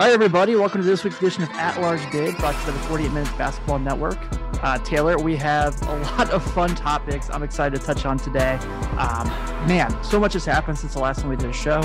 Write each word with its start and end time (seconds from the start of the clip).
Hi, 0.00 0.12
everybody. 0.12 0.56
Welcome 0.56 0.80
to 0.80 0.86
this 0.86 1.04
week's 1.04 1.18
edition 1.18 1.42
of 1.42 1.50
At 1.50 1.78
Large 1.78 2.10
Bid, 2.10 2.34
brought 2.38 2.54
to 2.54 2.60
you 2.60 2.66
by 2.68 2.72
the 2.72 2.88
48 2.88 3.12
Minutes 3.12 3.32
Basketball 3.32 3.78
Network. 3.78 4.16
Uh, 4.64 4.78
Taylor, 4.78 5.18
we 5.18 5.36
have 5.36 5.78
a 5.82 5.94
lot 6.16 6.30
of 6.30 6.42
fun 6.54 6.74
topics 6.74 7.28
I'm 7.28 7.42
excited 7.42 7.78
to 7.78 7.86
touch 7.86 8.06
on 8.06 8.16
today. 8.16 8.54
Um, 8.96 9.28
man, 9.68 9.94
so 10.02 10.18
much 10.18 10.32
has 10.32 10.46
happened 10.46 10.78
since 10.78 10.94
the 10.94 11.00
last 11.00 11.20
time 11.20 11.28
we 11.28 11.36
did 11.36 11.50
a 11.50 11.52
show. 11.52 11.82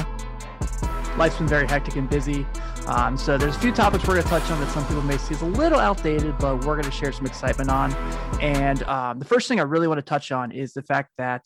Life's 1.18 1.36
been 1.40 1.48
very 1.50 1.68
hectic 1.68 1.98
and 1.98 2.10
busy. 2.10 2.48
Um, 2.88 3.18
so 3.18 3.38
there's 3.38 3.58
a 3.58 3.60
few 3.60 3.74
topics 3.74 4.08
we're 4.08 4.14
going 4.14 4.24
to 4.24 4.30
touch 4.30 4.50
on 4.50 4.62
that 4.62 4.72
some 4.72 4.88
people 4.88 5.02
may 5.02 5.18
see 5.18 5.34
as 5.34 5.42
a 5.42 5.48
little 5.48 5.82
outdated, 5.82 6.38
but 6.38 6.64
we're 6.64 6.76
going 6.76 6.86
to 6.86 6.92
share 6.92 7.12
some 7.12 7.26
excitement 7.26 7.70
on. 7.70 7.94
And 8.40 8.82
um, 8.84 9.20
the 9.20 9.26
first 9.26 9.50
thing 9.50 9.60
I 9.60 9.64
really 9.64 9.90
want 9.90 9.98
to 9.98 10.06
touch 10.06 10.32
on 10.32 10.54
is 10.54 10.72
the 10.72 10.84
fact 10.84 11.12
that 11.18 11.46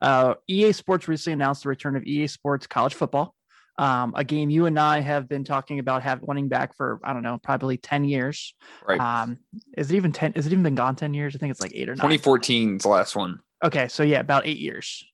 uh, 0.00 0.34
EA 0.48 0.72
Sports 0.72 1.06
recently 1.06 1.34
announced 1.34 1.62
the 1.62 1.68
return 1.68 1.94
of 1.94 2.02
EA 2.02 2.26
Sports 2.26 2.66
College 2.66 2.94
Football. 2.94 3.36
Um, 3.78 4.12
a 4.16 4.24
game 4.24 4.50
you 4.50 4.66
and 4.66 4.78
I 4.78 5.00
have 5.00 5.28
been 5.28 5.44
talking 5.44 5.78
about 5.78 6.02
have 6.02 6.20
wanting 6.20 6.48
back 6.48 6.76
for 6.76 7.00
I 7.04 7.12
don't 7.12 7.22
know 7.22 7.38
probably 7.42 7.76
ten 7.76 8.04
years. 8.04 8.54
Right. 8.86 9.00
Um, 9.00 9.38
is 9.76 9.90
it 9.90 9.96
even 9.96 10.12
ten? 10.12 10.32
Is 10.34 10.46
it 10.46 10.52
even 10.52 10.64
been 10.64 10.74
gone 10.74 10.96
ten 10.96 11.14
years? 11.14 11.36
I 11.36 11.38
think 11.38 11.52
it's 11.52 11.60
like 11.60 11.72
eight 11.74 11.88
or 11.88 11.92
nine. 11.92 11.98
2014 11.98 12.76
is 12.76 12.82
the 12.82 12.88
last 12.88 13.14
one. 13.14 13.38
Okay, 13.64 13.88
so 13.88 14.02
yeah, 14.02 14.20
about 14.20 14.46
eight 14.46 14.58
years, 14.58 15.04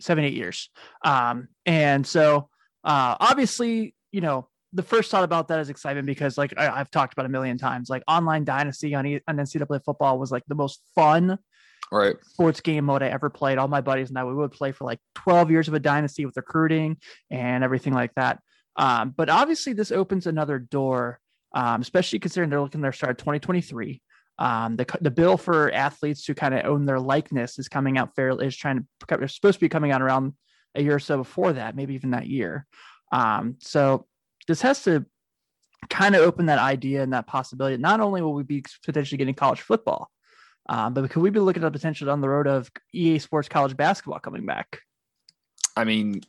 seven 0.00 0.24
eight 0.24 0.34
years. 0.34 0.70
Um, 1.04 1.48
and 1.66 2.06
so 2.06 2.48
uh, 2.82 3.16
obviously, 3.20 3.94
you 4.12 4.20
know, 4.20 4.48
the 4.74 4.82
first 4.82 5.10
thought 5.10 5.24
about 5.24 5.48
that 5.48 5.60
is 5.60 5.70
excitement 5.70 6.06
because 6.06 6.36
like 6.36 6.52
I, 6.58 6.78
have 6.78 6.90
talked 6.90 7.12
about 7.12 7.26
a 7.26 7.30
million 7.30 7.56
times, 7.56 7.88
like 7.88 8.02
online 8.08 8.44
dynasty 8.44 8.94
on, 8.94 9.06
e- 9.06 9.20
on 9.28 9.36
NCAA 9.36 9.82
football 9.84 10.18
was 10.18 10.30
like 10.32 10.42
the 10.48 10.54
most 10.54 10.82
fun 10.94 11.38
right 11.94 12.16
sports 12.24 12.60
game 12.60 12.84
mode 12.84 13.02
I 13.02 13.08
ever 13.08 13.30
played. 13.30 13.58
All 13.58 13.68
my 13.68 13.80
buddies 13.80 14.08
and 14.08 14.18
I 14.18 14.24
we 14.24 14.34
would 14.34 14.52
play 14.52 14.72
for 14.72 14.84
like 14.84 15.00
12 15.16 15.50
years 15.50 15.68
of 15.68 15.74
a 15.74 15.80
dynasty 15.80 16.26
with 16.26 16.36
recruiting 16.36 16.98
and 17.30 17.64
everything 17.64 17.92
like 17.92 18.14
that. 18.16 18.40
Um, 18.76 19.14
but 19.16 19.28
obviously 19.28 19.72
this 19.72 19.92
opens 19.92 20.26
another 20.26 20.58
door, 20.58 21.20
um, 21.54 21.80
especially 21.80 22.18
considering 22.18 22.50
they're 22.50 22.60
looking 22.60 22.80
their 22.80 22.92
start 22.92 23.18
2023. 23.18 24.02
Um, 24.36 24.74
the, 24.76 24.86
the 25.00 25.12
bill 25.12 25.36
for 25.36 25.72
athletes 25.72 26.24
to 26.26 26.34
kind 26.34 26.54
of 26.54 26.64
own 26.64 26.86
their 26.86 26.98
likeness 26.98 27.58
is 27.58 27.68
coming 27.68 27.98
out 27.98 28.16
fairly 28.16 28.46
is 28.46 28.56
trying 28.56 28.80
to 28.80 29.14
it's 29.22 29.36
supposed 29.36 29.58
to 29.58 29.64
be 29.64 29.68
coming 29.68 29.92
out 29.92 30.02
around 30.02 30.32
a 30.74 30.82
year 30.82 30.96
or 30.96 31.00
so 31.00 31.18
before 31.18 31.52
that, 31.52 31.76
maybe 31.76 31.94
even 31.94 32.10
that 32.10 32.26
year. 32.26 32.66
Um, 33.12 33.56
so 33.60 34.06
this 34.48 34.62
has 34.62 34.82
to 34.84 35.06
kind 35.88 36.16
of 36.16 36.22
open 36.22 36.46
that 36.46 36.58
idea 36.58 37.02
and 37.02 37.12
that 37.12 37.26
possibility. 37.26 37.76
Not 37.76 38.00
only 38.00 38.22
will 38.22 38.34
we 38.34 38.42
be 38.42 38.64
potentially 38.84 39.18
getting 39.18 39.34
college 39.34 39.60
football, 39.60 40.10
um, 40.68 40.94
but 40.94 41.10
could 41.10 41.22
we 41.22 41.30
be 41.30 41.40
looking 41.40 41.62
at 41.62 41.72
the 41.72 41.78
potential 41.78 42.06
down 42.06 42.20
the 42.20 42.28
road 42.28 42.46
of 42.46 42.70
EA 42.92 43.18
Sports 43.18 43.48
college 43.48 43.76
basketball 43.76 44.18
coming 44.18 44.46
back? 44.46 44.80
I 45.76 45.84
mean, 45.84 46.22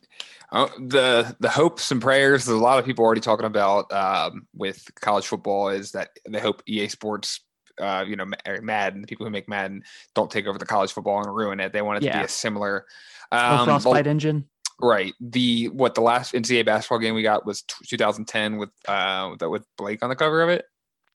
uh, 0.52 0.67
the 0.80 1.36
the 1.39 1.50
hopes 1.50 1.92
and 1.92 2.02
prayers. 2.02 2.45
There's 2.45 2.58
a 2.58 2.61
lot 2.61 2.80
of 2.80 2.86
people 2.86 3.03
are 3.03 3.08
already 3.08 3.22
talking 3.22 3.45
about 3.45 3.92
um, 3.94 4.47
with 4.55 4.89
college 5.00 5.27
football 5.27 5.69
is 5.69 5.92
that 5.92 6.09
they 6.27 6.39
hope 6.39 6.64
EA 6.67 6.88
Sports, 6.88 7.42
uh, 7.80 8.03
you 8.08 8.16
know, 8.16 8.25
Madden, 8.61 9.02
the 9.02 9.08
people 9.08 9.25
who 9.25 9.31
make 9.31 9.47
Madden, 9.47 9.83
don't 10.16 10.31
take 10.31 10.47
over 10.47 10.58
the 10.58 10.66
college 10.66 10.92
football 10.92 11.23
and 11.23 11.33
ruin 11.33 11.59
it. 11.59 11.73
They 11.73 11.81
want 11.81 12.03
it 12.03 12.05
yeah. 12.05 12.14
to 12.14 12.20
be 12.20 12.25
a 12.25 12.30
similar 12.30 12.86
um, 13.31 13.66
Frostbite 13.66 14.08
engine. 14.08 14.49
Right. 14.81 15.14
The 15.22 15.70
what 15.70 15.95
the 15.95 16.02
last 16.02 16.33
NCAA 16.33 16.66
basketball 16.66 16.99
game 16.99 17.15
we 17.15 17.23
got 17.23 17.45
was 17.45 17.64
2010 17.88 18.58
with 18.58 18.71
uh 18.88 19.36
with 19.39 19.64
Blake 19.77 20.04
on 20.04 20.09
the 20.09 20.15
cover 20.15 20.42
of 20.42 20.49
it. 20.49 20.65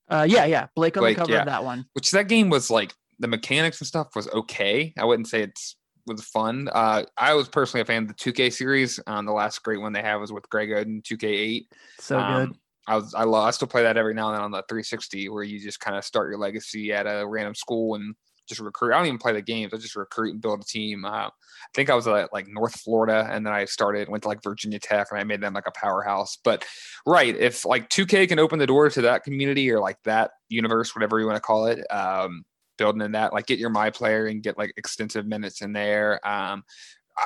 Uh, 0.09 0.27
yeah, 0.29 0.45
yeah, 0.45 0.67
Blake 0.75 0.97
on 0.97 1.03
Blake, 1.03 1.17
the 1.17 1.21
cover 1.23 1.33
yeah. 1.33 1.41
of 1.41 1.47
that 1.47 1.63
one. 1.63 1.87
Which 1.93 2.11
that 2.11 2.27
game 2.27 2.51
was 2.51 2.69
like 2.69 2.93
the 3.21 3.29
mechanics 3.29 3.81
and 3.81 3.87
stuff 3.87 4.17
was 4.17 4.29
okay. 4.29 4.93
I 4.99 5.05
wouldn't 5.05 5.29
say 5.29 5.43
it's 5.43 5.77
was 6.07 6.25
fun. 6.25 6.69
Uh, 6.73 7.05
I 7.17 7.35
was 7.35 7.49
personally 7.49 7.83
a 7.83 7.85
fan 7.85 8.03
of 8.03 8.09
the 8.09 8.15
2K 8.15 8.53
series. 8.53 8.99
Um, 9.07 9.27
the 9.27 9.33
last 9.33 9.63
great 9.63 9.81
one 9.81 9.93
they 9.93 10.03
have 10.03 10.21
was 10.21 10.33
with 10.33 10.49
Greg 10.49 10.71
Oden, 10.71 11.03
2K8. 11.03 11.67
So 11.99 12.19
um, 12.19 12.47
good. 12.47 12.59
I 12.87 12.97
was 12.97 13.15
I 13.15 13.25
love 13.25 13.47
I 13.47 13.51
still 13.51 13.69
play 13.69 13.83
that 13.85 13.97
every 13.97 14.15
now 14.15 14.29
and 14.29 14.37
then 14.37 14.43
on 14.43 14.51
the 14.51 14.65
360 14.69 15.29
where 15.29 15.45
you 15.45 15.61
just 15.61 15.81
kind 15.81 15.97
of 15.97 16.05
start 16.05 16.31
your 16.31 16.39
legacy 16.39 16.93
at 16.93 17.07
a 17.07 17.25
random 17.27 17.55
school 17.55 17.95
and 17.95 18.15
just 18.49 18.61
recruit. 18.61 18.93
I 18.93 18.99
don't 18.99 19.07
even 19.07 19.19
play 19.19 19.33
the 19.33 19.43
games. 19.43 19.73
I 19.73 19.77
just 19.77 19.95
recruit 19.95 20.33
and 20.33 20.43
build 20.43 20.61
a 20.61 20.65
team. 20.65 21.05
Uh, 21.05 21.29
I 21.29 21.31
think 21.75 21.89
I 21.89 21.95
was 21.95 22.09
at 22.09 22.33
like 22.33 22.49
North 22.49 22.79
Florida, 22.81 23.29
and 23.31 23.47
then 23.47 23.53
I 23.53 23.65
started 23.65 24.09
went 24.09 24.25
to 24.25 24.29
like 24.29 24.43
Virginia 24.43 24.79
Tech, 24.79 25.09
and 25.11 25.21
I 25.21 25.25
made 25.25 25.41
them 25.41 25.55
like 25.55 25.69
a 25.69 25.73
powerhouse. 25.73 26.37
But 26.43 26.65
right, 27.07 27.37
if 27.37 27.65
like 27.65 27.89
2K 27.89 28.29
can 28.29 28.39
open 28.39 28.59
the 28.59 28.67
door 28.67 28.91
to 28.91 29.03
that 29.03 29.23
community 29.23 29.71
or 29.71 29.79
like 29.79 29.99
that 30.05 30.33
universe, 30.49 30.95
whatever 30.95 31.21
you 31.21 31.27
want 31.27 31.37
to 31.37 31.41
call 31.41 31.67
it, 31.67 31.79
um, 31.91 32.45
building 32.81 33.03
in 33.03 33.13
that, 33.13 33.33
like 33.33 33.47
get 33.47 33.59
your 33.59 33.71
my 33.71 33.91
player 33.91 34.27
and 34.27 34.43
get 34.43 34.59
like 34.59 34.73
extensive 34.77 35.27
minutes 35.27 35.61
in 35.63 35.73
there. 35.73 36.27
Um, 36.27 36.65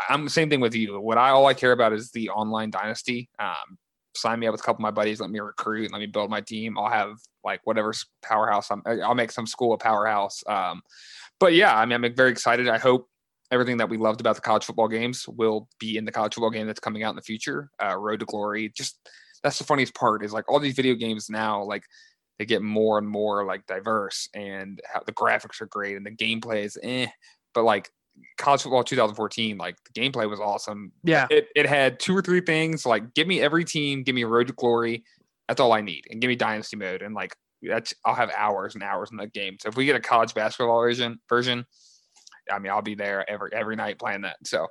I'm 0.09 0.25
the 0.25 0.31
same 0.31 0.51
thing 0.51 0.61
with 0.61 0.75
you. 0.75 1.01
What 1.01 1.17
I 1.17 1.31
all 1.31 1.47
I 1.47 1.55
care 1.55 1.73
about 1.73 1.93
is 1.93 2.11
the 2.11 2.29
online 2.31 2.71
dynasty. 2.71 3.31
Um, 3.39 3.79
sign 4.17 4.41
me 4.41 4.47
up 4.47 4.53
with 4.53 4.61
a 4.61 4.65
couple 4.65 4.81
of 4.81 4.83
my 4.83 4.91
buddies, 4.91 5.21
let 5.21 5.31
me 5.31 5.41
recruit, 5.41 5.93
let 5.93 6.01
me 6.01 6.07
build 6.07 6.31
my 6.31 6.41
team. 6.41 6.77
I'll 6.79 6.91
have 6.91 7.17
like 7.45 7.61
whatever 7.65 7.93
powerhouse 8.23 8.71
I'm, 8.71 8.83
I'll 8.87 9.15
make 9.15 9.31
some 9.31 9.47
school 9.47 9.73
a 9.73 9.79
powerhouse. 9.79 10.43
Um, 10.47 10.83
but 11.41 11.55
yeah, 11.55 11.77
I 11.77 11.85
mean, 11.87 12.05
I'm 12.05 12.15
very 12.15 12.31
excited. 12.31 12.69
I 12.69 12.79
hope 12.79 13.09
everything 13.51 13.77
that 13.77 13.89
we 13.89 13.97
loved 13.97 14.21
about 14.21 14.35
the 14.35 14.41
college 14.41 14.65
football 14.65 14.89
games 14.89 15.29
will 15.29 15.69
be 15.79 15.97
in 15.97 16.05
the 16.05 16.13
college 16.13 16.35
football 16.35 16.51
game 16.51 16.67
that's 16.67 16.81
coming 16.81 17.03
out 17.03 17.11
in 17.11 17.17
the 17.17 17.23
future. 17.23 17.71
Uh, 17.83 17.97
Road 17.97 18.21
to 18.21 18.27
Glory. 18.27 18.73
Just 18.75 18.99
that's 19.43 19.59
the 19.59 19.65
funniest 19.65 19.95
part 19.95 20.25
is 20.25 20.33
like 20.33 20.51
all 20.51 20.59
these 20.59 20.75
video 20.75 20.95
games 20.95 21.29
now, 21.29 21.63
like 21.63 21.85
they 22.39 22.45
get 22.45 22.63
more 22.63 22.99
and 22.99 23.09
more 23.09 23.45
like 23.45 23.67
diverse 23.67 24.29
and 24.35 24.81
how 24.93 25.01
the 25.05 25.13
graphics 25.13 25.61
are 25.61 25.67
great 25.67 25.97
and 25.97 26.05
the 26.05 26.11
gameplay 26.11 26.65
is 26.65 26.79
eh. 26.83 27.07
But 27.53 27.65
like 27.65 27.91
college 28.39 28.63
football 28.63 28.83
2014, 28.83 29.57
like 29.57 29.77
the 29.85 30.01
gameplay 30.01 30.29
was 30.29 30.41
awesome. 30.41 30.93
Yeah. 31.05 31.27
It, 31.31 31.49
it 31.55 31.67
had 31.67 32.01
two 32.01 32.17
or 32.17 32.23
three 32.23 32.41
things 32.41 32.85
like 32.85 33.15
give 33.15 33.27
me 33.27 33.41
every 33.41 33.65
team, 33.65 34.03
give 34.03 34.15
me 34.15 34.23
a 34.23 34.29
road 34.29 34.49
to 34.49 34.53
glory. 34.53 35.05
That's 35.49 35.61
all 35.61 35.73
I 35.73 35.81
need. 35.81 36.05
And 36.11 36.21
give 36.21 36.29
me 36.29 36.37
dynasty 36.37 36.77
mode. 36.77 37.03
And 37.03 37.15
like 37.15 37.37
that's 37.63 37.95
I'll 38.05 38.15
have 38.15 38.31
hours 38.37 38.75
and 38.75 38.83
hours 38.83 39.11
in 39.11 39.17
that 39.19 39.33
game. 39.33 39.57
So 39.61 39.69
if 39.69 39.77
we 39.77 39.87
get 39.87 39.97
a 39.97 40.01
college 40.01 40.35
basketball 40.35 40.81
version 40.81 41.21
version, 41.29 41.65
I 42.51 42.59
mean 42.59 42.73
I'll 42.73 42.83
be 42.83 42.95
there 42.95 43.29
every 43.31 43.51
every 43.53 43.77
night 43.77 43.99
playing 43.99 44.23
that. 44.23 44.37
So 44.45 44.67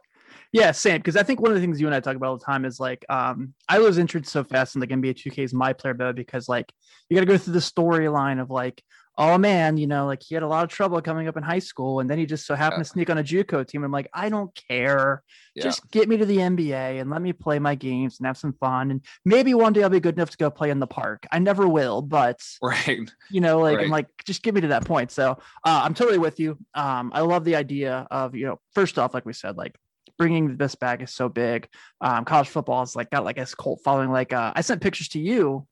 yeah, 0.53 0.71
same. 0.71 0.99
Because 0.99 1.17
I 1.17 1.23
think 1.23 1.41
one 1.41 1.51
of 1.51 1.55
the 1.55 1.61
things 1.61 1.81
you 1.81 1.87
and 1.87 1.95
I 1.95 1.99
talk 1.99 2.15
about 2.15 2.27
all 2.29 2.37
the 2.37 2.45
time 2.45 2.63
is 2.63 2.79
like, 2.79 3.03
um, 3.09 3.55
I 3.67 3.79
lose 3.79 3.97
interest 3.97 4.31
so 4.31 4.43
fast 4.43 4.75
in 4.75 4.81
like 4.81 4.91
NBA 4.91 5.15
2K's 5.15 5.53
my 5.53 5.73
player 5.73 5.95
mode 5.95 6.15
because 6.15 6.47
like 6.47 6.71
you 7.09 7.15
got 7.15 7.21
to 7.21 7.25
go 7.25 7.37
through 7.37 7.53
the 7.53 7.59
storyline 7.59 8.39
of 8.39 8.51
like, 8.51 8.81
oh 9.17 9.37
man, 9.37 9.77
you 9.77 9.87
know, 9.87 10.05
like 10.05 10.21
he 10.23 10.35
had 10.35 10.43
a 10.43 10.47
lot 10.47 10.63
of 10.63 10.69
trouble 10.69 11.01
coming 11.01 11.27
up 11.27 11.37
in 11.37 11.43
high 11.43 11.59
school, 11.59 11.99
and 11.99 12.09
then 12.09 12.19
he 12.19 12.25
just 12.25 12.45
so 12.45 12.53
happened 12.55 12.79
yeah. 12.79 12.83
to 12.83 12.89
sneak 12.89 13.09
on 13.09 13.17
a 13.17 13.23
JUCO 13.23 13.67
team. 13.67 13.83
I'm 13.83 13.91
like, 13.91 14.09
I 14.13 14.29
don't 14.29 14.53
care. 14.69 15.23
Yeah. 15.55 15.63
Just 15.63 15.89
get 15.91 16.07
me 16.07 16.17
to 16.17 16.25
the 16.25 16.37
NBA 16.37 17.01
and 17.01 17.09
let 17.09 17.21
me 17.21 17.33
play 17.33 17.59
my 17.59 17.75
games 17.75 18.19
and 18.19 18.27
have 18.27 18.37
some 18.37 18.53
fun. 18.53 18.91
And 18.91 19.01
maybe 19.25 19.53
one 19.53 19.73
day 19.73 19.83
I'll 19.83 19.89
be 19.89 19.99
good 19.99 20.15
enough 20.15 20.31
to 20.31 20.37
go 20.37 20.49
play 20.49 20.69
in 20.69 20.79
the 20.79 20.87
park. 20.87 21.27
I 21.31 21.39
never 21.39 21.67
will, 21.67 22.01
but 22.01 22.39
right, 22.61 23.09
you 23.29 23.41
know, 23.41 23.59
like 23.59 23.77
right. 23.77 23.85
I'm 23.85 23.91
like, 23.91 24.07
just 24.25 24.43
get 24.43 24.53
me 24.53 24.61
to 24.61 24.67
that 24.69 24.85
point. 24.85 25.11
So 25.11 25.31
uh, 25.31 25.81
I'm 25.83 25.93
totally 25.93 26.17
with 26.19 26.39
you. 26.39 26.57
Um, 26.73 27.11
I 27.13 27.21
love 27.21 27.43
the 27.43 27.55
idea 27.55 28.07
of 28.09 28.35
you 28.35 28.45
know, 28.45 28.59
first 28.73 28.99
off, 28.99 29.13
like 29.15 29.25
we 29.25 29.33
said, 29.33 29.57
like 29.57 29.75
bringing 30.17 30.57
this 30.57 30.75
back 30.75 31.01
is 31.01 31.13
so 31.13 31.29
big. 31.29 31.67
Um, 32.01 32.25
college 32.25 32.49
football 32.49 32.83
is 32.83 32.95
like 32.95 33.09
got 33.09 33.23
like 33.25 33.37
a 33.37 33.45
cult 33.45 33.81
following. 33.83 34.11
Like 34.11 34.33
uh, 34.33 34.53
I 34.55 34.61
sent 34.61 34.81
pictures 34.81 35.09
to 35.09 35.19
you 35.19 35.67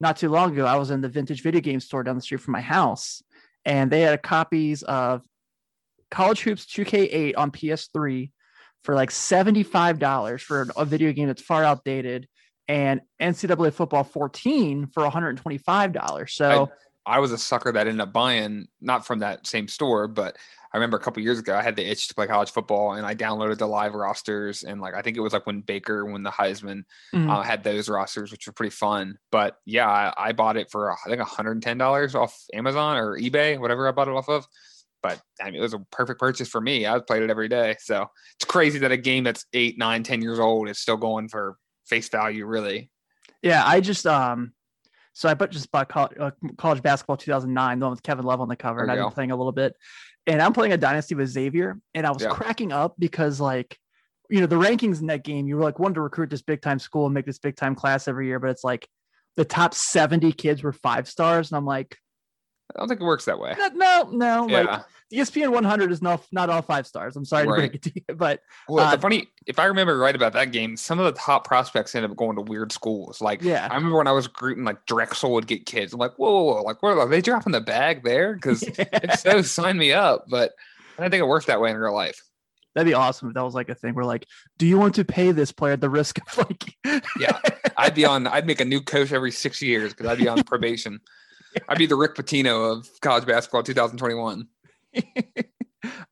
not 0.00 0.16
too 0.16 0.28
long 0.28 0.52
ago. 0.52 0.66
I 0.66 0.76
was 0.76 0.90
in 0.90 1.00
the 1.00 1.08
vintage 1.08 1.42
video 1.42 1.60
game 1.60 1.80
store 1.80 2.02
down 2.02 2.16
the 2.16 2.22
street 2.22 2.40
from 2.40 2.52
my 2.52 2.60
house, 2.60 3.22
and 3.64 3.90
they 3.90 4.00
had 4.00 4.22
copies 4.22 4.82
of 4.82 5.22
College 6.10 6.40
Hoops 6.42 6.66
2K8 6.66 7.34
on 7.36 7.50
PS3 7.50 8.30
for 8.84 8.94
like 8.94 9.10
$75 9.10 10.40
for 10.40 10.68
a 10.76 10.84
video 10.84 11.12
game 11.12 11.28
that's 11.28 11.42
far 11.42 11.62
outdated 11.64 12.28
and 12.68 13.00
NCAA 13.20 13.72
football 13.72 14.04
14 14.04 14.88
for 14.88 15.02
$125. 15.04 16.30
So 16.30 16.70
I, 17.06 17.18
was 17.18 17.32
a 17.32 17.38
sucker 17.38 17.72
that 17.72 17.86
ended 17.86 18.00
up 18.00 18.12
buying 18.12 18.68
not 18.80 19.06
from 19.06 19.20
that 19.20 19.46
same 19.46 19.68
store, 19.68 20.08
but 20.08 20.36
I 20.72 20.78
remember 20.78 20.96
a 20.96 21.00
couple 21.00 21.22
years 21.22 21.38
ago, 21.38 21.54
I 21.54 21.62
had 21.62 21.76
the 21.76 21.84
itch 21.84 22.08
to 22.08 22.14
play 22.14 22.26
college 22.26 22.50
football, 22.50 22.94
and 22.94 23.04
I 23.04 23.14
downloaded 23.14 23.58
the 23.58 23.66
live 23.66 23.94
rosters. 23.94 24.62
And 24.62 24.80
like, 24.80 24.94
I 24.94 25.02
think 25.02 25.16
it 25.16 25.20
was 25.20 25.34
like 25.34 25.46
when 25.46 25.60
Baker 25.60 26.06
won 26.06 26.22
the 26.22 26.30
Heisman, 26.30 26.84
mm-hmm. 27.14 27.28
uh, 27.28 27.42
had 27.42 27.62
those 27.62 27.90
rosters, 27.90 28.32
which 28.32 28.46
were 28.46 28.54
pretty 28.54 28.70
fun. 28.70 29.18
But 29.30 29.58
yeah, 29.66 29.88
I, 29.88 30.12
I 30.28 30.32
bought 30.32 30.56
it 30.56 30.70
for 30.70 30.90
I 30.90 30.96
think 31.06 31.18
110 31.18 31.76
dollars 31.76 32.14
off 32.14 32.38
Amazon 32.54 32.96
or 32.96 33.18
eBay, 33.18 33.58
whatever 33.58 33.86
I 33.86 33.92
bought 33.92 34.08
it 34.08 34.14
off 34.14 34.30
of. 34.30 34.46
But 35.02 35.20
I 35.40 35.46
mean, 35.46 35.56
it 35.56 35.60
was 35.60 35.74
a 35.74 35.80
perfect 35.90 36.20
purchase 36.20 36.48
for 36.48 36.60
me. 36.60 36.86
I 36.86 36.98
played 37.00 37.22
it 37.22 37.30
every 37.30 37.48
day, 37.48 37.76
so 37.80 38.08
it's 38.36 38.44
crazy 38.44 38.78
that 38.78 38.92
a 38.92 38.96
game 38.96 39.24
that's 39.24 39.44
eight, 39.52 39.76
nine, 39.76 40.02
ten 40.04 40.22
years 40.22 40.38
old 40.38 40.68
is 40.68 40.78
still 40.78 40.96
going 40.96 41.28
for 41.28 41.56
face 41.84 42.08
value, 42.08 42.46
really. 42.46 42.90
Yeah, 43.42 43.62
I 43.66 43.80
just 43.80 44.06
um 44.06 44.52
so 45.12 45.28
I 45.28 45.34
just 45.46 45.70
bought 45.70 45.88
college, 45.88 46.16
uh, 46.18 46.30
college, 46.56 46.82
basketball 46.82 47.16
2009, 47.16 47.78
the 47.78 47.84
one 47.84 47.90
with 47.90 48.02
Kevin 48.02 48.24
Love 48.24 48.40
on 48.40 48.48
the 48.48 48.56
cover, 48.56 48.80
and 48.80 48.90
I've 48.90 48.98
been 48.98 49.10
playing 49.10 49.30
a 49.30 49.36
little 49.36 49.52
bit 49.52 49.74
and 50.26 50.40
I'm 50.40 50.52
playing 50.52 50.72
a 50.72 50.76
dynasty 50.76 51.14
with 51.14 51.28
Xavier, 51.28 51.78
and 51.94 52.06
I 52.06 52.10
was 52.10 52.22
yeah. 52.22 52.28
cracking 52.28 52.72
up 52.72 52.94
because 52.98 53.40
like, 53.40 53.76
you 54.30 54.40
know, 54.40 54.46
the 54.46 54.56
rankings 54.56 55.00
in 55.00 55.08
that 55.08 55.24
game, 55.24 55.46
you 55.46 55.56
were 55.56 55.62
like 55.62 55.78
wanted 55.78 55.94
to 55.94 56.00
recruit 56.00 56.30
this 56.30 56.42
big 56.42 56.62
time 56.62 56.78
school 56.78 57.06
and 57.06 57.14
make 57.14 57.26
this 57.26 57.38
big 57.38 57.56
time 57.56 57.74
class 57.74 58.08
every 58.08 58.26
year, 58.26 58.38
but 58.38 58.50
it's 58.50 58.64
like 58.64 58.86
the 59.36 59.44
top 59.44 59.74
70 59.74 60.32
kids 60.32 60.62
were 60.62 60.72
five 60.72 61.08
stars, 61.08 61.50
and 61.50 61.56
I'm 61.56 61.66
like, 61.66 61.96
I 62.74 62.78
don't 62.80 62.88
think 62.88 63.00
it 63.00 63.04
works 63.04 63.24
that 63.26 63.38
way. 63.38 63.54
No, 63.74 64.02
no, 64.10 64.46
no. 64.46 64.48
Yeah. 64.48 64.62
Like 64.62 64.84
ESPN 65.12 65.52
100 65.52 65.92
is 65.92 66.00
not 66.00 66.24
not 66.32 66.48
all 66.48 66.62
five 66.62 66.86
stars. 66.86 67.16
I'm 67.16 67.24
sorry 67.26 67.44
to 67.46 67.52
break 67.52 67.74
it 67.74 67.82
to 67.82 67.92
you, 67.94 68.14
but 68.14 68.40
Well, 68.66 68.86
Uh, 68.86 68.96
the 68.96 69.02
funny, 69.02 69.28
if 69.46 69.58
I 69.58 69.66
remember 69.66 69.98
right 69.98 70.14
about 70.14 70.32
that 70.32 70.52
game, 70.52 70.74
some 70.76 70.98
of 70.98 71.04
the 71.04 71.20
top 71.20 71.46
prospects 71.46 71.94
ended 71.94 72.10
up 72.10 72.16
going 72.16 72.36
to 72.36 72.42
weird 72.42 72.72
schools. 72.72 73.20
Like, 73.20 73.42
yeah, 73.42 73.68
I 73.70 73.74
remember 73.74 73.98
when 73.98 74.06
I 74.06 74.12
was 74.12 74.26
recruiting, 74.26 74.64
like 74.64 74.86
Drexel 74.86 75.32
would 75.32 75.46
get 75.46 75.66
kids. 75.66 75.92
I'm 75.92 75.98
like, 76.00 76.14
whoa, 76.16 76.30
whoa, 76.30 76.54
whoa. 76.54 76.62
like, 76.62 76.82
what 76.82 76.96
are 76.96 77.08
they 77.08 77.20
dropping 77.20 77.52
the 77.52 77.60
bag 77.60 78.02
there? 78.04 78.34
Because 78.34 78.62
if 78.66 79.20
so, 79.20 79.42
sign 79.42 79.76
me 79.76 79.92
up. 79.92 80.24
But 80.30 80.52
I 80.96 81.02
don't 81.02 81.10
think 81.10 81.20
it 81.20 81.26
works 81.26 81.44
that 81.46 81.60
way 81.60 81.70
in 81.70 81.76
real 81.76 81.92
life. 81.94 82.18
that'd 82.74 82.88
be 82.88 82.94
awesome 82.94 83.28
if 83.28 83.34
that 83.34 83.44
was 83.44 83.54
like 83.54 83.68
a 83.68 83.74
thing. 83.74 83.92
We're 83.94 84.04
like, 84.04 84.26
do 84.56 84.66
you 84.66 84.78
want 84.78 84.94
to 84.94 85.04
pay 85.04 85.32
this 85.32 85.52
player 85.52 85.74
at 85.74 85.82
the 85.82 85.90
risk 85.90 86.20
of 86.26 86.38
like? 86.38 87.02
Yeah. 87.20 87.38
I'd 87.76 87.94
be 87.94 88.04
on. 88.06 88.26
I'd 88.26 88.46
make 88.46 88.60
a 88.62 88.64
new 88.64 88.80
coach 88.80 89.12
every 89.12 89.30
six 89.30 89.60
years 89.60 89.92
because 89.92 90.06
I'd 90.06 90.16
be 90.16 90.28
on 90.28 90.42
probation. 90.44 91.00
I'd 91.68 91.78
be 91.78 91.86
the 91.86 91.96
Rick 91.96 92.14
Pitino 92.14 92.72
of 92.72 92.88
college 93.00 93.26
basketball 93.26 93.62
2021. 93.62 94.46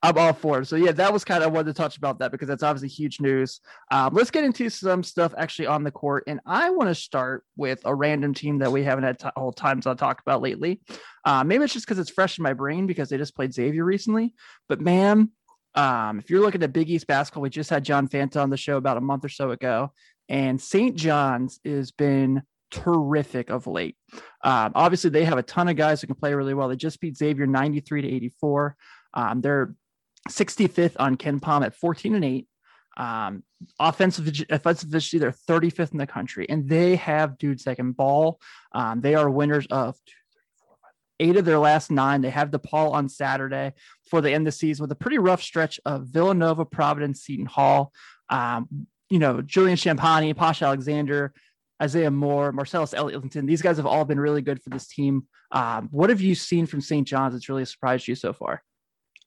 I'm 0.02 0.19
all 0.19 0.32
for 0.32 0.60
it. 0.60 0.66
So 0.66 0.76
yeah, 0.76 0.92
that 0.92 1.12
was 1.12 1.25
kind 1.25 1.44
of 1.44 1.52
wanted 1.52 1.66
to 1.66 1.75
touch 1.75 1.96
about 1.96 2.19
that 2.19 2.32
because 2.32 2.48
that's 2.48 2.62
obviously 2.62 2.88
huge 2.88 3.20
news. 3.20 3.60
Um, 3.90 4.14
let's 4.14 4.31
get 4.31 4.44
into 4.44 4.69
some 4.69 5.02
stuff 5.02 5.34
actually 5.37 5.66
on 5.66 5.84
the 5.84 5.90
court, 5.90 6.25
and 6.26 6.40
I 6.46 6.70
want 6.70 6.88
to 6.88 6.94
start 6.94 7.44
with 7.56 7.81
a 7.84 7.94
random 7.94 8.34
team 8.34 8.58
that 8.58 8.72
we 8.72 8.82
haven't 8.82 9.04
had 9.04 9.19
t- 9.19 9.28
whole 9.37 9.52
times 9.52 9.84
to 9.84 9.94
talk 9.94 10.20
about 10.20 10.42
lately. 10.42 10.81
Uh, 11.25 11.44
maybe 11.44 11.64
it's 11.64 11.72
just 11.72 11.86
because 11.86 11.98
it's 11.98 12.10
fresh 12.10 12.38
in 12.38 12.43
my 12.43 12.52
brain 12.52 12.86
because 12.86 13.08
they 13.08 13.19
just 13.19 13.36
played 13.36 13.54
Xavier 13.54 13.84
recently. 13.84 14.34
But 14.69 14.81
man, 14.81 15.31
um, 15.75 16.19
if 16.19 16.31
you're 16.31 16.40
looking 16.40 16.62
at 16.62 16.72
Big 16.72 16.90
East 16.90 17.06
basketball, 17.06 17.43
we 17.43 17.50
just 17.50 17.70
had 17.70 17.84
John 17.84 18.08
Fanta 18.08 18.43
on 18.43 18.50
the 18.50 18.56
show 18.56 18.76
about 18.76 18.96
a 18.96 19.02
month 19.02 19.25
or 19.25 19.28
so 19.28 19.50
ago, 19.50 19.93
and 20.28 20.60
St. 20.60 20.96
John's 20.96 21.60
has 21.64 21.90
been 21.93 22.43
terrific 22.70 23.50
of 23.50 23.67
late. 23.67 23.96
Um, 24.43 24.72
obviously, 24.75 25.11
they 25.11 25.25
have 25.25 25.38
a 25.38 25.43
ton 25.43 25.69
of 25.69 25.76
guys 25.76 26.00
who 26.00 26.06
can 26.06 26.17
play 26.17 26.34
really 26.34 26.55
well. 26.55 26.69
They 26.69 26.76
just 26.76 27.00
beat 27.00 27.17
Xavier 27.17 27.46
93 27.46 28.02
to 28.02 28.08
84. 28.08 28.76
Um, 29.14 29.40
they're 29.40 29.75
65th 30.28 30.96
on 30.99 31.17
KenPom 31.17 31.64
at 31.64 31.75
14 31.75 32.14
and 32.14 32.25
8. 32.25 32.46
Um, 32.96 33.44
offensive 33.78 34.28
offensive 34.50 34.90
efficiency, 34.90 35.19
they're 35.19 35.31
35th 35.31 35.93
in 35.93 35.99
the 35.99 36.06
country, 36.06 36.46
and 36.49 36.69
they 36.69 36.96
have 36.96 37.38
dudes 37.38 37.64
that 37.64 37.76
can 37.76 37.93
ball. 37.93 38.40
Um, 38.72 39.00
they 39.00 39.14
are 39.14 39.31
winners 39.31 39.67
of 39.67 39.96
eight 41.20 41.37
of 41.37 41.44
their 41.44 41.58
last 41.58 41.90
nine. 41.90 42.22
They 42.22 42.31
have 42.31 42.50
DePaul 42.50 42.93
on 42.93 43.08
Saturday 43.08 43.75
before 44.05 44.22
they 44.22 44.34
end 44.34 44.46
of 44.46 44.52
the 44.52 44.58
season 44.58 44.82
with 44.82 44.93
a 44.93 44.96
pretty 44.96 45.19
rough 45.19 45.43
stretch 45.43 45.78
of 45.84 46.06
Villanova, 46.06 46.64
Providence, 46.64 47.22
Seton 47.22 47.46
Hall. 47.46 47.93
Um, 48.28 48.87
you 49.11 49.19
know, 49.19 49.43
Julian 49.43 49.76
Champagnie, 49.76 50.37
Pasha 50.37 50.64
Alexander, 50.64 51.32
Isaiah 51.82 52.11
Moore, 52.11 52.53
Marcellus 52.53 52.94
Earlington. 52.94 53.47
These 53.47 53.62
guys 53.62 53.77
have 53.77 53.87
all 53.87 54.05
been 54.05 54.21
really 54.21 54.43
good 54.43 54.62
for 54.62 54.71
this 54.71 54.87
team. 54.87 55.27
Um, 55.53 55.88
what 55.91 56.11
have 56.11 56.21
you 56.21 56.35
seen 56.35 56.67
from 56.67 56.81
St. 56.81 57.06
John's 57.06 57.35
that's 57.35 57.49
really 57.49 57.65
surprised 57.65 58.06
you 58.06 58.15
so 58.15 58.32
far? 58.32 58.62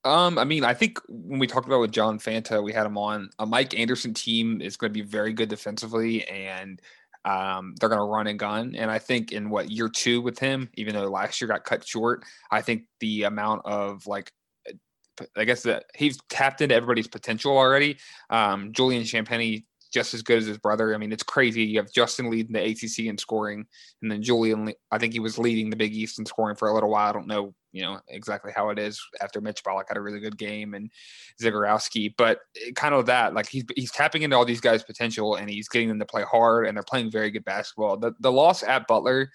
Um, 0.05 0.37
I 0.37 0.43
mean, 0.43 0.65
I 0.65 0.73
think 0.73 0.99
when 1.07 1.39
we 1.39 1.47
talked 1.47 1.65
about 1.65 1.79
with 1.79 1.91
John 1.91 2.19
Fanta, 2.19 2.61
we 2.61 2.73
had 2.73 2.85
him 2.85 2.97
on. 2.97 3.29
A 3.39 3.45
Mike 3.45 3.77
Anderson 3.77 4.13
team 4.13 4.61
is 4.61 4.75
going 4.75 4.91
to 4.91 4.93
be 4.93 5.05
very 5.05 5.31
good 5.31 5.47
defensively, 5.49 6.27
and 6.27 6.81
um, 7.25 7.75
they're 7.79 7.89
going 7.89 7.99
to 7.99 8.05
run 8.05 8.27
and 8.27 8.37
gun. 8.37 8.75
And 8.75 8.91
I 8.91 8.99
think 8.99 9.31
in 9.31 9.49
what 9.49 9.71
year 9.71 9.87
two 9.87 10.21
with 10.21 10.39
him, 10.39 10.69
even 10.73 10.93
though 10.93 11.07
last 11.07 11.39
year 11.39 11.47
got 11.47 11.63
cut 11.63 11.87
short, 11.87 12.23
I 12.51 12.61
think 12.61 12.83
the 12.99 13.23
amount 13.23 13.61
of 13.65 14.05
like, 14.05 14.31
I 15.37 15.45
guess 15.45 15.63
that 15.63 15.85
he's 15.95 16.17
tapped 16.27 16.61
into 16.61 16.75
everybody's 16.75 17.07
potential 17.07 17.55
already. 17.55 17.97
Um, 18.29 18.73
Julian 18.73 19.03
Champagnie 19.03 19.63
just 19.93 20.13
as 20.13 20.23
good 20.23 20.39
as 20.39 20.45
his 20.45 20.57
brother. 20.57 20.93
I 20.93 20.97
mean, 20.97 21.11
it's 21.11 21.23
crazy. 21.23 21.63
You 21.63 21.79
have 21.79 21.91
Justin 21.91 22.29
leading 22.29 22.53
the 22.53 22.63
ACC 22.63 23.05
in 23.05 23.17
scoring, 23.17 23.65
and 24.01 24.11
then 24.11 24.23
Julian. 24.23 24.73
I 24.91 24.97
think 24.97 25.13
he 25.13 25.19
was 25.19 25.37
leading 25.37 25.69
the 25.69 25.75
Big 25.75 25.93
East 25.93 26.19
in 26.19 26.25
scoring 26.25 26.55
for 26.55 26.67
a 26.67 26.73
little 26.73 26.89
while. 26.89 27.09
I 27.09 27.13
don't 27.13 27.27
know, 27.27 27.53
you 27.71 27.83
know, 27.83 27.99
exactly 28.07 28.51
how 28.55 28.69
it 28.69 28.79
is 28.79 28.99
after 29.21 29.39
Mitch 29.39 29.63
Ballock 29.63 29.87
had 29.87 29.97
a 29.97 30.01
really 30.01 30.19
good 30.19 30.37
game 30.37 30.73
and 30.73 30.89
Zegarowski, 31.41 32.13
but 32.17 32.39
kind 32.75 32.95
of 32.95 33.05
that. 33.05 33.33
Like 33.35 33.47
he's 33.47 33.65
he's 33.75 33.91
tapping 33.91 34.23
into 34.23 34.35
all 34.35 34.45
these 34.45 34.61
guys' 34.61 34.83
potential, 34.83 35.35
and 35.35 35.49
he's 35.49 35.69
getting 35.69 35.89
them 35.89 35.99
to 35.99 36.05
play 36.05 36.23
hard, 36.23 36.67
and 36.67 36.75
they're 36.75 36.83
playing 36.83 37.11
very 37.11 37.29
good 37.29 37.45
basketball. 37.45 37.97
The 37.97 38.13
the 38.19 38.31
loss 38.31 38.63
at 38.63 38.87
Butler. 38.87 39.29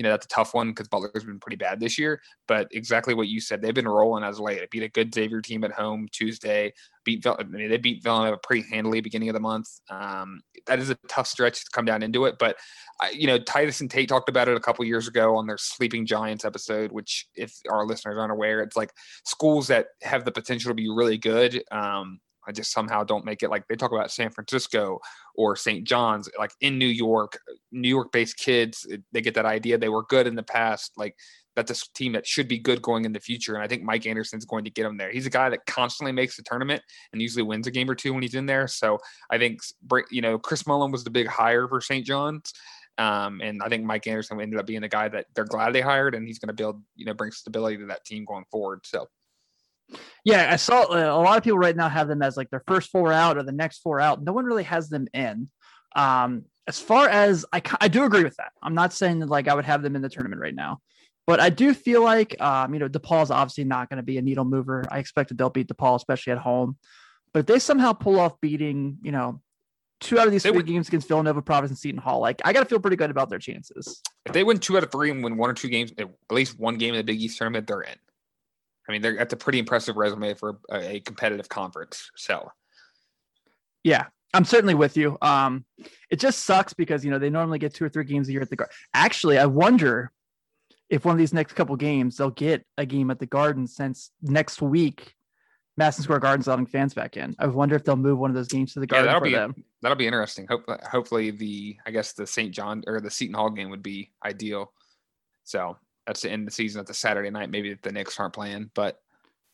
You 0.00 0.04
know, 0.04 0.12
that's 0.12 0.24
a 0.24 0.30
tough 0.30 0.54
one 0.54 0.70
because 0.70 0.88
Butler's 0.88 1.24
been 1.24 1.38
pretty 1.38 1.58
bad 1.58 1.78
this 1.78 1.98
year. 1.98 2.22
But 2.48 2.68
exactly 2.70 3.12
what 3.12 3.28
you 3.28 3.38
said, 3.38 3.60
they've 3.60 3.74
been 3.74 3.86
rolling 3.86 4.24
as 4.24 4.40
late. 4.40 4.70
Beat 4.70 4.82
a 4.82 4.88
good 4.88 5.14
Xavier 5.14 5.42
team 5.42 5.62
at 5.62 5.72
home 5.72 6.08
Tuesday. 6.10 6.72
Beat 7.04 7.26
I 7.26 7.42
mean, 7.42 7.68
they 7.68 7.76
beat 7.76 8.02
Villanova 8.02 8.38
pretty 8.42 8.66
handily 8.70 9.02
beginning 9.02 9.28
of 9.28 9.34
the 9.34 9.40
month. 9.40 9.68
Um, 9.90 10.40
that 10.66 10.78
is 10.78 10.88
a 10.88 10.96
tough 11.06 11.26
stretch 11.26 11.66
to 11.66 11.70
come 11.70 11.84
down 11.84 12.02
into 12.02 12.24
it. 12.24 12.36
But 12.38 12.56
I, 12.98 13.10
you 13.10 13.26
know, 13.26 13.38
Titus 13.38 13.82
and 13.82 13.90
Tate 13.90 14.08
talked 14.08 14.30
about 14.30 14.48
it 14.48 14.56
a 14.56 14.60
couple 14.60 14.86
years 14.86 15.06
ago 15.06 15.36
on 15.36 15.46
their 15.46 15.58
Sleeping 15.58 16.06
Giants 16.06 16.46
episode. 16.46 16.92
Which, 16.92 17.28
if 17.34 17.54
our 17.68 17.84
listeners 17.84 18.16
aren't 18.16 18.32
aware, 18.32 18.62
it's 18.62 18.78
like 18.78 18.94
schools 19.26 19.66
that 19.66 19.88
have 20.00 20.24
the 20.24 20.32
potential 20.32 20.70
to 20.70 20.74
be 20.74 20.88
really 20.88 21.18
good. 21.18 21.62
Um, 21.70 22.20
I 22.50 22.52
just 22.52 22.72
somehow 22.72 23.04
don't 23.04 23.24
make 23.24 23.44
it 23.44 23.48
like 23.48 23.66
they 23.68 23.76
talk 23.76 23.92
about 23.92 24.10
San 24.10 24.30
Francisco 24.30 24.98
or 25.36 25.54
St. 25.54 25.86
John's, 25.86 26.28
like 26.36 26.50
in 26.60 26.78
New 26.78 26.86
York, 26.86 27.38
New 27.70 27.88
York 27.88 28.10
based 28.10 28.36
kids, 28.36 28.86
they 29.12 29.20
get 29.20 29.34
that 29.34 29.46
idea 29.46 29.78
they 29.78 29.88
were 29.88 30.02
good 30.02 30.26
in 30.26 30.34
the 30.34 30.42
past. 30.42 30.92
Like 30.96 31.14
that's 31.54 31.70
a 31.70 31.74
s- 31.74 31.88
team 31.94 32.12
that 32.12 32.26
should 32.26 32.48
be 32.48 32.58
good 32.58 32.82
going 32.82 33.04
in 33.04 33.12
the 33.12 33.20
future. 33.20 33.54
And 33.54 33.62
I 33.62 33.68
think 33.68 33.84
Mike 33.84 34.04
Anderson's 34.04 34.44
going 34.44 34.64
to 34.64 34.70
get 34.70 34.82
them 34.82 34.96
there. 34.96 35.12
He's 35.12 35.26
a 35.26 35.30
guy 35.30 35.48
that 35.48 35.64
constantly 35.66 36.10
makes 36.10 36.36
the 36.36 36.42
tournament 36.42 36.82
and 37.12 37.22
usually 37.22 37.44
wins 37.44 37.68
a 37.68 37.70
game 37.70 37.88
or 37.88 37.94
two 37.94 38.12
when 38.12 38.22
he's 38.22 38.34
in 38.34 38.46
there. 38.46 38.66
So 38.66 38.98
I 39.30 39.38
think, 39.38 39.60
you 40.10 40.22
know, 40.22 40.38
Chris 40.38 40.66
Mullin 40.66 40.90
was 40.90 41.04
the 41.04 41.10
big 41.10 41.28
hire 41.28 41.68
for 41.68 41.80
St. 41.80 42.04
John's. 42.04 42.52
Um, 42.98 43.40
and 43.40 43.62
I 43.62 43.68
think 43.68 43.84
Mike 43.84 44.06
Anderson 44.06 44.40
ended 44.40 44.58
up 44.60 44.66
being 44.66 44.82
the 44.82 44.88
guy 44.88 45.08
that 45.08 45.26
they're 45.34 45.44
glad 45.44 45.72
they 45.72 45.80
hired, 45.80 46.14
and 46.14 46.26
he's 46.26 46.38
going 46.38 46.48
to 46.48 46.52
build, 46.52 46.82
you 46.96 47.06
know, 47.06 47.14
bring 47.14 47.30
stability 47.30 47.78
to 47.78 47.86
that 47.86 48.04
team 48.04 48.26
going 48.26 48.44
forward. 48.50 48.80
So 48.84 49.06
Yeah, 50.24 50.48
I 50.52 50.56
saw 50.56 50.82
uh, 50.82 50.96
a 50.96 51.22
lot 51.22 51.38
of 51.38 51.44
people 51.44 51.58
right 51.58 51.76
now 51.76 51.88
have 51.88 52.08
them 52.08 52.22
as 52.22 52.36
like 52.36 52.50
their 52.50 52.62
first 52.66 52.90
four 52.90 53.12
out 53.12 53.36
or 53.36 53.42
the 53.42 53.52
next 53.52 53.78
four 53.78 54.00
out. 54.00 54.22
No 54.22 54.32
one 54.32 54.44
really 54.44 54.62
has 54.64 54.88
them 54.88 55.06
in. 55.14 55.48
Um, 55.96 56.44
as 56.66 56.78
far 56.78 57.08
as 57.08 57.44
I, 57.52 57.62
I 57.80 57.88
do 57.88 58.04
agree 58.04 58.22
with 58.22 58.36
that. 58.36 58.52
I'm 58.62 58.74
not 58.74 58.92
saying 58.92 59.20
that 59.20 59.28
like 59.28 59.48
I 59.48 59.54
would 59.54 59.64
have 59.64 59.82
them 59.82 59.96
in 59.96 60.02
the 60.02 60.08
tournament 60.08 60.40
right 60.40 60.54
now, 60.54 60.78
but 61.26 61.40
I 61.40 61.50
do 61.50 61.74
feel 61.74 62.02
like 62.04 62.40
um, 62.40 62.72
you 62.74 62.80
know 62.80 62.88
DePaul's 62.88 63.30
obviously 63.30 63.64
not 63.64 63.88
going 63.88 63.96
to 63.96 64.02
be 64.04 64.18
a 64.18 64.22
needle 64.22 64.44
mover. 64.44 64.84
I 64.90 64.98
expect 64.98 65.30
that 65.30 65.38
they'll 65.38 65.50
beat 65.50 65.68
DePaul, 65.68 65.96
especially 65.96 66.32
at 66.32 66.38
home. 66.38 66.76
But 67.32 67.40
if 67.40 67.46
they 67.46 67.58
somehow 67.58 67.92
pull 67.92 68.20
off 68.20 68.40
beating, 68.40 68.98
you 69.02 69.12
know, 69.12 69.40
two 70.00 70.18
out 70.18 70.26
of 70.26 70.32
these 70.32 70.42
They 70.42 70.50
three 70.50 70.58
would- 70.58 70.66
games 70.66 70.88
against 70.88 71.08
Villanova, 71.08 71.42
Providence, 71.42 71.70
and 71.72 71.78
Seton 71.78 72.00
Hall, 72.00 72.20
like 72.20 72.40
I 72.44 72.52
got 72.52 72.60
to 72.60 72.66
feel 72.66 72.80
pretty 72.80 72.96
good 72.96 73.10
about 73.10 73.30
their 73.30 73.38
chances. 73.38 74.00
if 74.26 74.32
they 74.32 74.44
win 74.44 74.58
two 74.58 74.76
out 74.76 74.82
of 74.84 74.92
three 74.92 75.10
and 75.10 75.24
win 75.24 75.36
one 75.36 75.50
or 75.50 75.54
two 75.54 75.68
games, 75.68 75.92
at 75.98 76.08
least 76.30 76.58
one 76.58 76.76
game 76.76 76.94
in 76.94 76.98
the 76.98 77.04
Big 77.04 77.20
East 77.20 77.38
tournament, 77.38 77.66
they're 77.66 77.82
in. 77.82 77.96
I 78.90 78.92
mean, 78.92 79.02
they're, 79.02 79.16
that's 79.16 79.32
a 79.32 79.36
pretty 79.36 79.60
impressive 79.60 79.96
resume 79.96 80.34
for 80.34 80.58
a, 80.70 80.96
a 80.96 81.00
competitive 81.00 81.48
conference. 81.48 82.10
So 82.16 82.50
Yeah, 83.84 84.06
I'm 84.34 84.44
certainly 84.44 84.74
with 84.74 84.96
you. 84.96 85.16
Um, 85.22 85.64
it 86.10 86.18
just 86.20 86.40
sucks 86.44 86.72
because 86.74 87.04
you 87.04 87.10
know 87.10 87.18
they 87.18 87.30
normally 87.30 87.58
get 87.60 87.72
two 87.74 87.84
or 87.84 87.88
three 87.88 88.04
games 88.04 88.28
a 88.28 88.32
year 88.32 88.42
at 88.42 88.50
the 88.50 88.56
Garden. 88.56 88.74
Actually, 88.94 89.38
I 89.38 89.46
wonder 89.46 90.12
if 90.88 91.04
one 91.04 91.12
of 91.14 91.18
these 91.18 91.32
next 91.32 91.52
couple 91.52 91.76
games 91.76 92.16
they'll 92.16 92.30
get 92.30 92.64
a 92.76 92.84
game 92.84 93.10
at 93.12 93.20
the 93.20 93.26
Garden 93.26 93.66
since 93.66 94.10
next 94.22 94.60
week 94.60 95.14
Madison 95.76 96.02
Square 96.02 96.18
Garden's 96.18 96.46
letting 96.48 96.66
fans 96.66 96.94
back 96.94 97.16
in. 97.16 97.34
I 97.38 97.46
wonder 97.46 97.76
if 97.76 97.84
they'll 97.84 97.96
move 97.96 98.18
one 98.18 98.28
of 98.30 98.34
those 98.36 98.48
games 98.48 98.74
to 98.74 98.80
the 98.80 98.86
Yeah, 98.86 99.02
Garden 99.02 99.06
that'll 99.06 99.20
for 99.20 99.26
be- 99.26 99.32
them. 99.34 99.64
that'll 99.82 99.96
be 99.96 100.06
interesting. 100.06 100.46
Hope, 100.48 100.64
hopefully, 100.90 101.30
the 101.30 101.76
I 101.86 101.90
guess 101.92 102.12
the 102.12 102.26
St. 102.26 102.52
John 102.52 102.82
or 102.86 103.00
the 103.00 103.10
Seton 103.10 103.34
Hall 103.34 103.50
game 103.50 103.70
would 103.70 103.82
be 103.82 104.10
ideal. 104.24 104.72
So 105.44 105.76
that's 106.06 106.22
the 106.22 106.30
end 106.30 106.42
of 106.42 106.46
the 106.46 106.54
season. 106.54 106.80
That's 106.80 106.90
a 106.90 107.00
Saturday 107.00 107.30
night. 107.30 107.50
Maybe 107.50 107.74
the 107.74 107.92
Knicks 107.92 108.18
aren't 108.18 108.34
playing, 108.34 108.70
but 108.74 109.00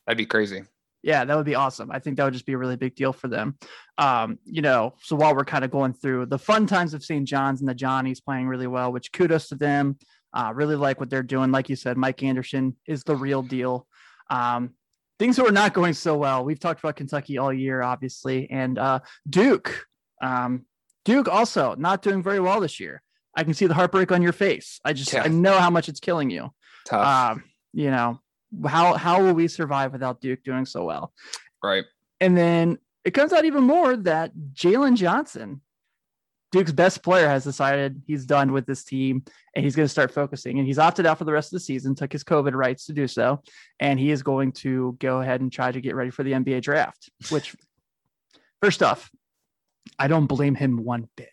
that'd 0.07 0.19
be 0.19 0.27
crazy. 0.27 0.63
Yeah, 1.03 1.25
that 1.25 1.37
would 1.37 1.47
be 1.47 1.55
awesome. 1.55 1.91
I 1.93 2.01
think 2.01 2.17
that 2.17 2.25
would 2.25 2.33
just 2.33 2.47
be 2.47 2.55
a 2.55 2.59
really 2.59 2.77
big 2.77 2.97
deal 2.97 3.13
for 3.13 3.29
them. 3.29 3.57
Um, 3.97 4.39
you 4.45 4.63
know, 4.63 4.95
so 5.03 5.15
while 5.15 5.37
we're 5.37 5.45
kind 5.45 5.65
of 5.65 5.71
going 5.71 5.93
through 5.93 6.27
the 6.27 6.39
fun 6.39 6.67
times 6.67 6.95
of 6.95 7.05
St. 7.05 7.27
John's 7.27 7.61
and 7.61 7.69
the 7.69 7.75
Johnnies 7.75 8.21
playing 8.21 8.49
really 8.49 8.67
well, 8.67 8.93
which 8.93 9.13
kudos 9.13 9.49
to 9.49 9.55
them. 9.55 9.99
Uh, 10.33 10.53
really 10.53 10.77
like 10.77 11.01
what 11.01 11.09
they're 11.09 11.23
doing. 11.23 11.51
Like 11.51 11.71
you 11.71 11.77
said, 11.77 11.97
Mike 11.97 12.23
Anderson 12.23 12.77
is 12.87 13.03
the 13.05 13.17
real 13.17 13.43
deal. 13.43 13.87
Um, 14.29 14.75
things 15.19 15.37
who 15.37 15.47
are 15.47 15.53
not 15.53 15.73
going 15.73 15.95
so 15.95 16.17
well. 16.17 16.45
We've 16.45 16.61
talked 16.61 16.81
about 16.81 16.97
Kentucky 16.97 17.39
all 17.39 17.53
year, 17.53 17.83
obviously, 17.83 18.51
and 18.51 18.79
uh, 18.79 19.01
Duke. 19.29 19.87
Um, 20.21 20.67
Duke 21.05 21.29
also 21.29 21.75
not 21.77 22.03
doing 22.03 22.23
very 22.23 22.41
well 22.41 22.61
this 22.61 22.81
year. 22.81 23.03
I 23.37 23.45
can 23.45 23.55
see 23.55 23.67
the 23.67 23.75
heartbreak 23.75 24.11
on 24.11 24.23
your 24.23 24.33
face. 24.33 24.81
I 24.85 24.93
just. 24.93 25.15
I 25.15 25.29
know 25.29 25.59
how 25.59 25.71
much 25.71 25.89
it's 25.89 26.01
killing 26.01 26.31
you. 26.31 26.51
Tough, 26.87 27.37
Um, 27.37 27.45
you 27.73 27.91
know, 27.91 28.21
how 28.67 28.95
how 28.95 29.23
will 29.23 29.35
we 29.35 29.49
survive 29.49 29.93
without 29.93 30.21
Duke 30.21 30.43
doing 30.43 30.65
so 30.67 30.85
well? 30.85 31.13
right? 31.63 31.85
And 32.21 32.37
then 32.37 32.79
it 33.05 33.11
comes 33.13 33.33
out 33.33 33.45
even 33.45 33.65
more 33.65 33.97
that 33.97 34.33
Jalen 34.55 34.97
Johnson, 34.97 35.61
Duke's 36.53 36.73
best 36.73 37.03
player, 37.03 37.29
has 37.29 37.45
decided 37.45 38.03
he's 38.07 38.25
done 38.25 38.53
with 38.53 38.67
this 38.67 38.85
team 38.85 39.25
and 39.55 39.65
he's 39.65 39.77
going 39.77 39.85
to 39.85 39.91
start 39.91 40.13
focusing. 40.13 40.59
And 40.59 40.67
he's 40.67 40.79
opted 40.79 41.07
out 41.07 41.19
for 41.19 41.25
the 41.25 41.33
rest 41.33 41.49
of 41.49 41.57
the 41.57 41.61
season, 41.61 41.95
took 41.95 42.13
his 42.13 42.25
COVID 42.25 42.55
rights 42.55 42.87
to 42.87 42.93
do 42.93 43.07
so. 43.07 43.43
And 43.81 43.99
he 43.99 44.11
is 44.11 44.23
going 44.23 44.53
to 44.53 44.97
go 44.99 45.21
ahead 45.21 45.41
and 45.41 45.53
try 45.53 45.71
to 45.73 45.81
get 45.81 45.95
ready 45.95 46.11
for 46.11 46.23
the 46.23 46.33
NBA 46.33 46.63
draft, 46.63 47.11
which, 47.31 47.55
first 48.63 48.83
off, 48.83 49.11
I 49.99 50.09
don't 50.09 50.27
blame 50.27 50.55
him 50.55 50.85
one 50.85 51.09
bit. 51.17 51.31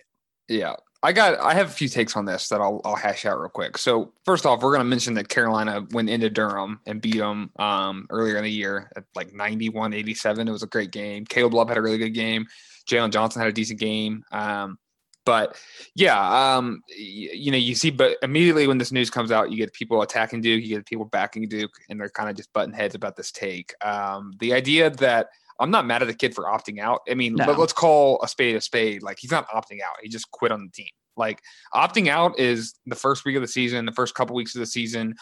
Yeah, 0.47 0.75
I 1.03 1.11
got 1.11 1.37
I 1.39 1.53
have 1.53 1.67
a 1.67 1.71
few 1.71 1.89
takes 1.89 2.15
on 2.15 2.23
this 2.23 2.47
that 2.47 2.61
I'll 2.61 2.79
I'll 2.85 2.95
hash 2.95 3.25
out 3.25 3.39
real 3.39 3.49
quick. 3.49 3.77
So 3.77 4.13
first 4.23 4.45
off, 4.45 4.61
we're 4.61 4.71
gonna 4.71 4.85
mention 4.85 5.13
that 5.15 5.27
Carolina 5.27 5.85
went 5.91 6.09
into 6.09 6.29
Durham 6.29 6.79
and 6.87 7.01
beat 7.01 7.17
them 7.17 7.51
um, 7.57 8.07
earlier 8.09 8.37
in 8.37 8.43
the 8.43 8.51
year 8.51 8.89
at 8.95 9.03
like 9.13 9.33
91-87. 9.33 10.47
It 10.47 10.51
was 10.51 10.63
a 10.63 10.67
great 10.67 10.91
game. 10.91 11.25
Caleb 11.25 11.53
Love 11.53 11.67
had 11.67 11.77
a 11.77 11.81
really 11.81 11.97
good 11.97 12.11
game. 12.11 12.47
Jalen 12.89 13.11
Johnson 13.11 13.41
had 13.41 13.49
a 13.49 13.53
decent 13.53 13.79
game. 13.79 14.23
Um, 14.31 14.79
but 15.25 15.57
yeah, 15.95 16.57
um, 16.57 16.81
you, 16.87 17.29
you 17.33 17.51
know, 17.51 17.57
you 17.57 17.75
see, 17.75 17.91
but 17.91 18.17
immediately 18.21 18.67
when 18.67 18.77
this 18.77 18.91
news 18.91 19.09
comes 19.09 19.31
out, 19.31 19.51
you 19.51 19.57
get 19.57 19.73
people 19.73 20.01
attacking 20.01 20.41
Duke, 20.41 20.63
you 20.63 20.75
get 20.75 20.85
people 20.85 21.05
backing 21.05 21.47
Duke, 21.47 21.71
and 21.89 21.99
they're 21.99 22.09
kind 22.09 22.29
of 22.29 22.35
just 22.35 22.51
button 22.51 22.73
heads 22.73 22.95
about 22.95 23.15
this 23.15 23.31
take. 23.31 23.73
Um, 23.85 24.33
the 24.39 24.53
idea 24.53 24.89
that 24.89 25.29
I'm 25.59 25.71
not 25.71 25.85
mad 25.85 26.01
at 26.01 26.07
the 26.07 26.13
kid 26.13 26.33
for 26.35 26.45
opting 26.45 26.79
out. 26.79 27.01
I 27.09 27.13
mean, 27.13 27.35
No. 27.35 27.45
let, 27.45 27.59
let's 27.59 27.73
call 27.73 28.19
a 28.23 28.27
spade 28.27 28.55
a 28.55 28.61
spade. 28.61 29.03
Like 29.03 29.17
he's 29.19 29.31
not 29.31 29.47
opting 29.49 29.81
out; 29.81 29.95
he 30.01 30.09
just 30.09 30.29
quit 30.31 30.51
on 30.51 30.65
the 30.65 30.71
team. 30.71 30.89
Like 31.15 31.41
opting 31.73 32.07
out 32.07 32.39
is 32.39 32.73
the 32.85 32.95
first 32.95 33.23
week 33.25 33.35
of 33.35 33.41
the 33.41 33.47
season, 33.47 33.85
the 33.85 33.91
first 33.91 34.15
couple 34.15 34.35
weeks 34.35 34.55
of 34.55 34.59
the 34.59 34.65
season. 34.65 35.15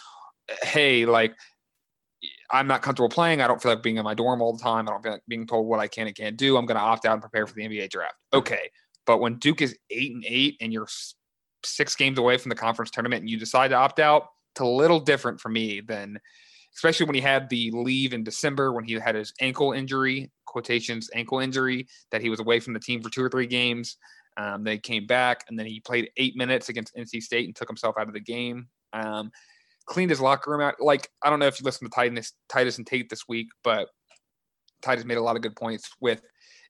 Hey, 0.63 1.05
like 1.05 1.33
I'm 2.51 2.67
not 2.67 2.81
comfortable 2.81 3.09
playing. 3.09 3.41
I 3.41 3.47
don't 3.47 3.61
feel 3.61 3.71
like 3.73 3.83
being 3.83 3.97
in 3.97 4.03
my 4.03 4.13
dorm 4.13 4.41
all 4.41 4.53
the 4.55 4.61
time. 4.63 4.87
I 4.87 4.91
don't 4.91 5.01
feel 5.01 5.13
like 5.13 5.21
being 5.27 5.47
told 5.47 5.67
what 5.67 5.79
I 5.79 5.87
can 5.87 6.07
and 6.07 6.15
can't 6.15 6.37
do. 6.37 6.57
I'm 6.57 6.65
going 6.65 6.77
to 6.77 6.81
opt 6.83 7.05
out 7.05 7.13
and 7.13 7.21
prepare 7.21 7.47
for 7.47 7.53
the 7.55 7.63
NBA 7.67 7.89
draft. 7.89 8.15
Okay, 8.33 8.69
but 9.05 9.19
when 9.19 9.37
Duke 9.39 9.61
is 9.61 9.77
eight 9.89 10.13
and 10.13 10.23
eight 10.27 10.57
and 10.61 10.71
you're 10.71 10.87
six 11.63 11.95
games 11.95 12.17
away 12.17 12.37
from 12.37 12.49
the 12.49 12.55
conference 12.55 12.91
tournament 12.91 13.21
and 13.21 13.29
you 13.29 13.37
decide 13.37 13.69
to 13.69 13.75
opt 13.75 13.99
out, 13.99 14.27
it's 14.53 14.61
a 14.61 14.65
little 14.65 14.99
different 14.99 15.39
for 15.39 15.49
me 15.49 15.81
than, 15.81 16.19
especially 16.75 17.05
when 17.05 17.15
he 17.15 17.21
had 17.21 17.49
the 17.49 17.71
leave 17.71 18.13
in 18.13 18.23
December 18.23 18.71
when 18.71 18.83
he 18.83 18.93
had 18.93 19.15
his 19.15 19.33
ankle 19.41 19.73
injury, 19.73 20.31
quotations 20.45 21.09
ankle 21.13 21.39
injury, 21.39 21.87
that 22.11 22.21
he 22.21 22.29
was 22.29 22.39
away 22.39 22.59
from 22.59 22.73
the 22.73 22.79
team 22.79 23.01
for 23.01 23.09
two 23.09 23.23
or 23.23 23.29
three 23.29 23.47
games. 23.47 23.97
Um, 24.37 24.63
they 24.63 24.77
came 24.77 25.05
back 25.05 25.43
and 25.49 25.59
then 25.59 25.65
he 25.65 25.79
played 25.81 26.09
eight 26.17 26.35
minutes 26.35 26.69
against 26.69 26.95
NC 26.95 27.21
State 27.21 27.45
and 27.45 27.55
took 27.55 27.69
himself 27.69 27.95
out 27.97 28.07
of 28.07 28.13
the 28.13 28.19
game. 28.19 28.67
Um, 28.93 29.31
cleaned 29.85 30.09
his 30.09 30.21
locker 30.21 30.51
room 30.51 30.61
out. 30.61 30.75
Like 30.79 31.09
I 31.23 31.29
don't 31.29 31.39
know 31.39 31.47
if 31.47 31.59
you 31.59 31.65
listen 31.65 31.89
to 31.89 31.93
Titus, 31.93 32.33
Titus 32.47 32.77
and 32.77 32.87
Tate 32.87 33.09
this 33.09 33.27
week, 33.27 33.47
but 33.63 33.89
Titus 34.81 35.05
made 35.05 35.17
a 35.17 35.21
lot 35.21 35.35
of 35.35 35.41
good 35.41 35.55
points 35.55 35.89
with 35.99 36.21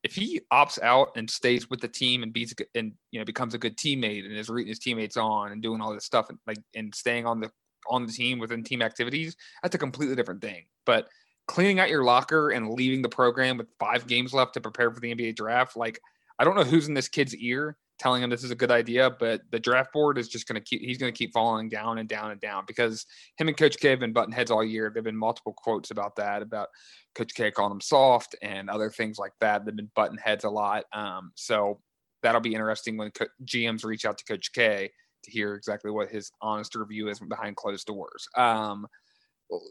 if 0.03 0.15
he 0.15 0.41
opts 0.51 0.81
out 0.81 1.10
and 1.15 1.29
stays 1.29 1.70
with 1.70 1.79
the 1.79 1.88
team 1.88 2.24
and 2.24 2.34
beats 2.34 2.53
and 2.74 2.93
you 3.12 3.20
know 3.20 3.25
becomes 3.25 3.53
a 3.53 3.60
good 3.60 3.77
teammate 3.77 4.25
and 4.25 4.36
is 4.36 4.50
rooting 4.50 4.70
his 4.70 4.79
teammates 4.79 5.17
on 5.17 5.51
and 5.51 5.62
doing 5.62 5.81
all 5.81 5.93
this 5.93 6.05
stuff 6.05 6.29
and 6.29 6.39
like 6.48 6.58
and 6.75 6.93
staying 6.96 7.25
on 7.25 7.39
the 7.39 7.51
on 7.90 8.06
the 8.06 8.12
team 8.12 8.40
within 8.40 8.64
team 8.64 8.82
activities, 8.82 9.36
that's 9.62 9.76
a 9.76 9.80
completely 9.80 10.16
different 10.16 10.42
thing. 10.42 10.66
But 10.86 11.08
cleaning 11.48 11.80
out 11.80 11.90
your 11.90 12.04
locker 12.04 12.50
and 12.52 12.74
leaving 12.74 13.02
the 13.02 13.10
program 13.10 13.58
with 13.58 13.68
five 13.80 14.08
games 14.08 14.34
left 14.34 14.54
to 14.54 14.62
prepare 14.62 14.92
for 14.92 15.00
the 15.00 15.14
NBA 15.14 15.36
draft, 15.36 15.76
like 15.76 16.00
I 16.40 16.44
don't 16.44 16.56
know 16.56 16.64
who's 16.64 16.88
in 16.88 16.94
this 16.94 17.10
kid's 17.10 17.36
ear 17.36 17.78
telling 18.02 18.24
him 18.24 18.32
this 18.32 18.44
is 18.44 18.50
a 18.50 18.56
good 18.56 18.72
idea, 18.72 19.12
but 19.20 19.42
the 19.52 19.60
draft 19.60 19.94
board 19.94 20.18
is 20.18 20.28
just 20.28 20.48
going 20.48 20.60
to 20.60 20.62
keep, 20.62 20.82
he's 20.82 20.98
going 20.98 21.14
to 21.14 21.18
keep 21.18 21.32
falling 21.32 21.70
down 21.70 22.00
and 22.00 22.10
down 22.10 22.32
and 22.32 22.42
down 22.42 22.64
because 22.66 23.06
him 23.38 23.48
and 23.48 23.56
Coach 23.56 23.78
K 23.78 23.92
have 23.92 24.00
been 24.00 24.12
button 24.12 24.34
heads 24.34 24.50
all 24.50 24.64
year. 24.64 24.90
There 24.90 25.02
have 25.02 25.06
been 25.06 25.16
multiple 25.16 25.54
quotes 25.54 25.92
about 25.92 26.16
that, 26.16 26.42
about 26.42 26.70
Coach 27.14 27.36
K 27.36 27.52
calling 27.52 27.74
him 27.74 27.82
soft 27.82 28.36
and 28.42 28.72
other 28.72 28.90
things 28.90 29.20
like 29.20 29.34
that. 29.40 29.66
They've 29.66 29.76
been 29.76 29.92
button 29.96 30.18
heads 30.18 30.46
a 30.46 30.50
lot. 30.50 30.86
Um, 30.94 31.32
so 31.36 31.80
that'll 32.24 32.42
be 32.42 32.56
interesting 32.56 32.98
when 32.98 33.12
GMs 33.46 33.86
reach 33.86 34.04
out 34.04 34.18
to 34.18 34.26
Coach 34.26 34.52
K 34.52 34.92
hear 35.25 35.56
exactly 35.56 35.92
what 35.92 36.10
his 36.10 36.32
honest 36.42 36.75
review 36.75 37.10
is 37.10 37.20
behind 37.20 37.56
closed 37.56 37.86
doors. 37.86 38.28
Um, 38.36 38.88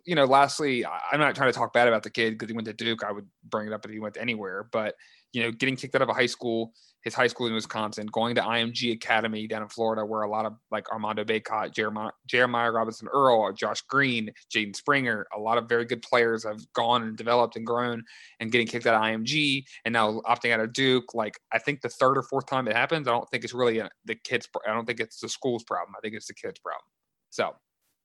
you 0.04 0.14
know, 0.14 0.25
lastly, 0.25 0.84
I'm 0.84 1.20
not 1.20 1.34
trying 1.34 1.52
to 1.52 1.58
talk 1.58 1.72
bad 1.72 1.88
about 1.88 2.02
the 2.02 2.10
kid 2.10 2.32
because 2.32 2.49
he 2.49 2.54
went 2.54 2.66
to 2.66 2.72
Duke. 2.72 3.04
I 3.04 3.12
would 3.12 3.26
bring 3.44 3.66
it 3.66 3.72
up 3.72 3.84
if 3.84 3.90
he 3.90 3.99
went 3.99 4.16
anywhere, 4.18 4.68
but 4.72 4.94
you 5.32 5.42
know, 5.42 5.52
getting 5.52 5.76
kicked 5.76 5.94
out 5.94 6.02
of 6.02 6.08
a 6.08 6.14
high 6.14 6.26
school, 6.26 6.72
his 7.02 7.14
high 7.14 7.28
school 7.28 7.46
in 7.46 7.54
Wisconsin, 7.54 8.06
going 8.06 8.34
to 8.34 8.42
IMG 8.42 8.92
Academy 8.92 9.46
down 9.46 9.62
in 9.62 9.68
Florida, 9.68 10.04
where 10.04 10.22
a 10.22 10.28
lot 10.30 10.44
of 10.44 10.54
like 10.70 10.90
Armando 10.90 11.25
Bacot, 11.25 11.72
Jeremiah, 11.72 12.10
Jeremiah 12.26 12.70
Robinson 12.70 13.08
Earl, 13.12 13.52
Josh 13.52 13.80
Green, 13.82 14.30
Jaden 14.54 14.75
Springer, 14.75 15.26
a 15.34 15.38
lot 15.38 15.56
of 15.56 15.68
very 15.68 15.84
good 15.84 16.02
players 16.02 16.44
have 16.44 16.60
gone 16.72 17.02
and 17.02 17.16
developed 17.16 17.56
and 17.56 17.64
grown 17.64 18.02
and 18.40 18.50
getting 18.50 18.66
kicked 18.66 18.87
out 18.87 18.94
of 18.94 19.02
IMG 19.02 19.64
and 19.84 19.92
now 19.92 20.20
opting 20.26 20.52
out 20.52 20.60
of 20.60 20.72
Duke. 20.72 21.14
Like, 21.14 21.38
I 21.52 21.58
think 21.58 21.80
the 21.80 21.88
third 21.88 22.18
or 22.18 22.22
fourth 22.22 22.46
time 22.46 22.66
it 22.68 22.76
happens, 22.76 23.06
I 23.06 23.12
don't 23.12 23.28
think 23.30 23.44
it's 23.44 23.54
really 23.54 23.78
a, 23.78 23.88
the 24.04 24.16
kid's, 24.16 24.49
I 24.66 24.75
don't 24.75 24.84
think 24.84 25.00
it's 25.00 25.20
the 25.20 25.28
school's 25.28 25.64
problem. 25.64 25.94
I 25.96 26.00
think 26.00 26.14
it's 26.14 26.26
the 26.26 26.34
kid's 26.34 26.58
problem. 26.58 26.84
So, 27.30 27.54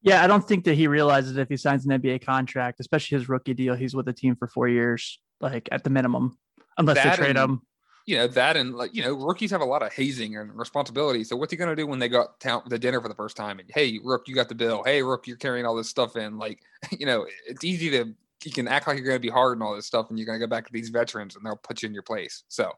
Yeah, 0.05 0.23
I 0.23 0.27
don't 0.27 0.47
think 0.47 0.63
that 0.65 0.75
he 0.75 0.87
realizes 0.87 1.35
if 1.37 1.49
he 1.49 1.57
signs 1.57 1.85
an 1.85 1.99
NBA 1.99 2.23
contract, 2.25 2.79
especially 2.79 3.17
his 3.17 3.27
rookie 3.27 3.53
deal, 3.55 3.75
he's 3.75 3.95
with 3.95 4.05
the 4.05 4.13
team 4.13 4.35
for 4.35 4.47
four 4.47 4.67
years, 4.67 5.19
like 5.41 5.67
at 5.71 5.83
the 5.83 5.89
minimum, 5.89 6.37
unless 6.77 6.97
That 6.97 7.17
they 7.17 7.23
trade 7.25 7.29
and- 7.37 7.51
him. 7.53 7.61
you 8.05 8.15
know 8.17 8.27
that 8.27 8.55
and 8.55 8.75
like 8.75 8.93
you 8.93 9.01
know 9.01 9.13
rookies 9.15 9.49
have 9.49 9.61
a 9.61 9.65
lot 9.65 9.81
of 9.81 9.91
hazing 9.91 10.37
and 10.37 10.55
responsibility. 10.55 11.23
So 11.23 11.35
what's 11.35 11.51
he 11.51 11.57
going 11.57 11.71
to 11.71 11.75
do 11.75 11.87
when 11.87 11.97
they 11.99 12.07
got 12.07 12.39
town 12.39 12.69
to 12.69 12.77
dinner 12.77 13.01
for 13.01 13.09
the 13.09 13.15
first 13.15 13.35
time 13.35 13.57
and 13.59 13.67
hey 13.73 13.99
rook 14.03 14.27
you 14.27 14.35
got 14.35 14.47
the 14.47 14.53
bill. 14.55 14.83
Hey 14.85 15.01
rook 15.01 15.25
you're 15.25 15.37
carrying 15.37 15.65
all 15.65 15.75
this 15.75 15.89
stuff 15.89 16.15
in. 16.15 16.37
Like 16.37 16.59
you 16.99 17.07
know 17.07 17.25
it's 17.47 17.63
easy 17.63 17.89
to 17.91 18.13
you 18.43 18.51
can 18.51 18.67
act 18.67 18.85
like 18.87 18.97
you're 18.97 19.07
going 19.07 19.15
to 19.17 19.27
be 19.27 19.29
hard 19.29 19.57
and 19.57 19.63
all 19.63 19.75
this 19.75 19.87
stuff 19.87 20.11
and 20.11 20.19
you're 20.19 20.27
going 20.27 20.39
to 20.39 20.45
go 20.45 20.49
back 20.49 20.67
to 20.67 20.71
these 20.71 20.89
veterans 20.89 21.35
and 21.35 21.43
they'll 21.43 21.55
put 21.55 21.81
you 21.81 21.87
in 21.87 21.93
your 21.95 22.03
place. 22.03 22.43
So 22.47 22.71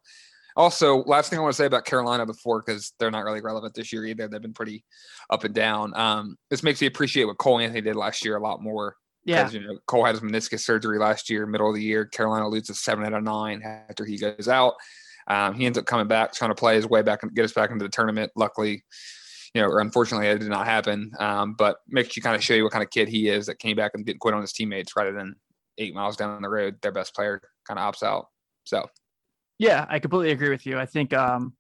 also 0.58 1.04
last 1.04 1.30
thing 1.30 1.40
i 1.40 1.42
want 1.42 1.54
to 1.54 1.58
say 1.58 1.66
about 1.66 1.86
carolina 1.86 2.26
before 2.26 2.62
because 2.66 2.94
they're 3.00 3.12
not 3.12 3.24
really 3.24 3.42
relevant 3.42 3.74
this 3.74 3.94
year 3.94 4.06
either 4.06 4.28
they've 4.28 4.42
been 4.42 4.54
pretty 4.54 4.84
up 5.30 5.44
and 5.44 5.56
down 5.56 5.94
um 5.96 6.36
this 6.50 6.64
makes 6.64 6.82
me 6.82 6.88
appreciate 6.88 7.26
what 7.26 7.38
cole 7.38 7.60
anthony 7.60 7.82
did 7.82 7.96
last 7.96 8.26
year 8.26 8.36
a 8.36 8.42
lot 8.42 8.62
more 8.62 8.96
Yeah, 9.26 9.44
because 9.44 9.54
you 9.54 9.62
know 9.62 9.78
Cole 9.88 10.06
had 10.06 10.16
his 10.16 10.24
meniscus 10.24 10.62
surgery 10.62 10.98
last 10.98 11.30
year, 11.30 11.46
middle 11.46 11.68
of 11.68 11.76
the 11.76 11.84
year. 11.84 12.06
Carolina 12.06 12.48
loses 12.48 12.80
seven 12.80 13.06
out 13.06 13.14
of 13.14 13.24
nine 13.24 13.62
after 13.62 14.06
he 14.06 14.18
goes 14.18 14.48
out. 14.48 14.76
Um, 15.28 15.54
he 15.54 15.66
ends 15.66 15.78
up 15.78 15.86
coming 15.86 16.08
back, 16.08 16.34
trying 16.34 16.52
to 16.52 16.56
play 16.56 16.76
his 16.76 16.88
way 16.88 17.02
back 17.02 17.24
and 17.24 17.36
get 17.36 17.44
us 17.44 17.52
back 17.52 17.70
into 17.70 17.84
the 17.84 17.90
tournament. 17.90 18.32
Luckily, 18.38 18.84
you 19.54 19.62
know, 19.62 19.68
or 19.68 19.82
unfortunately, 19.82 20.28
it 20.28 20.40
did 20.40 20.50
not 20.50 20.66
happen. 20.66 21.12
Um, 21.20 21.56
but 21.58 21.78
makes 21.90 22.16
you 22.16 22.24
kind 22.24 22.36
of 22.36 22.44
show 22.44 22.54
you 22.54 22.64
what 22.64 22.72
kind 22.72 22.84
of 22.84 22.90
kid 22.90 23.10
he 23.10 23.28
is 23.28 23.48
that 23.48 23.60
came 23.60 23.76
back 23.76 23.92
and 23.94 24.06
didn't 24.06 24.20
quit 24.20 24.34
on 24.34 24.42
his 24.42 24.54
teammates 24.54 24.96
rather 24.96 25.12
than 25.12 25.36
eight 25.78 25.94
miles 25.94 26.16
down 26.16 26.42
the 26.42 26.50
road, 26.50 26.78
their 26.82 26.92
best 26.92 27.14
player 27.14 27.42
kind 27.68 27.80
of 27.80 27.94
opts 27.94 28.04
out. 28.04 28.28
So 28.64 28.88
yeah, 29.60 29.86
I 29.90 30.00
completely 30.00 30.32
agree 30.32 30.50
with 30.50 30.66
you. 30.66 30.78
I 30.80 30.86
think, 30.86 31.14
um, 31.14 31.54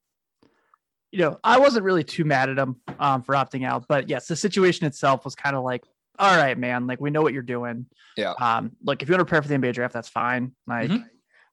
you 1.11 1.19
know, 1.19 1.39
I 1.43 1.57
wasn't 1.59 1.85
really 1.85 2.03
too 2.03 2.25
mad 2.25 2.49
at 2.49 2.57
him 2.57 2.77
um, 2.99 3.23
for 3.23 3.33
opting 3.35 3.65
out, 3.65 3.85
but 3.87 4.09
yes, 4.09 4.27
the 4.27 4.35
situation 4.35 4.85
itself 4.85 5.23
was 5.25 5.35
kind 5.35 5.55
of 5.55 5.63
like, 5.63 5.83
all 6.19 6.35
right, 6.35 6.57
man, 6.57 6.87
like 6.87 6.99
we 6.99 7.09
know 7.11 7.21
what 7.21 7.33
you're 7.33 7.41
doing. 7.43 7.85
Yeah. 8.17 8.31
Um, 8.39 8.71
like 8.83 9.01
if 9.01 9.07
you 9.09 9.13
want 9.13 9.21
to 9.21 9.25
prepare 9.25 9.41
for 9.41 9.47
the 9.47 9.55
NBA 9.55 9.73
draft, 9.73 9.93
that's 9.93 10.09
fine. 10.09 10.53
Like, 10.65 10.89
Mhm. 10.89 11.05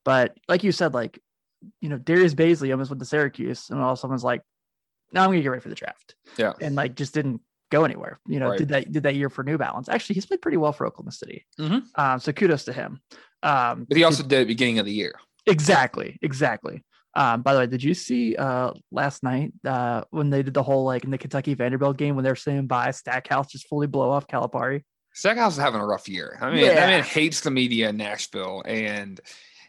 but 0.04 0.36
like 0.48 0.64
you 0.64 0.72
said, 0.72 0.94
like, 0.94 1.20
you 1.80 1.88
know, 1.88 1.98
Darius 1.98 2.34
Bazley 2.34 2.70
almost 2.72 2.90
went 2.90 3.00
to 3.00 3.06
Syracuse, 3.06 3.70
and 3.70 3.80
all 3.80 3.94
someone's 3.96 4.24
like, 4.24 4.42
now 5.12 5.22
I'm 5.22 5.30
gonna 5.30 5.40
get 5.42 5.48
ready 5.48 5.60
for 5.62 5.68
the 5.68 5.74
draft." 5.74 6.14
Yeah. 6.36 6.52
and 6.60 6.74
like 6.74 6.94
just 6.96 7.14
didn't 7.14 7.40
go 7.70 7.84
anywhere. 7.84 8.18
You 8.26 8.40
know, 8.40 8.50
Right. 8.50 8.58
did 8.58 8.68
that 8.68 8.90
did 8.92 9.02
that 9.04 9.14
year 9.14 9.30
for 9.30 9.44
New 9.44 9.56
Balance. 9.58 9.88
Actually, 9.88 10.14
he's 10.14 10.26
played 10.26 10.42
pretty 10.42 10.56
well 10.56 10.72
for 10.72 10.86
Oklahoma 10.86 11.12
City. 11.12 11.46
Mhm. 11.58 11.84
Um, 11.94 12.18
so 12.20 12.32
kudos 12.32 12.64
to 12.64 12.72
him. 12.72 13.00
Um, 13.42 13.84
but 13.84 13.96
he 13.96 14.04
also 14.04 14.22
did 14.22 14.32
at 14.32 14.38
the 14.40 14.44
beginning 14.46 14.78
of 14.78 14.86
the 14.86 14.92
year. 14.92 15.14
Exactly, 15.46 16.18
exactly. 16.22 16.82
Um, 17.16 17.42
by 17.42 17.52
the 17.54 17.60
way, 17.60 17.66
did 17.66 17.82
you 17.82 17.94
see 17.94 18.34
uh 18.34 18.72
last 18.90 19.22
night 19.22 19.52
uh 19.64 20.02
when 20.10 20.30
they 20.30 20.42
did 20.42 20.54
the 20.54 20.62
whole 20.62 20.84
like 20.84 21.04
in 21.04 21.10
the 21.10 21.18
Kentucky 21.18 21.54
Vanderbilt 21.54 21.96
game 21.96 22.16
when 22.16 22.24
they 22.24 22.30
were 22.30 22.34
saying 22.36 22.66
by 22.66 22.90
Stackhouse 22.90 23.52
just 23.52 23.68
fully 23.68 23.86
blow 23.86 24.10
off 24.10 24.26
Calipari? 24.26 24.82
Stackhouse 25.12 25.52
is 25.52 25.60
having 25.60 25.80
a 25.80 25.86
rough 25.86 26.08
year. 26.08 26.38
I 26.40 26.50
mean, 26.50 26.64
Yeah. 26.64 26.74
that 26.74 26.88
man 26.88 27.04
hates 27.04 27.40
the 27.42 27.52
media 27.52 27.90
in 27.90 27.96
Nashville, 27.96 28.64
and 28.66 29.20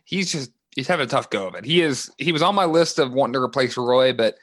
he's 0.06 0.32
just 0.32 0.52
he's 0.76 0.88
having 0.88 1.06
a 1.06 1.10
tough 1.10 1.30
go 1.30 1.48
of 1.48 1.54
it. 1.56 1.66
He 1.66 1.82
is 1.82 2.10
he 2.18 2.32
was 2.32 2.42
on 2.42 2.56
my 2.56 2.66
list 2.66 2.98
of 2.98 3.12
wanting 3.12 3.34
to 3.34 3.42
replace 3.42 3.78
Roy, 3.78 4.12
but 4.12 4.36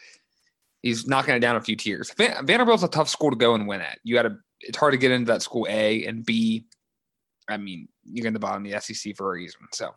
he's 0.83 1.07
knocking 1.09 1.35
it 1.35 1.41
down 1.41 1.57
a 1.57 1.61
few 1.61 1.75
tiers. 1.75 2.13
Van, 2.17 2.47
Vanderbilt's 2.47 2.85
a 2.85 2.89
tough 2.89 3.09
school 3.09 3.31
to 3.31 3.37
go 3.37 3.55
and 3.55 3.67
win 3.67 3.81
at. 3.81 3.99
You 4.05 4.15
got 4.15 4.23
to 4.23 4.37
it's 4.61 4.79
hard 4.79 4.93
to 4.93 4.99
get 4.99 5.11
into 5.11 5.33
that 5.33 5.43
school 5.43 5.67
A 5.69 6.05
and 6.07 6.25
B. 6.25 6.67
I 7.49 7.57
mean, 7.57 7.89
you're 8.05 8.29
in 8.29 8.33
the 8.33 8.39
bottom 8.39 8.65
of 8.65 8.71
the 8.71 8.81
SEC 8.81 9.17
for 9.17 9.29
a 9.31 9.33
reason. 9.33 9.63
So 9.73 9.91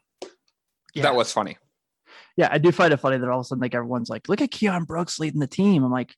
Yeah. 0.95 1.03
that 1.03 1.15
was 1.15 1.31
funny. 1.31 1.57
Yeah, 2.37 2.49
I 2.51 2.57
do 2.57 2.71
find 2.71 2.91
it 2.91 2.97
funny 2.97 3.17
that 3.17 3.29
all 3.29 3.39
of 3.39 3.45
a 3.45 3.47
sudden 3.47 3.61
like 3.61 3.75
everyone's 3.75 4.09
like, 4.09 4.27
look 4.27 4.41
at 4.41 4.51
Keion 4.51 4.85
Brooks 4.85 5.19
leading 5.19 5.39
the 5.39 5.47
team. 5.47 5.83
I'm 5.83 5.91
like, 5.91 6.15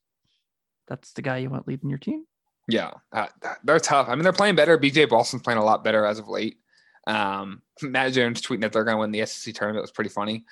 that's 0.88 1.12
the 1.12 1.22
guy 1.22 1.38
you 1.38 1.50
want 1.50 1.68
leading 1.68 1.90
your 1.90 1.98
team? 1.98 2.24
Yeah, 2.66 2.92
uh, 3.12 3.26
they're 3.64 3.80
tough. 3.80 4.08
I 4.08 4.14
mean, 4.14 4.24
they're 4.24 4.32
playing 4.32 4.56
better. 4.56 4.78
BJ 4.78 5.08
Boston's 5.08 5.42
playing 5.42 5.58
a 5.58 5.64
lot 5.64 5.84
better 5.84 6.04
as 6.04 6.18
of 6.18 6.28
late. 6.28 6.58
Um, 7.06 7.62
Matt 7.82 8.12
Jones 8.12 8.42
tweeting 8.42 8.62
that 8.62 8.72
they're 8.72 8.84
going 8.84 8.96
to 8.96 9.00
win 9.00 9.10
the 9.10 9.24
SEC 9.26 9.54
tournament 9.54 9.82
was 9.82 9.92
pretty 9.92 10.10
funny. 10.10 10.44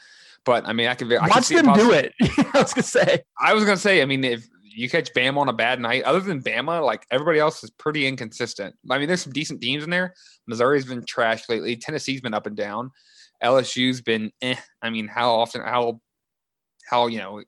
But 0.45 0.67
I 0.67 0.73
mean, 0.73 0.87
I 0.87 0.95
can 0.95 1.13
I 1.13 1.19
can 1.19 1.29
Watch 1.29 1.45
see 1.45 1.57
them 1.57 1.75
do 1.75 1.91
it. 1.91 2.15
I 2.55 2.63
was 2.63 2.73
gonna 2.73 2.85
say. 2.85 3.25
I 3.39 3.53
was 3.53 3.65
gonna 3.65 3.77
say, 3.77 4.01
I 4.01 4.05
mean, 4.05 4.23
if 4.23 4.47
you 4.63 4.89
catch 4.89 5.13
Bama 5.13 5.39
on 5.39 5.49
a 5.49 5.53
bad 5.53 5.81
night, 5.81 6.05
other 6.05 6.21
than 6.21 6.41
Bama, 6.41 6.85
like 6.85 7.05
everybody 7.11 7.41
else 7.41 7.65
is 7.65 7.71
pretty 7.71 8.07
inconsistent. 8.07 8.77
I 8.89 8.99
mean, 8.99 9.09
there's 9.09 9.23
some 9.23 9.33
decent 9.33 9.61
teams 9.61 9.83
in 9.83 9.91
there. 9.91 10.15
Missouri's 10.47 10.85
been 10.85 11.05
trash 11.05 11.49
lately. 11.49 11.77
Tennessee's 11.77 12.21
been 12.21 12.33
up 12.33 12.47
and 12.47 12.57
down. 12.57 12.93
LSU's 13.43 14.01
been 14.01 14.33
eh. 14.43 14.57
I 14.83 14.91
mean, 14.91 15.09
how 15.09 15.31
often, 15.31 15.63
how, 15.63 16.01
how 16.89 17.07
you 17.09 17.19
know, 17.19 17.43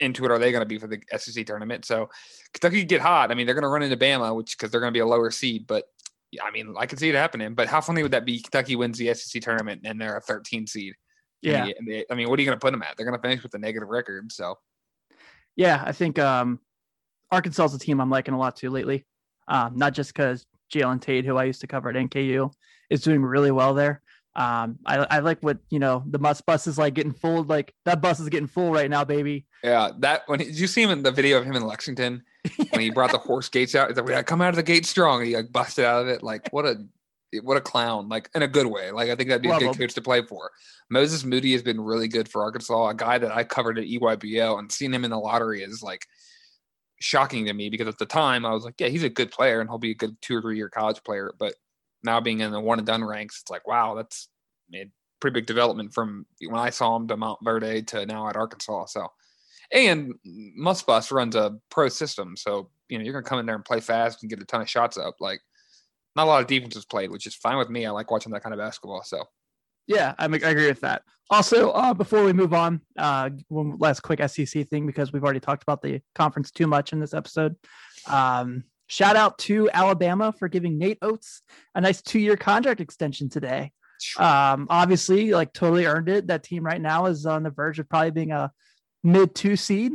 into 0.00 0.24
it 0.24 0.30
are 0.30 0.38
they 0.38 0.52
going 0.52 0.60
to 0.62 0.66
be 0.66 0.78
for 0.78 0.86
the 0.86 1.00
SEC 1.16 1.46
tournament? 1.46 1.84
So 1.84 2.10
Kentucky 2.52 2.84
get 2.84 3.00
hot. 3.00 3.30
I 3.30 3.34
mean, 3.34 3.46
they're 3.46 3.54
going 3.54 3.62
to 3.62 3.68
run 3.68 3.82
into 3.82 3.96
Bama, 3.96 4.34
which 4.36 4.56
because 4.56 4.70
they're 4.70 4.80
going 4.80 4.92
to 4.92 4.96
be 4.96 5.00
a 5.00 5.06
lower 5.06 5.30
seed. 5.30 5.66
But 5.66 5.84
yeah, 6.30 6.42
I 6.44 6.50
mean, 6.50 6.74
I 6.78 6.86
can 6.86 6.98
see 6.98 7.08
it 7.08 7.14
happening. 7.14 7.54
But 7.54 7.68
how 7.68 7.80
funny 7.80 8.02
would 8.02 8.12
that 8.12 8.24
be? 8.26 8.40
Kentucky 8.40 8.76
wins 8.76 8.98
the 8.98 9.12
SEC 9.14 9.42
tournament 9.42 9.82
and 9.84 10.00
they're 10.00 10.16
a 10.16 10.20
13 10.20 10.66
seed. 10.66 10.94
Yeah. 11.42 11.64
they- 11.66 11.74
and 11.78 11.88
they- 11.88 12.04
I 12.10 12.14
mean, 12.14 12.28
what 12.28 12.38
are 12.38 12.42
you 12.42 12.46
going 12.46 12.58
to 12.58 12.62
put 12.64 12.72
them 12.72 12.82
at? 12.82 12.96
They're 12.96 13.06
going 13.06 13.18
to 13.18 13.22
finish 13.22 13.42
with 13.42 13.54
a 13.54 13.58
negative 13.58 13.88
record. 13.88 14.32
So 14.32 14.58
Yeah, 15.54 15.82
I 15.84 15.92
think 15.92 16.18
um, 16.18 16.60
Arkansas 17.30 17.64
is 17.66 17.74
a 17.74 17.78
team 17.78 18.00
I'm 18.00 18.10
liking 18.10 18.34
a 18.34 18.38
lot 18.38 18.56
too 18.56 18.70
lately. 18.70 19.06
Um, 19.48 19.76
not 19.76 19.94
just 19.94 20.12
because 20.12 20.44
Jalen 20.72 21.00
Tate, 21.00 21.24
who 21.24 21.36
I 21.36 21.44
used 21.44 21.60
to 21.60 21.66
cover 21.66 21.88
at 21.88 21.94
NKU, 21.96 22.52
is 22.90 23.00
doing 23.00 23.22
really 23.22 23.50
well 23.52 23.72
there. 23.74 24.02
Um, 24.36 24.78
I, 24.84 24.98
I 24.98 25.18
like 25.20 25.42
what 25.42 25.58
you 25.70 25.78
know 25.78 26.04
the 26.06 26.18
Muss 26.18 26.42
Bus 26.42 26.66
is 26.66 26.76
like 26.76 26.92
getting 26.92 27.12
full. 27.12 27.42
Like 27.42 27.72
that 27.86 28.02
bus 28.02 28.20
is 28.20 28.28
getting 28.28 28.46
full 28.46 28.70
right 28.70 28.90
now, 28.90 29.02
baby. 29.02 29.46
Yeah, 29.64 29.92
that 30.00 30.24
when 30.26 30.40
did 30.40 30.58
you 30.58 30.66
see 30.66 30.82
him 30.82 30.90
in 30.90 31.02
the 31.02 31.10
video 31.10 31.38
of 31.38 31.46
him 31.46 31.56
in 31.56 31.66
Lexington 31.66 32.22
when 32.70 32.80
he 32.80 32.90
brought 32.90 33.12
the 33.12 33.18
horse 33.26 33.48
gates 33.48 33.74
out? 33.74 33.88
He's 33.88 33.96
like, 33.96 34.04
"We 34.04 34.12
gotta 34.12 34.24
come 34.24 34.42
out 34.42 34.50
of 34.50 34.56
the 34.56 34.62
gate 34.62 34.84
strong." 34.84 35.20
And 35.20 35.28
he 35.28 35.34
like 35.34 35.50
busted 35.50 35.86
out 35.86 36.02
of 36.02 36.08
it. 36.08 36.22
Like 36.22 36.52
what 36.52 36.66
a 36.66 36.76
what 37.42 37.56
a 37.56 37.62
clown! 37.62 38.10
Like 38.10 38.28
in 38.34 38.42
a 38.42 38.48
good 38.48 38.66
way. 38.66 38.90
Like 38.90 39.08
I 39.08 39.14
think 39.14 39.30
that'd 39.30 39.40
be 39.40 39.48
Love 39.48 39.62
a 39.62 39.64
good 39.64 39.70
him. 39.70 39.80
coach 39.80 39.94
to 39.94 40.02
play 40.02 40.20
for. 40.22 40.50
Moses 40.90 41.24
Moody 41.24 41.52
has 41.52 41.62
been 41.62 41.80
really 41.80 42.06
good 42.06 42.28
for 42.28 42.42
Arkansas. 42.42 42.88
A 42.90 42.94
guy 42.94 43.16
that 43.16 43.32
I 43.32 43.42
covered 43.42 43.78
at 43.78 43.86
EYBL 43.86 44.58
and 44.58 44.70
seeing 44.70 44.92
him 44.92 45.04
in 45.04 45.10
the 45.10 45.18
lottery 45.18 45.62
is 45.62 45.82
like 45.82 46.06
shocking 47.00 47.46
to 47.46 47.54
me 47.54 47.70
because 47.70 47.88
at 47.88 47.98
the 47.98 48.06
time 48.06 48.44
I 48.44 48.52
was 48.52 48.64
like, 48.64 48.74
yeah, 48.78 48.88
he's 48.88 49.02
a 49.02 49.08
good 49.08 49.30
player 49.30 49.60
and 49.60 49.68
he'll 49.70 49.78
be 49.78 49.92
a 49.92 49.94
good 49.94 50.20
two 50.20 50.36
or 50.36 50.42
three 50.42 50.56
year 50.58 50.68
college 50.68 51.02
player. 51.04 51.32
But 51.38 51.54
now 52.02 52.20
being 52.20 52.40
in 52.40 52.52
the 52.52 52.60
one 52.60 52.78
and 52.78 52.86
done 52.86 53.04
ranks, 53.04 53.40
it's 53.42 53.50
like, 53.50 53.66
wow, 53.66 53.94
that's 53.94 54.28
a 54.74 54.88
pretty 55.20 55.34
big 55.34 55.46
development 55.46 55.92
from 55.92 56.26
when 56.40 56.60
I 56.60 56.70
saw 56.70 56.96
him 56.96 57.08
to 57.08 57.16
Montverde 57.16 57.86
to 57.88 58.06
now 58.06 58.28
at 58.28 58.36
Arkansas. 58.36 58.86
So, 58.86 59.08
and 59.72 60.14
Muss 60.24 60.82
Bus 60.82 61.10
runs 61.10 61.34
a 61.34 61.56
pro 61.70 61.88
system, 61.88 62.36
so 62.36 62.70
you 62.88 62.98
know 62.98 63.04
you're 63.04 63.12
gonna 63.12 63.28
come 63.28 63.38
in 63.38 63.46
there 63.46 63.56
and 63.56 63.64
play 63.64 63.80
fast 63.80 64.22
and 64.22 64.30
get 64.30 64.40
a 64.40 64.44
ton 64.44 64.62
of 64.62 64.70
shots 64.70 64.96
up. 64.96 65.16
Like, 65.20 65.40
not 66.14 66.24
a 66.24 66.30
lot 66.30 66.40
of 66.42 66.46
defenses 66.46 66.84
played, 66.84 67.10
which 67.10 67.26
is 67.26 67.34
fine 67.34 67.58
with 67.58 67.70
me. 67.70 67.86
I 67.86 67.90
like 67.90 68.10
watching 68.10 68.32
that 68.32 68.42
kind 68.42 68.54
of 68.54 68.60
basketball. 68.60 69.02
So, 69.02 69.24
Yeah, 69.86 70.14
I, 70.18 70.24
I 70.24 70.50
agree 70.50 70.68
with 70.68 70.80
that. 70.80 71.02
Also, 71.30 71.70
uh, 71.70 71.92
before 71.92 72.24
we 72.24 72.32
move 72.32 72.54
on, 72.54 72.80
uh, 72.98 73.30
one 73.48 73.76
last 73.78 74.00
quick 74.00 74.20
SEC 74.28 74.68
thing 74.68 74.86
because 74.86 75.12
we've 75.12 75.24
already 75.24 75.40
talked 75.40 75.62
about 75.62 75.82
the 75.82 76.00
conference 76.14 76.52
too 76.52 76.68
much 76.68 76.92
in 76.92 77.00
this 77.00 77.14
episode. 77.14 77.56
Um, 78.06 78.62
shout 78.86 79.16
out 79.16 79.38
to 79.38 79.70
Alabama 79.72 80.32
for 80.38 80.48
giving 80.48 80.78
Nate 80.78 80.98
Oats 81.02 81.42
a 81.74 81.80
nice 81.80 82.02
two-year 82.02 82.36
contract 82.36 82.80
extension 82.80 83.28
today. 83.28 83.72
Um, 84.18 84.66
obviously, 84.68 85.32
like 85.32 85.52
totally 85.52 85.86
earned 85.86 86.08
it. 86.08 86.26
That 86.26 86.42
team 86.42 86.64
right 86.64 86.80
now 86.80 87.06
is 87.06 87.24
on 87.26 87.42
the 87.42 87.50
verge 87.50 87.78
of 87.78 87.88
probably 87.88 88.10
being 88.10 88.32
a 88.32 88.52
mid 89.02 89.34
two 89.34 89.56
seed. 89.56 89.92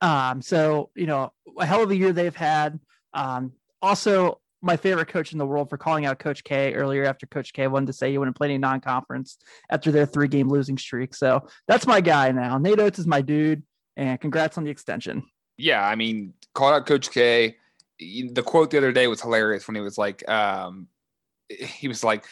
Um, 0.00 0.40
so 0.42 0.90
you 0.94 1.06
know, 1.06 1.32
a 1.58 1.66
hell 1.66 1.82
of 1.82 1.90
a 1.90 1.96
year 1.96 2.12
they've 2.12 2.34
had. 2.34 2.78
Um, 3.12 3.52
also, 3.82 4.40
my 4.62 4.76
favorite 4.76 5.08
coach 5.08 5.32
in 5.32 5.38
the 5.38 5.46
world 5.46 5.70
for 5.70 5.76
calling 5.76 6.06
out 6.06 6.18
Coach 6.18 6.44
K 6.44 6.74
earlier 6.74 7.04
after 7.04 7.26
Coach 7.26 7.52
K 7.52 7.66
wanted 7.66 7.86
to 7.86 7.92
say 7.92 8.10
he 8.10 8.18
wouldn't 8.18 8.36
play 8.36 8.46
any 8.48 8.58
non-conference 8.58 9.38
after 9.70 9.90
their 9.90 10.06
three-game 10.06 10.48
losing 10.48 10.78
streak. 10.78 11.14
So 11.14 11.48
that's 11.66 11.86
my 11.86 12.00
guy 12.00 12.30
now. 12.30 12.58
Nate 12.58 12.78
Oats 12.78 12.98
is 12.98 13.06
my 13.06 13.22
dude, 13.22 13.62
and 13.96 14.20
congrats 14.20 14.56
on 14.56 14.64
the 14.64 14.70
extension. 14.70 15.24
yeah, 15.56 15.84
I 15.86 15.94
mean, 15.96 16.34
called 16.54 16.74
out 16.74 16.86
Coach 16.86 17.10
K. 17.10 17.56
The 18.00 18.42
quote 18.42 18.70
the 18.70 18.78
other 18.78 18.92
day 18.92 19.06
was 19.06 19.20
hilarious 19.20 19.68
when 19.68 19.74
he 19.74 19.80
was 19.80 19.98
like, 19.98 20.26
um, 20.28 20.88
he 21.48 21.86
was 21.88 22.02
like, 22.02 22.24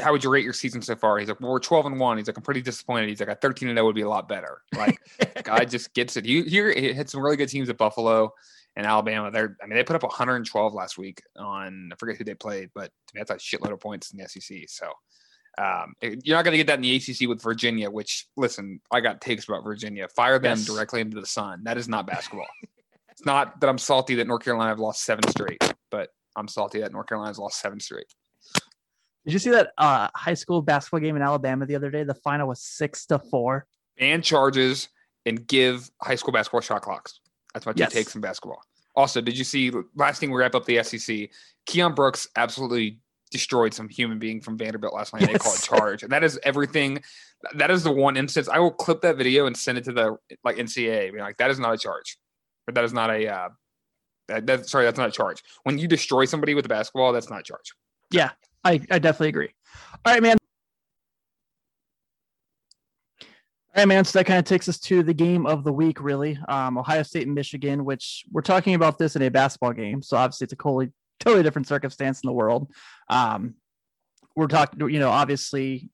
"How 0.00 0.12
would 0.12 0.24
you 0.24 0.30
rate 0.30 0.44
your 0.44 0.52
season 0.52 0.80
so 0.82 0.96
far?" 0.96 1.18
He's 1.18 1.28
like, 1.28 1.40
"Well, 1.40 1.50
we're 1.52 1.58
twelve 1.60 1.86
and 1.86 2.00
one." 2.00 2.16
He's 2.18 2.26
like, 2.26 2.36
"I'm 2.36 2.42
pretty 2.42 2.62
disappointed." 2.62 3.08
He's 3.08 3.20
like, 3.20 3.28
"A 3.28 3.34
thirteen 3.34 3.68
and 3.68 3.76
zero 3.76 3.86
would 3.86 3.94
be 3.94 4.02
a 4.02 4.08
lot 4.08 4.28
better." 4.28 4.62
Like, 4.76 4.98
guy 5.44 5.64
just 5.64 5.92
gets 5.94 6.16
it. 6.16 6.24
He 6.24 6.42
he 6.42 6.92
hit 6.92 7.10
some 7.10 7.20
really 7.22 7.36
good 7.36 7.48
teams 7.48 7.68
at 7.68 7.76
Buffalo 7.76 8.32
and 8.74 8.86
Alabama. 8.86 9.30
They're, 9.30 9.54
I 9.62 9.66
mean, 9.66 9.76
they 9.76 9.84
put 9.84 9.96
up 9.96 10.02
112 10.02 10.72
last 10.72 10.96
week 10.96 11.20
on 11.36 11.90
I 11.92 11.96
forget 11.96 12.16
who 12.16 12.24
they 12.24 12.34
played, 12.34 12.70
but 12.74 12.86
to 13.08 13.14
me, 13.14 13.22
that's 13.22 13.30
a 13.30 13.34
shitload 13.34 13.72
of 13.72 13.80
points 13.80 14.12
in 14.12 14.18
the 14.18 14.28
SEC. 14.28 14.68
So. 14.68 14.90
Um, 15.58 15.92
you're 16.00 16.34
not 16.38 16.44
going 16.46 16.52
to 16.52 16.56
get 16.56 16.66
that 16.68 16.76
in 16.76 16.80
the 16.80 16.96
ACC 16.96 17.28
with 17.28 17.42
Virginia, 17.42 17.90
which 17.90 18.26
listen, 18.38 18.80
I 18.90 19.00
got 19.00 19.20
takes 19.20 19.46
about 19.46 19.62
Virginia. 19.64 20.08
Fire 20.08 20.38
them 20.38 20.56
Yes. 20.56 20.64
directly 20.64 21.02
into 21.02 21.20
the 21.20 21.26
sun. 21.26 21.64
That 21.64 21.76
is 21.76 21.90
not 21.90 22.06
basketball. 22.06 22.46
it's 23.12 23.24
not 23.24 23.60
that 23.60 23.68
I'm 23.68 23.78
salty 23.78 24.16
that 24.16 24.26
North 24.26 24.42
Carolina 24.44 24.70
have 24.70 24.80
lost 24.80 25.04
seven 25.04 25.26
straight, 25.28 25.62
but 25.90 26.10
I'm 26.36 26.48
salty 26.48 26.80
that 26.80 26.92
North 26.92 27.06
Carolina's 27.06 27.38
lost 27.38 27.60
seven 27.60 27.78
straight. 27.80 28.06
Did 29.24 29.32
you 29.34 29.38
see 29.38 29.50
that 29.50 29.70
uh, 29.78 30.08
high 30.16 30.34
school 30.34 30.62
basketball 30.62 31.00
game 31.00 31.14
in 31.14 31.22
Alabama 31.22 31.64
the 31.66 31.76
other 31.76 31.90
day? 31.90 32.02
The 32.02 32.14
final 32.14 32.48
was 32.48 32.60
six 32.60 33.06
to 33.06 33.18
four. 33.18 33.66
And 33.98 34.24
charges 34.24 34.88
and 35.26 35.46
give 35.46 35.88
high 36.00 36.16
school 36.16 36.32
basketball 36.32 36.60
shot 36.60 36.82
clocks. 36.82 37.20
That's 37.54 37.66
my 37.66 37.72
two 37.72 37.80
Yes. 37.80 37.92
takes 37.92 38.14
in 38.16 38.20
basketball. 38.20 38.60
Also, 38.96 39.20
did 39.20 39.38
you 39.38 39.44
see 39.44 39.70
last 39.94 40.18
thing 40.18 40.30
we 40.32 40.38
wrap 40.40 40.54
up 40.54 40.64
the 40.64 40.82
SEC? 40.82 41.30
Keion 41.66 41.94
Brooks 41.94 42.26
absolutely 42.36 42.98
destroyed 43.30 43.72
some 43.72 43.88
human 43.88 44.18
being 44.18 44.40
from 44.40 44.58
Vanderbilt 44.58 44.92
last 44.92 45.14
night. 45.14 45.26
They 45.26 45.34
call 45.34 45.54
it 45.54 45.60
charge, 45.62 46.02
and 46.02 46.10
that 46.12 46.24
is 46.24 46.38
everything. 46.42 47.02
That 47.54 47.70
is 47.70 47.84
the 47.84 47.92
one 47.92 48.16
instance 48.16 48.48
I 48.48 48.58
will 48.58 48.70
clip 48.72 49.00
that 49.02 49.16
video 49.16 49.46
and 49.46 49.56
send 49.56 49.78
it 49.78 49.84
to 49.84 49.92
the 49.92 50.16
like 50.44 50.56
NCAA. 50.56 51.12
Being 51.12 51.18
like, 51.22 51.36
that 51.38 51.50
is 51.50 51.58
not 51.58 51.72
a 51.72 51.78
charge, 51.78 52.18
or 52.68 52.72
that 52.72 52.84
is 52.84 52.92
not 52.92 53.10
a. 53.10 53.28
Uh, 53.28 53.48
that, 54.28 54.46
that, 54.46 54.68
sorry, 54.68 54.84
that's 54.84 54.98
not 54.98 55.08
a 55.08 55.12
charge. 55.12 55.42
When 55.64 55.78
you 55.78 55.88
destroy 55.88 56.24
somebody 56.24 56.54
with 56.54 56.64
a 56.64 56.68
basketball, 56.68 57.12
that's 57.12 57.28
not 57.28 57.40
a 57.40 57.42
charge. 57.42 57.72
Yeah, 58.10 58.30
I, 58.64 58.80
I 58.90 58.98
definitely 58.98 59.28
agree. 59.28 59.50
All 60.04 60.12
right, 60.12 60.22
man. 60.22 60.36
All 63.74 63.80
right, 63.80 63.88
man. 63.88 64.04
So 64.04 64.18
that 64.18 64.26
kind 64.26 64.38
of 64.38 64.44
takes 64.44 64.68
us 64.68 64.78
to 64.80 65.02
the 65.02 65.14
game 65.14 65.46
of 65.46 65.64
the 65.64 65.72
week, 65.72 66.00
really. 66.02 66.38
Um, 66.46 66.76
Ohio 66.78 67.02
State 67.02 67.26
and 67.26 67.34
Michigan, 67.34 67.84
which 67.84 68.24
we're 68.30 68.42
talking 68.42 68.74
about 68.74 68.98
this 68.98 69.16
in 69.16 69.22
a 69.22 69.30
basketball 69.30 69.72
game. 69.72 70.02
So 70.02 70.16
obviously 70.16 70.44
it's 70.44 70.52
a 70.52 70.56
totally, 70.56 70.92
totally 71.18 71.42
different 71.42 71.66
circumstance 71.66 72.20
in 72.22 72.28
the 72.28 72.34
world. 72.34 72.70
Um, 73.08 73.54
we're 74.36 74.46
talking, 74.46 74.88
you 74.90 75.00
know, 75.00 75.10
obviously 75.10 75.88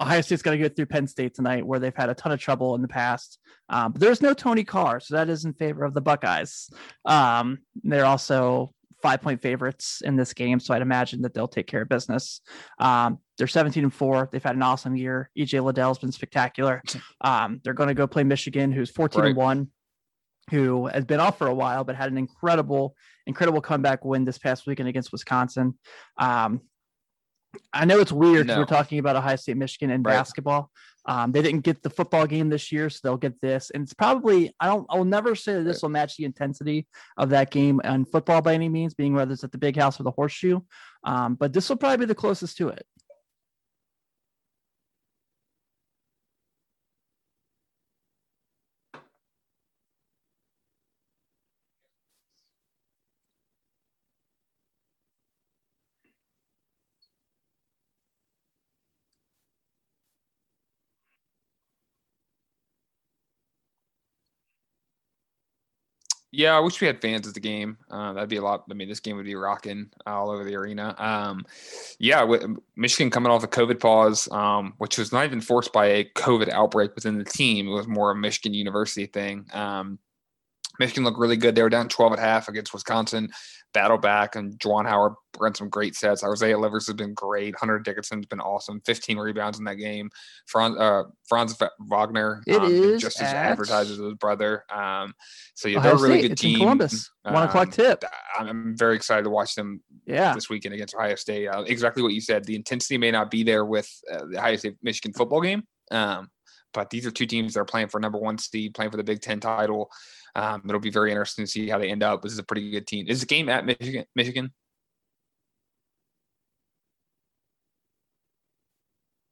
Ohio 0.00 0.20
State's 0.20 0.42
got 0.42 0.52
to 0.52 0.58
get 0.58 0.74
through 0.74 0.86
Penn 0.86 1.06
State 1.06 1.34
tonight, 1.34 1.66
where 1.66 1.78
they've 1.78 1.94
had 1.94 2.10
a 2.10 2.14
ton 2.14 2.32
of 2.32 2.40
trouble 2.40 2.74
in 2.74 2.82
the 2.82 2.88
past. 2.88 3.38
Um, 3.68 3.92
but 3.92 4.00
there's 4.00 4.22
no 4.22 4.34
Tony 4.34 4.64
Carr, 4.64 5.00
so 5.00 5.14
that 5.14 5.28
is 5.28 5.44
in 5.44 5.52
favor 5.52 5.84
of 5.84 5.94
the 5.94 6.00
Buckeyes. 6.00 6.70
Um, 7.04 7.58
they're 7.84 8.04
also 8.04 8.74
five 9.02 9.20
point 9.20 9.42
favorites 9.42 10.00
in 10.04 10.16
this 10.16 10.32
game, 10.32 10.60
so 10.60 10.72
I'd 10.72 10.82
imagine 10.82 11.22
that 11.22 11.34
they'll 11.34 11.48
take 11.48 11.66
care 11.66 11.82
of 11.82 11.88
business. 11.88 12.40
Um, 12.78 13.18
they're 13.36 13.46
17 13.46 13.82
and 13.82 13.92
four. 13.92 14.28
They've 14.32 14.42
had 14.42 14.56
an 14.56 14.62
awesome 14.62 14.96
year. 14.96 15.30
EJ 15.36 15.62
Liddell's 15.62 15.98
been 15.98 16.12
spectacular. 16.12 16.82
Um, 17.24 17.60
they're 17.62 17.72
going 17.72 17.88
to 17.88 17.94
go 17.94 18.08
play 18.08 18.24
Michigan, 18.24 18.72
who's 18.72 18.90
14 18.90 19.24
and 19.24 19.36
one, 19.36 19.68
who 20.50 20.88
has 20.88 21.04
been 21.04 21.20
off 21.20 21.38
for 21.38 21.46
a 21.46 21.54
while, 21.54 21.84
but 21.84 21.94
had 21.94 22.10
an 22.10 22.18
incredible, 22.18 22.96
incredible 23.28 23.60
comeback 23.60 24.04
win 24.04 24.24
this 24.24 24.38
past 24.38 24.66
weekend 24.66 24.88
against 24.88 25.12
Wisconsin. 25.12 25.78
Um, 26.18 26.62
I 27.72 27.84
know 27.84 28.00
it's 28.00 28.12
weird 28.12 28.46
because 28.46 28.56
No. 28.56 28.60
we're 28.62 28.66
talking 28.66 28.98
about 28.98 29.16
Ohio 29.16 29.36
State, 29.36 29.56
Michigan, 29.56 29.90
and 29.90 30.04
Right. 30.04 30.14
basketball. 30.14 30.70
Um, 31.04 31.32
they 31.32 31.42
didn't 31.42 31.62
get 31.62 31.82
the 31.82 31.90
football 31.90 32.26
game 32.26 32.48
this 32.48 32.70
year, 32.70 32.88
so 32.88 33.00
they'll 33.02 33.16
get 33.16 33.40
this. 33.40 33.70
And 33.70 33.82
it's 33.82 33.92
probably 33.94 34.54
I 34.60 34.66
don't 34.66 34.86
I'll 34.88 35.04
never 35.04 35.34
say 35.34 35.54
that 35.54 35.64
this 35.64 35.82
will 35.82 35.88
match 35.88 36.16
the 36.16 36.24
intensity 36.24 36.86
of 37.16 37.30
that 37.30 37.50
game 37.50 37.80
in 37.82 38.04
football 38.04 38.40
by 38.40 38.54
any 38.54 38.68
means, 38.68 38.94
being 38.94 39.12
whether 39.14 39.32
it's 39.32 39.42
at 39.44 39.52
the 39.52 39.58
big 39.58 39.76
house 39.76 39.98
or 39.98 40.04
the 40.04 40.12
horseshoe. 40.12 40.60
Um, 41.04 41.34
but 41.34 41.52
this 41.52 41.68
will 41.68 41.76
probably 41.76 42.06
be 42.06 42.08
the 42.08 42.14
closest 42.14 42.56
to 42.58 42.68
it. 42.68 42.86
Yeah, 66.42 66.56
I 66.56 66.60
wish 66.60 66.80
we 66.80 66.88
had 66.88 67.00
fans 67.00 67.28
at 67.28 67.34
the 67.34 67.40
game. 67.40 67.78
Uh, 67.88 68.12
that'd 68.12 68.28
be 68.28 68.36
a 68.36 68.42
lot. 68.42 68.64
I 68.68 68.74
mean, 68.74 68.88
this 68.88 68.98
game 68.98 69.16
would 69.16 69.26
be 69.26 69.36
rocking 69.36 69.90
all 70.06 70.28
over 70.28 70.42
the 70.42 70.56
arena. 70.56 70.92
Um, 70.98 71.46
yeah, 72.00 72.26
Michigan 72.74 73.10
coming 73.12 73.30
off 73.30 73.44
a 73.44 73.46
COVID 73.46 73.78
pause, 73.78 74.28
um, 74.32 74.74
which 74.78 74.98
was 74.98 75.12
not 75.12 75.24
even 75.24 75.40
forced 75.40 75.72
by 75.72 75.86
a 75.86 76.04
COVID 76.04 76.48
outbreak 76.48 76.96
within 76.96 77.16
the 77.16 77.24
team. 77.24 77.68
It 77.68 77.70
was 77.70 77.86
more 77.86 78.10
a 78.10 78.16
Michigan 78.16 78.54
University 78.54 79.06
thing. 79.06 79.46
Um, 79.52 80.00
Michigan 80.80 81.04
looked 81.04 81.20
really 81.20 81.36
good. 81.36 81.54
They 81.54 81.62
were 81.62 81.70
down 81.70 81.88
12 81.88 82.14
at 82.14 82.18
half 82.18 82.48
against 82.48 82.72
Wisconsin, 82.72 83.30
battle 83.72 83.98
back, 83.98 84.36
and 84.36 84.58
Juwan 84.58 84.86
Howard 84.86 85.14
ran 85.38 85.54
some 85.54 85.68
great 85.70 85.94
sets. 85.94 86.22
Isaiah 86.22 86.58
Livers 86.58 86.86
has 86.86 86.94
been 86.94 87.14
great. 87.14 87.56
Hunter 87.56 87.78
Dickinson's 87.78 88.26
been 88.26 88.40
awesome. 88.40 88.80
15 88.84 89.16
rebounds 89.18 89.58
in 89.58 89.64
that 89.64 89.76
game. 89.76 90.10
Franz, 90.46 90.78
uh, 90.78 91.04
Franz 91.28 91.56
Wagner, 91.80 92.42
It 92.46 92.56
um, 92.56 92.70
is 92.70 93.00
just 93.00 93.20
as 93.20 93.32
advertised 93.32 93.90
as 93.90 93.96
his 93.98 94.14
brother. 94.14 94.64
Um, 94.70 95.14
so 95.54 95.68
yeah, 95.68 95.78
Ohio 95.78 95.96
they're 95.96 95.98
a 95.98 96.02
really 96.08 96.18
State, 96.18 96.22
good 96.22 96.32
it's 96.32 96.42
team. 96.42 96.54
in 96.54 96.60
Columbus. 96.60 97.10
One 97.22 97.48
o'clock 97.48 97.68
Um, 97.68 97.72
tip. 97.72 98.04
I'm- 98.38 98.48
I'm 98.48 98.76
very 98.76 98.94
excited 98.96 99.22
to 99.24 99.30
watch 99.30 99.54
them 99.54 99.82
Yeah. 100.06 100.34
this 100.34 100.48
weekend 100.50 100.74
against 100.74 100.94
Ohio 100.94 101.14
State. 101.14 101.48
Uh, 101.48 101.62
exactly 101.62 102.02
what 102.02 102.12
you 102.12 102.20
said. 102.20 102.44
The 102.44 102.54
intensity 102.56 102.98
may 102.98 103.10
not 103.10 103.30
be 103.30 103.42
there 103.42 103.64
with 103.64 103.88
uh, 104.12 104.26
the 104.26 104.38
Ohio 104.38 104.56
State 104.56 104.76
Michigan 104.82 105.12
football 105.14 105.40
game, 105.40 105.62
um, 105.90 106.28
but 106.74 106.90
these 106.90 107.06
are 107.06 107.10
two 107.10 107.26
teams 107.26 107.54
that 107.54 107.60
are 107.60 107.64
playing 107.64 107.88
for 107.88 108.00
number 108.00 108.18
one 108.18 108.36
seed, 108.38 108.74
playing 108.74 108.90
for 108.90 108.96
the 108.96 109.04
Big 109.04 109.20
Ten 109.22 109.40
title. 109.40 109.90
Um, 110.34 110.62
it'll 110.66 110.80
be 110.80 110.90
very 110.90 111.10
interesting 111.10 111.44
to 111.44 111.50
see 111.50 111.68
how 111.68 111.78
they 111.78 111.90
end 111.90 112.02
up. 112.02 112.22
This 112.22 112.32
is 112.32 112.38
a 112.38 112.42
pretty 112.42 112.70
good 112.70 112.86
team. 112.86 113.06
Is 113.08 113.20
the 113.20 113.26
game 113.26 113.48
at 113.48 113.66
Michigan? 113.66 114.04
Michigan? 114.14 114.52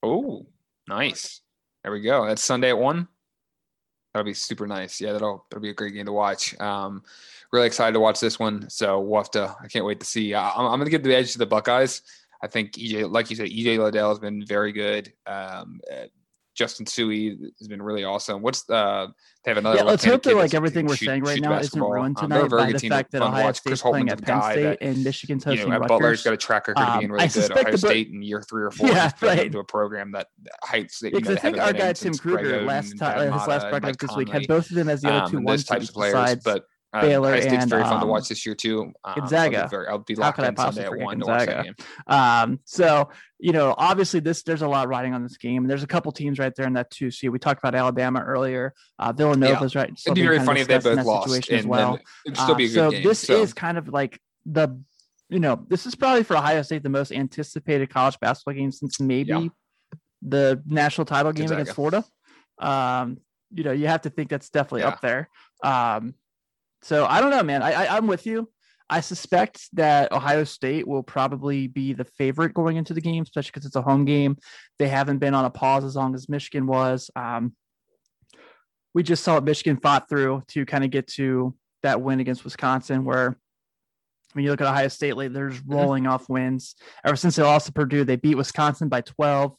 Oh, 0.03 0.47
nice. 0.89 1.41
There 1.83 1.93
we 1.93 2.01
go. 2.01 2.27
That's 2.27 2.43
Sunday 2.43 2.71
at 2.71 2.79
one. 2.79 3.09
That'll 4.13 4.27
be 4.27 4.35
super 4.35 4.67
nice. 4.67 5.01
Yeah, 5.01 5.13
that'll 5.13 5.47
that'll 5.51 5.63
be 5.63 5.71
a 5.71 5.75
great 5.75 5.95
game 5.95 6.07
to 6.07 6.13
watch. 6.13 6.59
Um, 6.61 7.03
really 7.53 7.67
excited 7.67 7.93
to 7.93 8.01
watch 8.01 8.21
this 8.21 8.39
one. 8.39 8.69
So 8.69 9.01
we'll 9.01 9.21
have 9.21 9.31
to. 9.33 9.55
I 9.63 9.69
can't 9.69 9.85
wait 9.85 10.01
to 10.01 10.07
see. 10.07 10.35
I'm, 10.35 10.67
I'm 10.67 10.79
going 10.79 10.85
to 10.85 10.91
give 10.91 11.03
the 11.03 11.15
edge 11.15 11.33
to 11.33 11.39
the 11.39 11.47
Buckeyes. 11.47 12.03
I 12.43 12.47
think 12.47 12.73
EJ, 12.73 13.11
like 13.11 13.31
you 13.31 13.37
said, 13.37 13.49
EJ 13.49 13.79
Liddell 13.79 14.09
has 14.09 14.19
been 14.19 14.45
very 14.45 14.73
good. 14.73 15.13
Um, 15.27 15.81
Justice 16.61 16.95
Sueing 16.95 17.39
has 17.59 17.69
been 17.69 17.81
really 17.81 18.05
awesome. 18.05 18.43
What's 18.43 18.69
uh, 18.69 19.07
they 19.45 19.51
have 19.51 19.57
another. 19.57 19.79
Yeah, 19.79 19.85
let's 19.85 20.05
hope 20.05 20.23
that 20.25 20.37
like 20.37 20.53
everything 20.53 20.85
we're 20.85 20.95
shoot, 20.95 21.07
saying 21.07 21.23
right 21.25 21.41
now 21.41 21.59
isn't 21.59 21.81
ruined 21.81 22.19
um, 22.19 22.29
tonight 22.29 22.43
um, 22.43 22.49
by 22.51 22.73
the 22.73 22.79
fact 22.87 23.13
that 23.13 23.23
Ohio 23.23 23.51
State's 23.53 23.81
playing 23.81 24.11
at 24.11 24.21
Penn 24.21 24.43
State 24.43 24.63
that, 24.63 24.79
and 24.83 25.03
Michigan's 25.03 25.43
hosting 25.43 25.69
you 25.69 25.73
know, 25.73 25.79
Rutgers. 25.79 25.89
Butler's 25.89 26.23
got 26.23 26.35
a 26.35 26.37
tracker 26.37 26.75
record 26.77 26.91
um, 26.91 26.99
being 26.99 27.13
really 27.13 27.29
good. 27.29 27.51
Ohio 27.51 27.77
State 27.77 28.09
in 28.09 28.23
year 28.23 28.43
three 28.43 28.63
or 28.63 28.71
four 28.77 28.89
yeah, 28.89 29.11
right. 29.23 29.47
into 29.47 29.59
a 29.59 29.65
program 29.65 30.13
that 30.13 30.27
heights 30.63 30.99
that 30.99 31.15
you 31.15 31.21
know, 31.21 31.33
I 31.33 31.37
think 31.37 31.57
our 31.57 31.73
guy 31.73 31.95
Tim 31.95 32.13
Kruger 32.13 32.61
last 32.61 32.99
time 32.99 33.33
his 33.33 33.47
last 33.47 33.71
broadcast 33.71 33.99
this 33.99 34.17
week 34.17 34.29
had 34.29 34.47
both 34.47 34.69
of 34.69 34.77
them 34.77 34.91
as 34.91 35.01
the 35.01 35.11
other 35.11 35.31
two 35.31 35.41
one 35.41 35.59
types 35.61 35.89
of 35.89 35.95
players, 35.95 36.37
but 36.45 36.67
uh, 36.93 37.03
Baylor 37.03 37.41
State's 37.41 37.63
and 37.63 37.71
very 37.71 37.83
um, 37.83 38.01
to 38.01 38.07
watch 38.07 38.29
this 38.29 38.45
year 38.45 38.55
too. 38.55 38.93
Um, 39.05 39.15
Gonzaga. 39.17 39.59
I'll 39.59 39.65
be, 39.65 39.71
very, 39.71 39.87
I'll 39.89 39.99
be 39.99 40.15
locked 40.17 40.39
in 40.41 40.57
Sunday 40.57 40.85
at 40.85 40.99
one 40.99 41.19
Gonzaga. 41.21 41.75
Um, 42.07 42.61
so 42.65 43.11
you 43.39 43.53
know, 43.53 43.75
obviously 43.77 44.21
this 44.21 44.43
there's 44.43 44.63
a 44.63 44.69
lot 44.69 44.89
riding 44.89 45.15
on 45.15 45.23
this 45.23 45.37
game. 45.37 45.67
There's 45.67 45.83
a 45.83 45.87
couple 45.87 46.13
teams 46.13 46.39
right 46.39 46.55
there 46.55 46.67
in 46.67 46.75
that 46.75 46.91
two 46.91 47.11
seed. 47.11 47.31
We 47.31 47.39
talked 47.39 47.61
about 47.61 47.75
Alabama 47.75 48.21
earlier. 48.21 48.75
Uh, 48.99 49.13
Villanova's 49.13 49.75
yeah. 49.75 49.83
right. 49.83 49.91
It'd 49.91 50.15
be 50.15 50.23
very 50.23 50.41
funny 50.41 50.61
if 50.61 50.69
they 50.69 50.79
both 50.79 51.05
lost. 51.05 51.49
And, 51.49 51.61
as 51.61 51.67
well. 51.67 51.99
It'd 52.27 52.37
still 52.37 52.55
be 52.55 52.67
a 52.67 52.69
good 52.69 52.79
uh, 52.79 52.83
so 52.83 52.91
game. 52.91 53.03
This 53.05 53.19
so. 53.21 53.41
is 53.41 53.55
kind 53.55 53.79
of 53.79 53.89
like 53.89 54.21
the, 54.45 54.81
you 55.29 55.41
know, 55.41 55.65
this 55.69 55.87
is 55.87 55.95
probably 55.95 56.23
for 56.23 56.37
Ohio 56.37 56.63
State 56.63 56.83
the 56.83 56.89
most 56.89 57.13
anticipated 57.13 57.89
college 57.89 58.19
basketball 58.21 58.55
game 58.55 58.73
since 58.73 59.01
maybe 59.01 59.31
yeah. 59.31 59.49
the 60.23 60.63
national 60.67 61.07
title 61.07 61.33
game 61.33 61.45
Gonzaga. 61.45 61.63
against 61.63 61.77
Florida. 61.77 62.05
Um, 62.59 63.19
you 63.53 63.65
know, 63.65 63.73
you 63.73 63.87
have 63.87 64.03
to 64.03 64.11
think 64.11 64.29
that's 64.29 64.51
definitely 64.51 64.83
yeah. 64.83 64.89
up 64.89 65.01
there. 65.01 65.29
Um, 65.63 66.15
so 66.83 67.07
I 67.07 67.21
don't 67.21 67.31
know, 67.31 67.43
man. 67.43 67.63
I, 67.63 67.73
I 67.73 67.97
I'm 67.97 68.07
with 68.07 68.27
you. 68.27 68.49
I 68.89 69.01
suspect 69.01 69.69
that 69.75 70.11
Ohio 70.11 70.43
State 70.43 70.87
will 70.87 71.05
probably 71.05 71.69
be 71.69 71.93
the 71.93 72.05
favorite 72.05 72.55
going 72.55 72.77
into 72.77 72.93
the 72.93 73.01
game, 73.01 73.23
especially 73.23 73.53
because 73.53 73.65
it's 73.65 73.77
a 73.77 73.83
home 73.83 74.05
game. 74.05 74.37
They 74.81 74.89
haven't 74.89 75.19
been 75.19 75.35
on 75.35 75.45
a 75.45 75.51
pause 75.51 75.85
as 75.85 75.95
long 75.95 76.15
as 76.15 76.29
Michigan 76.29 76.67
was. 76.67 77.09
Um, 77.15 77.55
we 78.93 79.05
just 79.05 79.23
saw 79.23 79.35
what 79.35 79.45
Michigan 79.45 79.77
fought 79.77 80.09
through 80.09 80.43
to 80.49 80.67
kind 80.67 80.83
of 80.83 80.91
get 80.91 81.07
to 81.09 81.55
that 81.85 82.03
win 82.03 82.19
against 82.19 82.43
Wisconsin, 82.43 83.05
where 83.05 83.39
when 84.33 84.45
you 84.45 84.51
look 84.51 84.61
at 84.61 84.67
Ohio 84.67 84.89
State 84.89 85.17
lately, 85.17 85.35
they're 85.35 85.51
just 85.51 85.63
mm-hmm. 85.63 85.75
rolling 85.75 86.05
mm-hmm. 86.05 86.13
off 86.13 86.29
wins. 86.29 86.75
Ever 87.05 87.17
since 87.17 87.37
they 87.37 87.43
lost 87.43 87.67
to 87.67 87.73
Purdue, 87.73 88.05
they 88.05 88.17
beat 88.17 88.37
Wisconsin 88.37 88.89
by 88.89 89.03
12. 89.03 89.57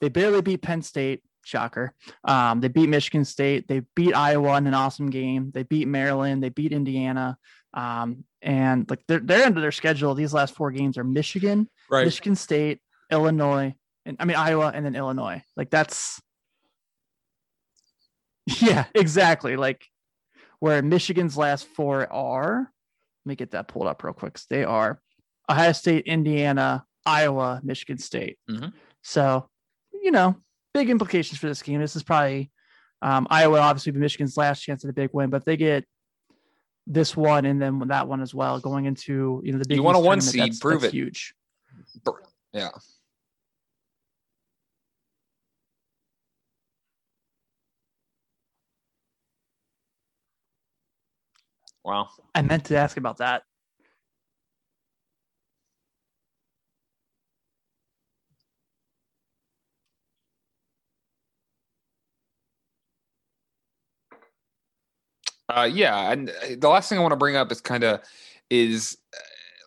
They 0.00 0.08
barely 0.08 0.40
beat 0.40 0.62
Penn 0.62 0.82
State. 0.82 1.22
Shocker. 1.44 1.94
Um, 2.24 2.60
they 2.60 2.68
beat 2.68 2.88
Michigan 2.88 3.24
State. 3.24 3.68
They 3.68 3.82
beat 3.94 4.14
Iowa 4.14 4.56
in 4.58 4.66
an 4.66 4.74
awesome 4.74 5.10
game. 5.10 5.50
They 5.52 5.62
beat 5.62 5.88
Maryland. 5.88 6.42
They 6.42 6.48
beat 6.48 6.72
Indiana. 6.72 7.36
Um, 7.74 8.24
and 8.42 8.88
like 8.88 9.00
they're 9.06 9.20
they're 9.20 9.46
into 9.46 9.60
their 9.60 9.72
schedule. 9.72 10.14
These 10.14 10.34
last 10.34 10.54
four 10.54 10.70
games 10.70 10.98
are 10.98 11.04
Michigan, 11.04 11.68
right. 11.90 12.04
Michigan 12.04 12.34
State, 12.34 12.80
Illinois, 13.10 13.74
and 14.06 14.16
I 14.18 14.24
mean 14.24 14.36
Iowa, 14.36 14.72
and 14.74 14.84
then 14.84 14.96
Illinois. 14.96 15.42
Like 15.56 15.70
that's 15.70 16.20
yeah, 18.60 18.86
exactly. 18.94 19.56
Like 19.56 19.86
where 20.58 20.82
Michigan's 20.82 21.36
last 21.36 21.66
four 21.66 22.10
are. 22.12 22.70
Let 23.24 23.28
me 23.28 23.36
get 23.36 23.50
that 23.50 23.68
pulled 23.68 23.86
up 23.86 24.02
real 24.02 24.14
quick. 24.14 24.38
They 24.48 24.64
are 24.64 25.00
Ohio 25.48 25.72
State, 25.72 26.06
Indiana, 26.06 26.84
Iowa, 27.04 27.60
Michigan 27.62 27.98
State. 27.98 28.38
Mm-hmm. 28.50 28.68
So, 29.02 29.48
you 29.92 30.10
know, 30.10 30.36
big 30.72 30.90
implications 30.90 31.38
for 31.38 31.48
this 31.48 31.62
game. 31.62 31.80
This 31.80 31.96
is 31.96 32.02
probably 32.02 32.50
um, 33.02 33.26
Iowa, 33.30 33.60
obviously, 33.60 33.92
Michigan's 33.92 34.36
last 34.36 34.60
chance 34.62 34.84
at 34.84 34.90
a 34.90 34.94
big 34.94 35.10
win, 35.12 35.30
but 35.30 35.38
if 35.38 35.44
they 35.44 35.56
get 35.56 35.84
this 36.86 37.16
one 37.16 37.44
and 37.44 37.60
then 37.60 37.78
that 37.88 38.08
one 38.08 38.20
as 38.20 38.34
well 38.34 38.58
going 38.58 38.84
into 38.84 39.40
you 39.44 39.52
know 39.52 39.58
the 39.58 39.64
big. 39.66 39.76
You 39.76 39.82
want 39.82 39.96
a 39.96 40.00
one 40.00 40.20
seed, 40.20 40.42
that's, 40.42 40.58
prove 40.58 40.82
that's 40.82 40.92
it. 40.92 40.96
Huge. 40.96 41.34
Yeah. 42.52 42.70
Wow. 51.84 52.08
I 52.34 52.42
meant 52.42 52.66
to 52.66 52.76
ask 52.76 52.96
about 52.96 53.18
that. 53.18 53.42
Uh, 65.50 65.64
yeah, 65.64 66.12
and 66.12 66.30
uh, 66.30 66.54
the 66.58 66.68
last 66.68 66.88
thing 66.88 66.98
I 66.98 67.00
want 67.00 67.12
to 67.12 67.16
bring 67.16 67.34
up 67.34 67.50
is 67.50 67.60
kind 67.60 67.82
of 67.82 68.00
is 68.50 68.96
uh, 69.12 69.18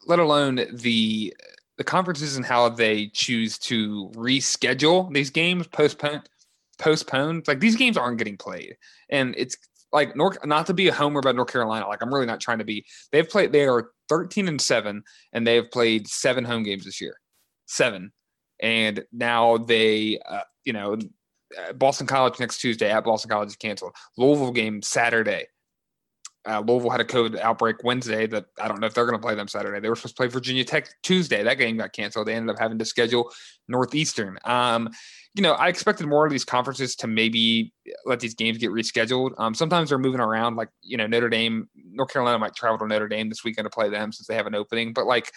let 0.07 0.19
alone 0.19 0.61
the 0.71 1.35
the 1.77 1.83
conferences 1.83 2.37
and 2.37 2.45
how 2.45 2.69
they 2.69 3.07
choose 3.07 3.57
to 3.57 4.09
reschedule 4.15 5.11
these 5.13 5.29
games, 5.29 5.67
postpone 5.67 6.23
postponed. 6.79 7.47
Like 7.47 7.59
these 7.59 7.75
games 7.75 7.97
aren't 7.97 8.17
getting 8.17 8.37
played, 8.37 8.77
and 9.09 9.35
it's 9.37 9.57
like 9.91 10.15
North. 10.15 10.37
Not 10.45 10.67
to 10.67 10.73
be 10.73 10.87
a 10.87 10.93
homer 10.93 11.19
about 11.19 11.35
North 11.35 11.51
Carolina, 11.51 11.87
like 11.87 12.01
I'm 12.01 12.13
really 12.13 12.27
not 12.27 12.39
trying 12.39 12.59
to 12.59 12.65
be. 12.65 12.85
They've 13.11 13.27
played. 13.27 13.51
They 13.51 13.65
are 13.65 13.91
13 14.07 14.47
and 14.47 14.61
seven, 14.61 15.03
and 15.33 15.45
they 15.45 15.55
have 15.55 15.69
played 15.69 16.07
seven 16.07 16.45
home 16.45 16.63
games 16.63 16.85
this 16.85 17.01
year, 17.01 17.19
seven, 17.65 18.13
and 18.61 19.03
now 19.11 19.57
they, 19.57 20.19
uh, 20.29 20.41
you 20.63 20.73
know. 20.73 20.97
Boston 21.75 22.07
College 22.07 22.39
next 22.39 22.61
Tuesday 22.61 22.89
at 22.89 23.03
Boston 23.03 23.29
College 23.29 23.49
is 23.49 23.55
canceled. 23.55 23.93
Louisville 24.17 24.51
game 24.51 24.81
Saturday 24.81 25.45
uh, 26.47 26.61
Louisville 26.65 26.89
had 26.89 27.01
a 27.01 27.05
COVID 27.05 27.39
outbreak 27.39 27.83
Wednesday 27.83 28.27
that 28.27 28.45
I 28.61 28.67
don't 28.67 28.79
know 28.79 28.87
if 28.87 28.93
they're 28.93 29.05
going 29.05 29.19
to 29.19 29.25
play 29.25 29.35
them 29.35 29.47
Saturday. 29.47 29.79
They 29.79 29.89
were 29.89 29.95
supposed 29.95 30.15
to 30.15 30.19
play 30.19 30.27
Virginia 30.27 30.63
Tech 30.63 30.89
Tuesday. 31.01 31.43
That 31.43 31.57
game 31.57 31.77
got 31.77 31.93
canceled. 31.93 32.27
They 32.27 32.33
ended 32.33 32.53
up 32.53 32.59
having 32.59 32.77
to 32.79 32.85
schedule 32.85 33.31
Northeastern. 33.67 34.37
Um, 34.43 34.89
you 35.35 35.41
know, 35.41 35.53
I 35.53 35.69
expected 35.69 36.05
more 36.07 36.25
of 36.25 36.31
these 36.31 36.45
conferences 36.45 36.95
to 36.97 37.07
maybe 37.07 37.73
let 38.05 38.19
these 38.19 38.35
games 38.35 38.57
get 38.57 38.71
rescheduled. 38.71 39.31
Um, 39.39 39.53
sometimes 39.55 39.89
they're 39.89 39.97
moving 39.97 40.19
around, 40.19 40.57
like 40.57 40.69
you 40.81 40.97
know, 40.97 41.07
Notre 41.07 41.29
Dame, 41.29 41.69
North 41.75 42.11
Carolina 42.11 42.37
might 42.37 42.55
travel 42.55 42.77
to 42.79 42.87
Notre 42.87 43.07
Dame 43.07 43.29
this 43.29 43.43
weekend 43.43 43.65
to 43.65 43.69
play 43.69 43.89
them 43.89 44.11
since 44.11 44.27
they 44.27 44.35
have 44.35 44.47
an 44.47 44.55
opening. 44.55 44.93
But 44.93 45.05
like, 45.05 45.31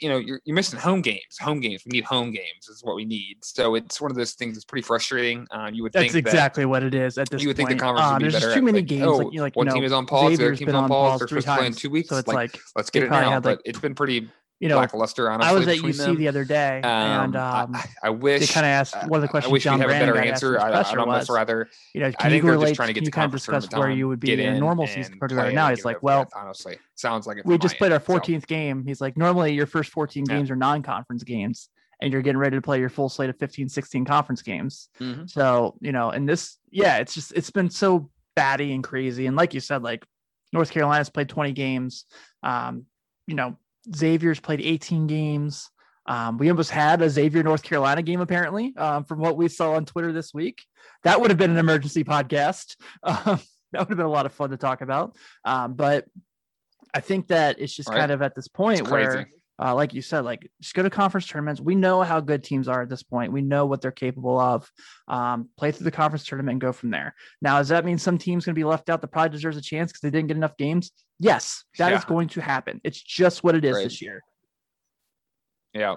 you 0.00 0.08
know 0.08 0.18
you're, 0.18 0.40
you're 0.44 0.54
missing 0.54 0.78
home 0.78 1.00
games. 1.00 1.38
Home 1.40 1.60
games 1.60 1.82
we 1.86 1.90
need 1.90 2.04
home 2.04 2.30
games 2.30 2.68
is 2.68 2.82
what 2.82 2.96
we 2.96 3.04
need. 3.04 3.38
So 3.42 3.74
it's 3.74 4.00
one 4.00 4.10
of 4.10 4.16
those 4.16 4.32
things 4.32 4.56
that's 4.56 4.64
pretty 4.64 4.86
frustrating. 4.86 5.46
Uh, 5.50 5.70
you 5.72 5.82
would 5.82 5.92
that's 5.92 6.12
think 6.12 6.26
exactly 6.26 6.64
that, 6.64 6.68
what 6.68 6.82
it 6.82 6.94
is 6.94 7.18
at 7.18 7.28
this 7.30 7.42
you 7.42 7.48
would 7.48 7.56
point. 7.56 7.68
think 7.68 7.80
the 7.80 7.84
conference 7.84 8.06
uh, 8.06 8.12
would 8.14 8.18
be 8.18 8.30
there's 8.30 8.42
better 8.42 8.54
too 8.54 8.62
many 8.62 8.78
like, 8.78 8.86
games 8.86 9.06
oh, 9.06 9.16
like, 9.16 9.34
like 9.34 9.56
one 9.56 9.66
you 9.66 9.70
know, 9.70 9.74
team 9.74 9.84
is 9.84 9.92
on 9.92 10.06
pause 10.06 10.38
the 10.38 10.44
other 10.44 10.56
team's 10.56 10.72
on 10.74 10.88
pause 10.88 11.20
they're 11.20 11.28
supposed 11.28 11.46
to 11.46 11.56
play 11.56 11.66
in 11.66 11.72
two 11.72 11.90
weeks. 11.90 12.08
So 12.08 12.16
it's 12.16 12.28
like, 12.28 12.54
like 12.54 12.62
let's 12.76 12.90
get 12.90 13.04
it 13.04 13.10
now 13.10 13.34
like, 13.34 13.42
but 13.42 13.62
it's 13.64 13.80
been 13.80 13.94
pretty 13.94 14.28
you 14.62 14.68
know, 14.68 14.76
lackluster. 14.76 15.28
Honestly, 15.28 15.50
I 15.50 15.52
was 15.52 15.66
at 15.66 15.78
UC 15.78 15.96
them. 15.96 16.16
the 16.16 16.28
other 16.28 16.44
day, 16.44 16.80
um, 16.82 17.24
and 17.24 17.36
um, 17.36 17.74
I, 17.74 17.84
I, 18.04 18.10
wish 18.10 18.46
they 18.46 18.46
kind 18.46 18.64
of 18.64 18.70
asked 18.70 18.94
one 19.08 19.18
of 19.18 19.22
the 19.22 19.26
questions. 19.26 19.50
I 19.50 19.52
wish 19.52 19.64
John 19.64 19.74
we 19.74 19.80
have 19.80 19.88
Brandon 19.88 20.10
a 20.10 20.12
better 20.12 20.24
answer. 20.24 20.60
I, 20.60 20.70
I 20.70 20.96
almost 20.96 21.28
rather. 21.28 21.68
You 21.94 22.02
know, 22.02 22.12
I 22.20 22.30
think 22.30 22.44
they're 22.44 22.56
just 22.56 22.76
trying 22.76 22.86
to 22.86 22.92
get 22.92 23.04
to 23.04 23.10
kind 23.10 23.24
of 23.26 23.32
discuss 23.32 23.68
where 23.72 23.90
you 23.90 24.06
would 24.06 24.20
be 24.20 24.32
in 24.32 24.38
a 24.38 24.60
normal 24.60 24.86
season 24.86 25.14
compared 25.14 25.30
to 25.30 25.34
right 25.34 25.52
now. 25.52 25.70
He's 25.70 25.84
like, 25.84 26.00
well, 26.00 26.28
honestly, 26.32 26.78
sounds 26.94 27.26
like 27.26 27.38
we 27.44 27.58
just 27.58 27.76
played 27.76 27.90
our 27.90 27.98
14th 27.98 28.46
game. 28.46 28.86
He's 28.86 29.00
like, 29.00 29.16
normally 29.16 29.52
your 29.52 29.66
first 29.66 29.90
14 29.90 30.24
games 30.24 30.48
are 30.48 30.56
non-conference 30.56 31.24
games 31.24 31.68
and 32.00 32.12
you're 32.12 32.22
getting 32.22 32.38
ready 32.38 32.56
to 32.56 32.62
play 32.62 32.78
your 32.78 32.88
full 32.88 33.08
slate 33.08 33.30
of 33.30 33.38
15 33.38 33.68
16 33.68 34.04
conference 34.04 34.42
games 34.42 34.88
mm-hmm. 35.00 35.24
so 35.26 35.76
you 35.80 35.92
know 35.92 36.10
and 36.10 36.28
this 36.28 36.58
yeah 36.72 36.96
it's 36.96 37.14
just 37.14 37.32
it's 37.36 37.50
been 37.50 37.70
so 37.70 38.10
batty 38.34 38.72
and 38.72 38.82
crazy 38.82 39.26
and 39.26 39.36
like 39.36 39.54
you 39.54 39.60
said 39.60 39.84
like 39.84 40.04
north 40.52 40.72
carolina's 40.72 41.10
played 41.10 41.28
20 41.28 41.52
games 41.52 42.06
um 42.42 42.86
you 43.28 43.36
know 43.36 43.56
xavier's 43.94 44.40
played 44.40 44.60
18 44.60 45.06
games 45.06 45.70
um, 46.06 46.38
we 46.38 46.50
almost 46.50 46.70
had 46.70 47.00
a 47.02 47.08
Xavier 47.08 47.42
North 47.42 47.62
Carolina 47.62 48.02
game, 48.02 48.20
apparently, 48.20 48.74
um, 48.76 49.04
from 49.04 49.20
what 49.20 49.36
we 49.36 49.48
saw 49.48 49.74
on 49.74 49.84
Twitter 49.84 50.12
this 50.12 50.34
week. 50.34 50.64
That 51.04 51.20
would 51.20 51.30
have 51.30 51.38
been 51.38 51.50
an 51.50 51.58
emergency 51.58 52.04
podcast. 52.04 52.76
Um, 53.04 53.40
that 53.72 53.78
would 53.78 53.88
have 53.88 53.96
been 53.96 54.06
a 54.06 54.10
lot 54.10 54.26
of 54.26 54.34
fun 54.34 54.50
to 54.50 54.58
talk 54.58 54.82
about. 54.82 55.16
Um, 55.46 55.72
but 55.72 56.04
I 56.92 57.00
think 57.00 57.28
that 57.28 57.58
it's 57.58 57.74
just 57.74 57.88
right. 57.88 58.00
kind 58.00 58.12
of 58.12 58.20
at 58.20 58.34
this 58.34 58.46
point 58.46 58.90
where 58.90 59.26
uh, 59.62 59.74
like 59.74 59.94
you 59.94 60.02
said, 60.02 60.24
like 60.24 60.50
just 60.60 60.74
go 60.74 60.82
to 60.82 60.90
conference 60.90 61.26
tournaments. 61.26 61.60
We 61.60 61.74
know 61.74 62.02
how 62.02 62.20
good 62.20 62.42
teams 62.42 62.68
are 62.68 62.82
at 62.82 62.88
this 62.88 63.02
point. 63.02 63.32
We 63.32 63.42
know 63.42 63.64
what 63.66 63.80
they're 63.80 63.90
capable 63.90 64.38
of. 64.38 64.70
Um, 65.08 65.48
play 65.56 65.70
through 65.72 65.84
the 65.84 65.90
conference 65.90 66.24
tournament 66.24 66.54
and 66.54 66.60
go 66.60 66.72
from 66.72 66.90
there. 66.90 67.14
Now, 67.40 67.58
does 67.58 67.68
that 67.68 67.84
mean 67.84 67.98
some 67.98 68.18
team's 68.18 68.44
going 68.44 68.54
to 68.54 68.58
be 68.58 68.64
left 68.64 68.90
out 68.90 69.00
that 69.00 69.08
probably 69.08 69.30
deserves 69.30 69.56
a 69.56 69.62
chance 69.62 69.92
because 69.92 70.00
they 70.00 70.10
didn't 70.10 70.28
get 70.28 70.36
enough 70.36 70.56
games? 70.56 70.90
Yes, 71.22 71.64
that 71.78 71.90
yeah. 71.90 71.98
is 71.98 72.04
going 72.04 72.28
to 72.30 72.40
happen. 72.40 72.80
It's 72.82 73.00
just 73.00 73.44
what 73.44 73.54
it 73.54 73.64
is 73.64 73.76
this 73.76 74.02
year. 74.02 74.22
Yeah. 75.72 75.96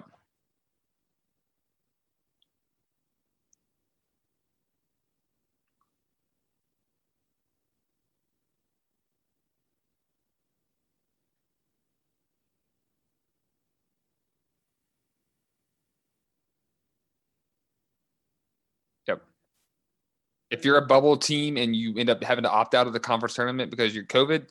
if 20.52 20.64
you're 20.64 20.78
a 20.78 20.86
bubble 20.86 21.18
team 21.18 21.58
and 21.58 21.76
you 21.76 21.98
end 21.98 22.10
up 22.10 22.24
having 22.24 22.44
to 22.44 22.50
opt 22.50 22.76
out 22.76 22.88
of 22.88 22.94
the 22.94 23.00
conference 23.00 23.34
tournament 23.34 23.70
because 23.72 23.94
you're 23.94 24.06
COVID, 24.06 24.48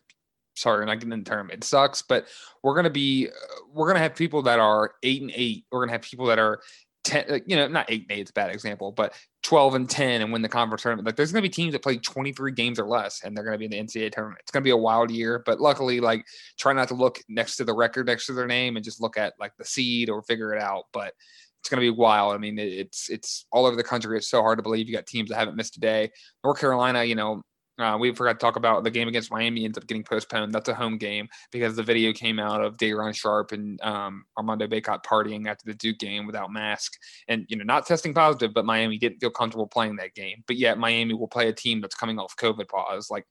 sorry, 0.54 0.78
you're 0.78 0.86
not 0.86 0.94
getting 0.94 1.12
in 1.12 1.20
the 1.20 1.24
tournament. 1.24 1.64
It 1.64 1.66
sucks, 1.66 2.02
but 2.02 2.26
we're 2.62 2.74
gonna 2.74 2.90
be 2.90 3.28
uh, 3.28 3.60
we're 3.72 3.86
gonna 3.86 4.00
have 4.00 4.14
people 4.14 4.42
that 4.42 4.58
are 4.58 4.94
eight 5.02 5.22
and 5.22 5.32
eight. 5.34 5.64
We're 5.70 5.80
gonna 5.80 5.92
have 5.92 6.02
people 6.02 6.26
that 6.26 6.38
are 6.38 6.60
10, 7.04 7.42
you 7.46 7.56
know, 7.56 7.68
not 7.68 7.86
eight 7.90 8.02
and 8.02 8.12
eight, 8.12 8.22
it's 8.22 8.30
a 8.30 8.34
bad 8.34 8.50
example, 8.50 8.90
but 8.90 9.14
12 9.42 9.74
and 9.74 9.90
10 9.90 10.22
and 10.22 10.32
win 10.32 10.42
the 10.42 10.48
conference 10.48 10.82
tournament. 10.82 11.06
Like 11.06 11.16
there's 11.16 11.32
to 11.32 11.42
be 11.42 11.48
teams 11.48 11.72
that 11.72 11.82
play 11.82 11.98
23 11.98 12.52
games 12.52 12.78
or 12.78 12.86
less 12.86 13.22
and 13.22 13.36
they're 13.36 13.44
to 13.44 13.58
be 13.58 13.66
in 13.66 13.70
the 13.70 13.78
NCAA 13.78 14.10
tournament. 14.10 14.40
It's 14.40 14.50
to 14.50 14.60
be 14.62 14.70
a 14.70 14.76
wild 14.76 15.10
year, 15.10 15.42
but 15.44 15.60
luckily, 15.60 16.00
like 16.00 16.24
try 16.58 16.72
not 16.72 16.88
to 16.88 16.94
look 16.94 17.20
next 17.28 17.56
to 17.56 17.64
the 17.64 17.74
record 17.74 18.06
next 18.06 18.26
to 18.26 18.32
their 18.32 18.46
name 18.46 18.76
and 18.76 18.84
just 18.84 19.02
look 19.02 19.18
at 19.18 19.34
like 19.38 19.52
the 19.58 19.64
seed 19.64 20.08
or 20.08 20.22
figure 20.22 20.54
it 20.54 20.62
out. 20.62 20.84
But 20.92 21.12
it's 21.60 21.70
going 21.70 21.80
to 21.80 21.92
be 21.92 21.96
wild. 21.96 22.34
I 22.34 22.38
mean, 22.38 22.58
it's 22.58 23.08
it's 23.08 23.46
all 23.50 23.64
over 23.64 23.76
the 23.76 23.82
country. 23.82 24.16
It's 24.16 24.28
so 24.28 24.42
hard 24.42 24.58
to 24.58 24.62
believe. 24.62 24.86
You 24.86 24.94
got 24.94 25.06
teams 25.06 25.30
that 25.30 25.38
haven't 25.38 25.56
missed 25.56 25.76
a 25.76 25.80
day. 25.80 26.10
North 26.42 26.60
Carolina, 26.60 27.04
you 27.04 27.14
know, 27.14 27.42
uh, 27.78 27.96
we 27.98 28.14
forgot 28.14 28.34
to 28.34 28.38
talk 28.38 28.56
about 28.56 28.84
the 28.84 28.90
game 28.90 29.08
against 29.08 29.32
Miami 29.32 29.64
ends 29.64 29.76
up 29.76 29.86
getting 29.86 30.04
postponed. 30.04 30.52
That's 30.52 30.68
a 30.68 30.74
home 30.74 30.96
game 30.96 31.28
because 31.50 31.74
the 31.74 31.82
video 31.82 32.12
came 32.12 32.38
out 32.38 32.62
of 32.62 32.76
Day'Ron 32.76 33.12
Sharpe 33.12 33.52
and 33.52 33.80
um, 33.82 34.24
Armando 34.36 34.66
Bacot 34.68 35.02
partying 35.04 35.48
after 35.48 35.64
the 35.66 35.74
Duke 35.74 35.98
game 35.98 36.26
without 36.26 36.52
mask 36.52 36.92
and 37.26 37.44
you 37.48 37.56
know 37.56 37.64
not 37.64 37.86
testing 37.86 38.14
positive, 38.14 38.54
but 38.54 38.64
Miami 38.64 38.98
didn't 38.98 39.18
feel 39.18 39.30
comfortable 39.30 39.66
playing 39.66 39.96
that 39.96 40.14
game. 40.14 40.44
But 40.46 40.56
yet 40.56 40.78
Miami 40.78 41.14
will 41.14 41.28
play 41.28 41.48
a 41.48 41.52
team 41.52 41.80
that's 41.80 41.96
coming 41.96 42.18
off 42.18 42.36
COVID 42.36 42.68
pause. 42.68 43.10
Like 43.10 43.26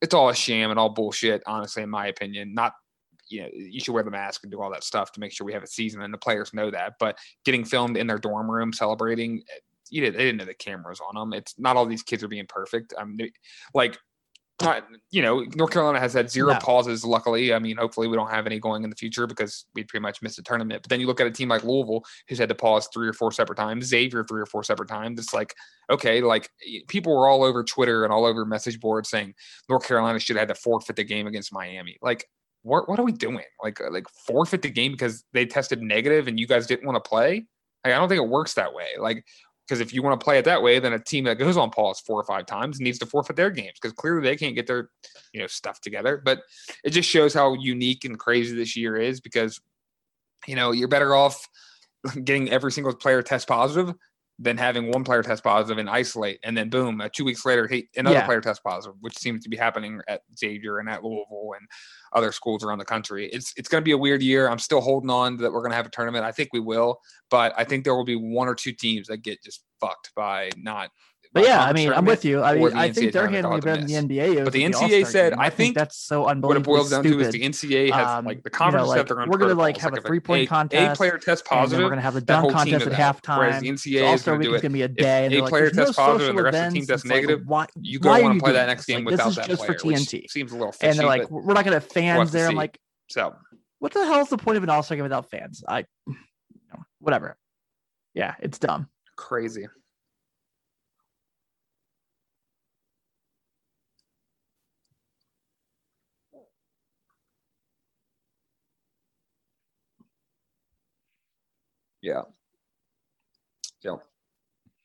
it's 0.00 0.14
all 0.14 0.28
a 0.28 0.34
sham 0.34 0.70
and 0.70 0.78
all 0.78 0.88
bullshit, 0.88 1.42
honestly, 1.46 1.84
in 1.84 1.90
my 1.90 2.08
opinion. 2.08 2.54
Not 2.54 2.72
you 3.28 3.42
know 3.42 3.48
you 3.54 3.78
should 3.78 3.94
wear 3.94 4.02
the 4.02 4.10
mask 4.10 4.42
and 4.42 4.50
do 4.50 4.60
all 4.60 4.72
that 4.72 4.82
stuff 4.82 5.12
to 5.12 5.20
make 5.20 5.30
sure 5.30 5.46
we 5.46 5.52
have 5.52 5.62
a 5.62 5.68
season 5.68 6.02
and 6.02 6.12
the 6.12 6.18
players 6.18 6.52
know 6.52 6.70
that. 6.72 6.94
But 6.98 7.16
getting 7.44 7.64
filmed 7.64 7.96
in 7.96 8.08
their 8.08 8.18
dorm 8.18 8.50
room 8.50 8.72
celebrating 8.72 9.44
you 9.92 10.10
they 10.10 10.18
didn't 10.18 10.38
know 10.38 10.44
the 10.44 10.54
cameras 10.54 11.00
on 11.06 11.14
them. 11.14 11.38
It's 11.38 11.54
not 11.58 11.76
all 11.76 11.86
these 11.86 12.02
kids 12.02 12.24
are 12.24 12.28
being 12.28 12.46
perfect. 12.46 12.94
I 12.98 13.04
mean, 13.04 13.30
like, 13.74 13.98
not, 14.62 14.84
you 15.10 15.22
know, 15.22 15.44
North 15.54 15.72
Carolina 15.72 15.98
has 15.98 16.12
had 16.12 16.30
zero 16.30 16.52
no. 16.52 16.58
pauses. 16.60 17.04
Luckily, 17.04 17.52
I 17.52 17.58
mean, 17.58 17.76
hopefully 17.76 18.08
we 18.08 18.16
don't 18.16 18.30
have 18.30 18.46
any 18.46 18.58
going 18.58 18.84
in 18.84 18.90
the 18.90 18.96
future 18.96 19.26
because 19.26 19.66
we 19.74 19.84
pretty 19.84 20.02
much 20.02 20.22
missed 20.22 20.38
a 20.38 20.42
tournament. 20.42 20.82
But 20.82 20.90
then 20.90 21.00
you 21.00 21.06
look 21.06 21.20
at 21.20 21.26
a 21.26 21.30
team 21.30 21.48
like 21.48 21.64
Louisville, 21.64 22.04
who's 22.28 22.38
had 22.38 22.48
to 22.48 22.54
pause 22.54 22.88
three 22.92 23.08
or 23.08 23.12
four 23.12 23.32
separate 23.32 23.56
times. 23.56 23.86
Xavier 23.86 24.24
three 24.24 24.40
or 24.40 24.46
four 24.46 24.62
separate 24.62 24.88
times. 24.88 25.18
It's 25.18 25.34
like, 25.34 25.54
okay, 25.90 26.20
like 26.22 26.48
people 26.88 27.14
were 27.14 27.28
all 27.28 27.42
over 27.42 27.64
Twitter 27.64 28.04
and 28.04 28.12
all 28.12 28.24
over 28.24 28.44
message 28.44 28.80
boards 28.80 29.10
saying 29.10 29.34
North 29.68 29.86
Carolina 29.86 30.18
should 30.18 30.36
have 30.36 30.48
had 30.48 30.54
to 30.54 30.60
forfeit 30.60 30.96
the 30.96 31.04
game 31.04 31.26
against 31.26 31.52
Miami. 31.52 31.98
Like, 32.00 32.24
what 32.62 32.88
what 32.88 32.98
are 32.98 33.04
we 33.04 33.12
doing? 33.12 33.44
Like, 33.62 33.80
uh, 33.80 33.90
like 33.90 34.06
forfeit 34.26 34.62
the 34.62 34.70
game 34.70 34.92
because 34.92 35.24
they 35.32 35.44
tested 35.44 35.82
negative 35.82 36.28
and 36.28 36.38
you 36.38 36.46
guys 36.46 36.66
didn't 36.66 36.86
want 36.86 37.02
to 37.02 37.08
play? 37.08 37.46
Like, 37.84 37.94
I 37.94 37.98
don't 37.98 38.08
think 38.08 38.22
it 38.22 38.28
works 38.28 38.54
that 38.54 38.72
way. 38.74 38.86
Like, 38.98 39.24
because 39.72 39.80
if 39.80 39.94
you 39.94 40.02
want 40.02 40.20
to 40.20 40.22
play 40.22 40.38
it 40.38 40.44
that 40.44 40.62
way, 40.62 40.78
then 40.78 40.92
a 40.92 40.98
team 40.98 41.24
that 41.24 41.38
goes 41.38 41.56
on 41.56 41.70
pause 41.70 41.98
four 41.98 42.20
or 42.20 42.24
five 42.24 42.44
times 42.44 42.78
needs 42.78 42.98
to 42.98 43.06
forfeit 43.06 43.36
their 43.36 43.48
games 43.48 43.78
because 43.80 43.94
clearly 43.94 44.20
they 44.20 44.36
can't 44.36 44.54
get 44.54 44.66
their 44.66 44.90
you 45.32 45.40
know 45.40 45.46
stuff 45.46 45.80
together. 45.80 46.20
But 46.22 46.40
it 46.84 46.90
just 46.90 47.08
shows 47.08 47.32
how 47.32 47.54
unique 47.54 48.04
and 48.04 48.18
crazy 48.18 48.54
this 48.54 48.76
year 48.76 48.96
is 48.96 49.22
because 49.22 49.58
you 50.46 50.56
know 50.56 50.72
you're 50.72 50.88
better 50.88 51.14
off 51.14 51.48
getting 52.24 52.50
every 52.50 52.70
single 52.70 52.94
player 52.94 53.22
test 53.22 53.48
positive 53.48 53.94
than 54.38 54.56
having 54.56 54.90
one 54.90 55.04
player 55.04 55.22
test 55.22 55.44
positive 55.44 55.78
and 55.78 55.88
isolate, 55.88 56.40
and 56.42 56.56
then 56.56 56.68
boom, 56.68 57.00
uh, 57.00 57.08
two 57.12 57.24
weeks 57.24 57.44
later, 57.44 57.68
another 57.96 58.16
yeah. 58.16 58.26
player 58.26 58.40
test 58.40 58.62
positive, 58.64 58.96
which 59.00 59.16
seems 59.16 59.44
to 59.44 59.50
be 59.50 59.56
happening 59.56 60.00
at 60.08 60.22
Xavier 60.38 60.78
and 60.78 60.88
at 60.88 61.04
Louisville 61.04 61.52
and 61.58 61.66
other 62.12 62.32
schools 62.32 62.64
around 62.64 62.78
the 62.78 62.84
country. 62.84 63.28
It's 63.32 63.52
it's 63.56 63.68
going 63.68 63.82
to 63.82 63.84
be 63.84 63.92
a 63.92 63.98
weird 63.98 64.22
year. 64.22 64.48
I'm 64.48 64.58
still 64.58 64.80
holding 64.80 65.10
on 65.10 65.36
that 65.38 65.52
we're 65.52 65.60
going 65.60 65.70
to 65.70 65.76
have 65.76 65.86
a 65.86 65.90
tournament. 65.90 66.24
I 66.24 66.32
think 66.32 66.50
we 66.52 66.60
will, 66.60 66.98
but 67.30 67.52
I 67.56 67.64
think 67.64 67.84
there 67.84 67.94
will 67.94 68.04
be 68.04 68.16
one 68.16 68.48
or 68.48 68.54
two 68.54 68.72
teams 68.72 69.08
that 69.08 69.18
get 69.18 69.42
just 69.42 69.64
fucked 69.80 70.10
by 70.16 70.50
not 70.56 70.90
but 71.32 71.44
yeah, 71.44 71.64
I 71.64 71.72
mean, 71.72 71.90
I'm 71.92 72.04
with 72.04 72.24
you. 72.24 72.42
I 72.42 72.56
mean, 72.56 72.76
I 72.76 72.92
think 72.92 73.12
they're 73.12 73.28
handling 73.28 73.58
it 73.58 73.64
better 73.64 73.80
than 73.84 74.06
the 74.06 74.20
NBA. 74.20 74.44
But 74.44 74.52
the 74.52 74.64
NCAA 74.64 75.06
said, 75.06 75.32
I 75.32 75.48
think 75.48 75.74
that's 75.74 75.96
so 75.96 76.26
unbelievable. 76.26 76.74
What 76.74 76.80
it 76.80 76.80
boils 76.80 76.90
down 76.90 77.04
to 77.04 77.20
is 77.20 77.30
the 77.30 77.40
NCAA 77.40 77.90
has 77.90 78.06
um, 78.06 78.26
like 78.26 78.42
the 78.42 78.50
conference 78.50 78.88
you 78.88 78.92
know, 78.92 78.98
like, 78.98 79.08
they're 79.08 79.26
We're 79.26 79.38
gonna 79.38 79.54
like 79.54 79.78
have 79.78 79.96
a 79.96 80.02
three 80.02 80.20
point 80.20 80.48
contest. 80.48 80.92
A 80.92 80.96
player 80.96 81.16
test 81.16 81.46
positive. 81.46 81.84
We're 81.84 81.88
gonna 81.88 82.02
have 82.02 82.16
a 82.16 82.20
dunk 82.20 82.52
contest 82.52 82.86
at 82.86 82.92
halftime. 82.92 83.38
Whereas 83.38 83.62
the 83.62 83.68
NCAA 83.70 84.14
is 84.14 84.22
gonna 84.22 84.42
do 84.42 84.54
it. 84.54 84.62
Gonna 84.62 84.72
be 84.72 84.82
a 84.82 84.88
day. 84.88 85.38
A 85.38 85.46
player 85.46 85.70
test 85.70 85.96
positive 85.96 86.28
and 86.30 86.38
the 86.38 86.42
rest 86.42 86.58
of 86.58 86.72
the 86.72 86.78
team 86.78 86.86
test 86.86 87.06
negative. 87.06 87.40
You 87.80 87.98
go 87.98 88.10
want 88.10 88.38
to 88.38 88.44
play 88.44 88.52
that 88.52 88.66
next 88.66 88.84
game 88.84 89.04
without 89.04 89.34
that 89.34 89.46
player. 89.46 89.56
For 89.56 89.74
TNT. 89.74 90.30
Seems 90.30 90.52
a 90.52 90.56
little 90.56 90.72
fishy. 90.72 90.90
And 90.90 90.98
they're 90.98 91.06
like, 91.06 91.30
we're 91.30 91.54
not 91.54 91.64
gonna 91.64 91.76
have 91.76 91.86
fans 91.86 92.30
there. 92.30 92.48
I'm 92.48 92.56
like, 92.56 92.78
so 93.08 93.34
what 93.78 93.92
the 93.94 94.04
hell 94.04 94.20
is 94.20 94.28
the 94.28 94.38
point 94.38 94.58
of 94.58 94.62
an 94.62 94.70
All 94.70 94.82
Star 94.82 94.96
game 94.96 95.02
without 95.02 95.30
fans? 95.30 95.64
I, 95.66 95.86
whatever. 96.98 97.36
Yeah, 98.14 98.34
it's 98.40 98.58
dumb. 98.58 98.88
Crazy. 99.16 99.66
Yeah. 112.02 112.22
Yeah. 113.82 113.96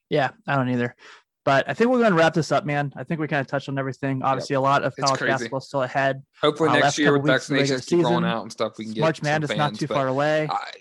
Yeah, 0.10 0.30
I 0.48 0.56
don't 0.56 0.70
either. 0.70 0.96
But 1.44 1.70
I 1.70 1.74
think 1.74 1.90
we're 1.90 2.00
going 2.00 2.12
to 2.12 2.18
wrap 2.18 2.34
this 2.34 2.52
up, 2.52 2.66
man. 2.66 2.92
I 2.98 3.06
think 3.06 3.22
we 3.22 3.28
kind 3.28 3.40
of 3.40 3.48
touched 3.48 3.70
on 3.70 3.80
everything. 3.80 4.22
Obviously, 4.22 4.56
yep. 4.56 4.60
a 4.60 4.64
lot 4.64 4.84
of 4.84 4.94
college 4.98 5.22
basketball 5.22 5.62
still 5.62 5.84
ahead. 5.84 6.22
Hopefully, 6.42 6.70
uh, 6.70 6.80
next 6.80 6.98
year 6.98 7.18
with 7.18 7.32
vaccinations 7.32 7.88
keep 7.88 8.04
rolling 8.04 8.26
out 8.26 8.42
and 8.42 8.52
stuff, 8.52 8.74
we 8.78 8.86
can 8.86 8.94
get 8.94 9.02
March 9.02 9.22
Madness 9.22 9.52
fans, 9.52 9.58
not 9.58 9.76
too 9.76 9.88
far 9.88 10.08
away. 10.08 10.48
I, 10.50 10.72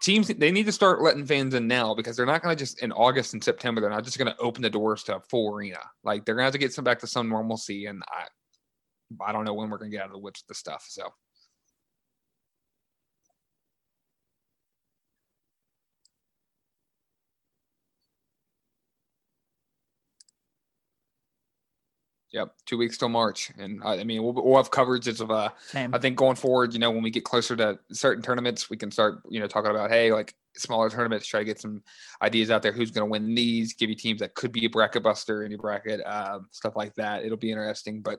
teams 0.00 0.28
they 0.28 0.50
need 0.50 0.66
to 0.66 0.72
start 0.72 1.02
letting 1.02 1.26
fans 1.26 1.54
in 1.54 1.66
now 1.66 1.94
because 1.94 2.16
they're 2.16 2.26
not 2.26 2.42
going 2.42 2.56
to 2.56 2.58
just 2.58 2.82
in 2.82 2.90
August 2.92 3.34
and 3.34 3.44
September. 3.44 3.82
They're 3.82 3.90
not 3.90 4.04
just 4.04 4.18
going 4.18 4.32
to 4.32 4.38
open 4.38 4.62
the 4.62 4.70
doors 4.70 5.02
to 5.04 5.16
a 5.16 5.20
full 5.20 5.54
arena. 5.54 5.78
Like 6.04 6.24
they're 6.24 6.34
going 6.34 6.42
to 6.42 6.46
have 6.46 6.52
to 6.52 6.58
get 6.58 6.72
some 6.72 6.84
back 6.84 7.00
to 7.00 7.06
some 7.06 7.28
normalcy, 7.28 7.86
and 7.86 8.02
I, 8.08 8.26
I 9.26 9.32
don't 9.32 9.44
know 9.44 9.52
when 9.54 9.68
we're 9.68 9.78
going 9.78 9.90
to 9.90 9.96
get 9.96 10.04
out 10.04 10.08
of 10.08 10.14
the 10.14 10.20
woods 10.20 10.42
with 10.42 10.48
the 10.48 10.58
stuff. 10.58 10.86
So 10.88 11.08
Yep, 22.34 22.52
two 22.66 22.76
weeks 22.76 22.98
till 22.98 23.08
March, 23.08 23.52
and 23.58 23.80
I, 23.84 24.00
I 24.00 24.04
mean 24.04 24.20
we'll, 24.20 24.32
we'll, 24.32 24.56
have 24.56 24.72
coverages 24.72 25.20
of 25.20 25.30
uh. 25.30 25.50
Same. 25.68 25.94
I 25.94 25.98
think 25.98 26.16
going 26.16 26.34
forward, 26.34 26.72
you 26.72 26.80
know, 26.80 26.90
when 26.90 27.04
we 27.04 27.10
get 27.10 27.22
closer 27.22 27.54
to 27.54 27.78
certain 27.92 28.24
tournaments, 28.24 28.68
we 28.68 28.76
can 28.76 28.90
start, 28.90 29.22
you 29.28 29.38
know, 29.38 29.46
talking 29.46 29.70
about 29.70 29.88
hey, 29.88 30.12
like 30.12 30.34
smaller 30.56 30.90
tournaments, 30.90 31.28
try 31.28 31.38
to 31.38 31.44
get 31.44 31.60
some 31.60 31.84
ideas 32.22 32.50
out 32.50 32.60
there. 32.60 32.72
Who's 32.72 32.90
going 32.90 33.06
to 33.06 33.10
win 33.10 33.36
these? 33.36 33.74
Give 33.74 33.88
you 33.88 33.94
teams 33.94 34.18
that 34.18 34.34
could 34.34 34.50
be 34.50 34.64
a 34.64 34.68
bracket 34.68 35.04
buster 35.04 35.44
in 35.44 35.52
your 35.52 35.60
bracket, 35.60 36.00
um, 36.04 36.48
stuff 36.50 36.74
like 36.74 36.92
that. 36.96 37.24
It'll 37.24 37.36
be 37.36 37.52
interesting, 37.52 38.00
but 38.00 38.18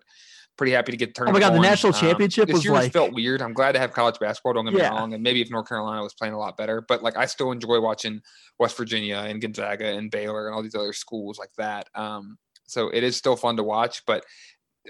pretty 0.57 0.71
happy 0.71 0.93
to 0.93 0.97
get 0.97 1.13
tournament. 1.13 1.43
Oh 1.43 1.49
my 1.49 1.53
god, 1.53 1.61
the 1.61 1.67
national 1.67 1.93
um, 1.93 1.99
championship 1.99 2.43
um, 2.43 2.47
this 2.47 2.53
was 2.53 2.63
year 2.63 2.73
like 2.73 2.93
felt 2.93 3.11
weird. 3.11 3.41
I'm 3.41 3.51
glad 3.51 3.73
to 3.73 3.79
have 3.79 3.91
college 3.91 4.17
basketball. 4.17 4.53
Don't 4.53 4.63
get 4.63 4.75
me 4.75 4.81
wrong, 4.81 5.13
and 5.13 5.21
maybe 5.21 5.41
if 5.41 5.51
North 5.51 5.67
Carolina 5.67 6.01
was 6.01 6.13
playing 6.13 6.35
a 6.35 6.39
lot 6.39 6.55
better, 6.55 6.79
but 6.79 7.03
like 7.03 7.17
I 7.17 7.25
still 7.25 7.51
enjoy 7.51 7.81
watching 7.81 8.21
West 8.59 8.77
Virginia 8.77 9.17
and 9.27 9.41
Gonzaga 9.41 9.87
and 9.87 10.09
Baylor 10.09 10.47
and 10.47 10.55
all 10.55 10.63
these 10.63 10.75
other 10.75 10.93
schools 10.93 11.37
like 11.37 11.51
that. 11.57 11.89
Um, 11.95 12.37
so 12.67 12.89
it 12.89 13.03
is 13.03 13.15
still 13.15 13.35
fun 13.35 13.57
to 13.57 13.63
watch, 13.63 14.03
but 14.05 14.25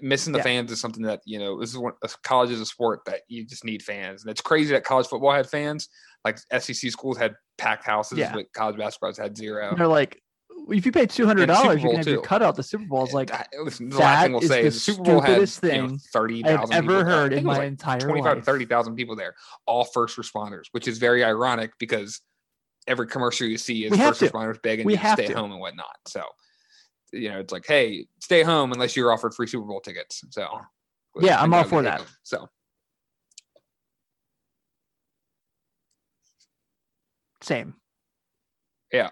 missing 0.02 0.34
the 0.34 0.40
yeah. 0.40 0.44
fans 0.44 0.72
is 0.72 0.80
something 0.80 1.04
that 1.04 1.22
you 1.26 1.40
know 1.40 1.60
this 1.60 1.70
is 1.70 1.78
one 1.78 1.94
college 2.24 2.50
is 2.50 2.60
a 2.60 2.66
sport 2.66 3.00
that 3.06 3.22
you 3.30 3.46
just 3.46 3.64
need 3.64 3.82
fans 3.82 4.24
and 4.24 4.30
it's 4.30 4.42
crazy 4.42 4.74
that 4.74 4.84
college 4.84 5.08
football 5.08 5.32
had 5.32 5.48
fans 5.50 5.88
like 6.26 6.38
sec 6.38 6.76
schools 6.76 7.18
had 7.18 7.34
packed 7.58 7.86
houses 7.86 8.18
yeah. 8.18 8.34
but 8.34 8.52
college 8.52 8.76
basketball 8.78 9.14
had 9.18 9.38
zero 9.38 9.74
they're 9.78 9.88
like 9.88 10.22
if 10.70 10.86
you 10.86 10.92
pay 10.92 11.06
two 11.06 11.26
hundred 11.26 11.46
dollars, 11.48 11.82
you 11.84 11.90
can 11.90 11.98
have 11.98 12.08
your 12.08 12.22
cutout. 12.22 12.56
The 12.56 12.64
Super 12.64 12.86
Bowl 12.86 13.04
is 13.04 13.14
like 13.14 13.32
listen, 13.62 13.90
the 13.90 13.98
last 13.98 14.24
thing 14.24 14.32
we'll 14.32 14.42
say 14.42 14.66
is 14.66 14.74
the 14.74 14.80
Super 14.80 15.04
Bowl 15.04 15.22
had 15.22 15.48
thing 15.48 15.76
you 15.76 15.88
know, 15.90 15.98
thirty 16.12 16.42
thousand. 16.42 16.74
Ever 16.74 17.04
heard 17.06 17.34
in 17.34 17.44
my 17.44 17.58
like 17.58 17.68
entire 17.68 18.00
25 18.00 18.38
life. 18.38 18.46
30,000 18.46 18.96
people 18.96 19.16
there, 19.16 19.36
all 19.68 19.84
first 19.84 20.18
responders, 20.18 20.64
which 20.72 20.88
is 20.88 20.98
very 20.98 21.24
ironic 21.24 21.72
because 21.78 22.22
every 22.88 23.08
commercial 23.08 23.48
you 23.48 23.58
see 23.58 23.86
is 23.86 23.96
first 23.96 24.22
responders 24.22 24.62
begging 24.62 24.86
we 24.86 24.98
to 24.98 25.12
stay 25.14 25.28
to. 25.28 25.34
home 25.34 25.52
and 25.52 25.60
whatnot. 25.60 25.98
So 26.08 26.24
you 27.12 27.30
know, 27.30 27.40
it's 27.40 27.54
like, 27.54 27.66
hey, 27.68 28.08
stay 28.20 28.44
home 28.44 28.72
unless 28.72 28.96
you're 28.96 29.12
offered 29.12 29.34
free 29.34 29.48
Super 29.48 29.66
Bowl 29.66 29.82
tickets. 29.82 30.24
So 30.30 30.48
yeah, 31.20 31.42
I'm 31.42 31.54
all 31.54 31.64
for 31.64 31.82
that. 31.82 32.04
So 32.24 32.50
same. 37.42 37.76
Yeah. 38.92 39.10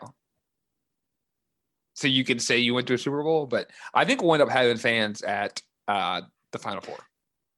So 1.95 2.07
you 2.07 2.23
can 2.23 2.39
say 2.39 2.57
you 2.57 2.73
went 2.73 2.87
to 2.87 2.95
a 2.95 2.97
Super 2.97 3.23
Bowl, 3.23 3.45
but 3.45 3.69
I 3.93 4.05
think 4.05 4.21
we'll 4.21 4.33
end 4.33 4.43
up 4.43 4.49
having 4.49 4.77
fans 4.77 5.21
at 5.21 5.61
uh, 5.87 6.21
the 6.51 6.59
Final 6.59 6.81
Four. 6.81 6.97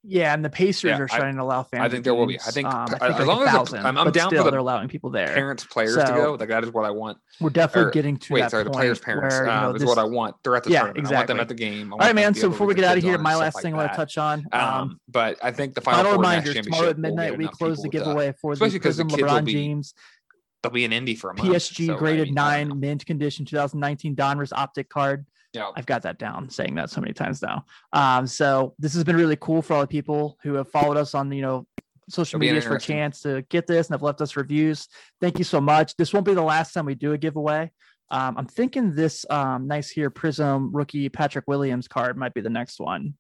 Yeah, 0.08 0.34
and 0.34 0.46
the 0.46 0.50
Pacers 0.50 0.90
yeah, 0.90 1.00
are 1.00 1.08
starting 1.08 1.36
I, 1.36 1.40
to 1.40 1.44
allow 1.44 1.64
fans. 1.64 1.84
I 1.84 1.90
think 1.90 2.04
there 2.04 2.14
will 2.14 2.28
be. 2.28 2.40
I 2.40 2.52
think, 2.52 2.68
um, 2.68 2.86
I 2.86 2.86
think 2.86 3.02
as 3.02 3.20
like 3.20 3.28
long 3.28 3.42
as 3.42 3.50
thousand, 3.50 3.86
I'm, 3.86 3.98
I'm 3.98 4.12
down 4.12 4.30
still, 4.30 4.40
for 4.40 4.44
the 4.46 4.52
they're 4.52 4.60
allowing 4.60 4.88
people 4.88 5.10
there. 5.10 5.34
Parents, 5.34 5.66
players 5.66 5.96
so, 5.96 6.06
to 6.06 6.12
go. 6.12 6.34
Like 6.40 6.50
that 6.50 6.64
is 6.64 6.72
what 6.72 6.86
I 6.86 6.92
want. 6.92 7.18
We're 7.42 7.50
definitely 7.50 7.90
or, 7.90 7.92
getting 7.92 8.18
to 8.18 8.34
wait. 8.34 8.42
that 8.42 8.52
sorry, 8.52 8.64
the 8.66 8.70
players' 8.70 9.00
parents 9.00 9.36
where, 9.36 9.46
you 9.46 9.52
know, 9.52 9.70
um, 9.70 9.76
is 9.76 9.84
what 9.84 9.98
I 9.98 10.04
want. 10.04 10.36
They're 10.44 10.56
at 10.56 10.64
the 10.64 10.72
yeah, 10.72 10.80
tournament. 10.82 11.00
Exactly. 11.00 11.16
I 11.16 11.20
want 11.20 11.28
them 11.28 11.40
at 11.40 11.48
the 11.48 11.56
game. 11.56 11.92
All 11.92 12.00
right, 12.00 12.14
man. 12.14 12.36
So 12.36 12.50
before 12.50 12.68
we 12.68 12.76
get 12.76 12.86
out 12.86 12.98
of 12.98 13.04
here, 13.04 13.18
my 13.18 13.36
last 13.36 13.62
thing 13.62 13.74
I 13.74 13.78
want 13.78 13.92
to 13.92 13.96
touch 13.96 14.18
on. 14.18 14.46
Um, 14.52 14.62
um, 14.62 15.00
but 15.08 15.38
I 15.42 15.52
think 15.52 15.74
the 15.74 15.82
final, 15.82 16.04
final 16.04 16.18
reminder 16.18 16.54
tomorrow 16.54 16.90
at 16.90 17.00
midnight 17.00 17.38
we 17.38 17.48
close 17.48 17.82
the 17.82 17.90
giveaway 17.90 18.34
for 18.40 18.56
the 18.56 18.80
Prism 18.80 19.10
LeBron 19.10 19.48
James 19.48 19.94
they'll 20.66 20.72
be 20.72 20.84
in 20.84 20.94
Indy 20.94 21.16
for 21.16 21.30
a 21.30 21.36
month. 21.36 21.48
PSG 21.48 21.88
so, 21.88 21.96
graded 21.96 22.30
I 22.30 22.32
nine, 22.32 22.80
mint 22.80 23.06
condition 23.06 23.46
2019 23.46 24.16
Donruss 24.16 24.52
optic 24.52 24.90
card. 24.90 25.26
Yeah. 25.56 25.72
I've 25.76 25.86
got 25.86 26.02
that 26.04 26.20
down, 26.20 26.50
saying 26.50 26.76
that 26.76 26.90
so 26.90 27.02
many 27.02 27.14
times 27.14 27.42
now. 27.42 27.66
Um, 27.94 28.28
so 28.28 28.76
this 28.78 28.94
has 28.94 29.04
been 29.04 29.16
really 29.16 29.38
cool 29.38 29.62
for 29.62 29.74
all 29.74 29.82
the 29.82 29.88
people 29.88 30.38
who 30.44 30.54
have 30.56 30.70
followed 30.70 30.98
us 30.98 31.16
on, 31.16 31.32
you 31.32 31.42
know, 31.42 31.66
social 32.10 32.38
It'll 32.38 32.48
medias 32.48 32.66
for 32.66 32.76
a 32.76 32.80
chance 32.80 33.22
to 33.22 33.42
get 33.50 33.66
this 33.66 33.88
and 33.88 33.94
have 33.94 34.04
left 34.04 34.22
us 34.22 34.36
reviews. 34.36 34.88
Thank 35.22 35.40
you 35.40 35.44
so 35.44 35.60
much. 35.60 35.96
This 35.96 36.14
won't 36.14 36.26
be 36.26 36.34
the 36.34 36.44
last 36.44 36.74
time 36.74 36.86
we 36.86 36.96
do 36.96 37.14
a 37.14 37.18
giveaway. 37.18 37.72
Um, 38.12 38.38
I'm 38.38 38.46
thinking 38.46 38.94
this 38.94 39.26
um, 39.30 39.68
nice 39.68 39.90
here 39.90 40.12
Prizm 40.12 40.70
rookie 40.74 41.10
Patrick 41.10 41.46
Williams 41.48 41.88
card 41.88 42.18
might 42.18 42.34
be 42.34 42.42
the 42.42 42.50
next 42.50 42.80
one. 42.80 43.16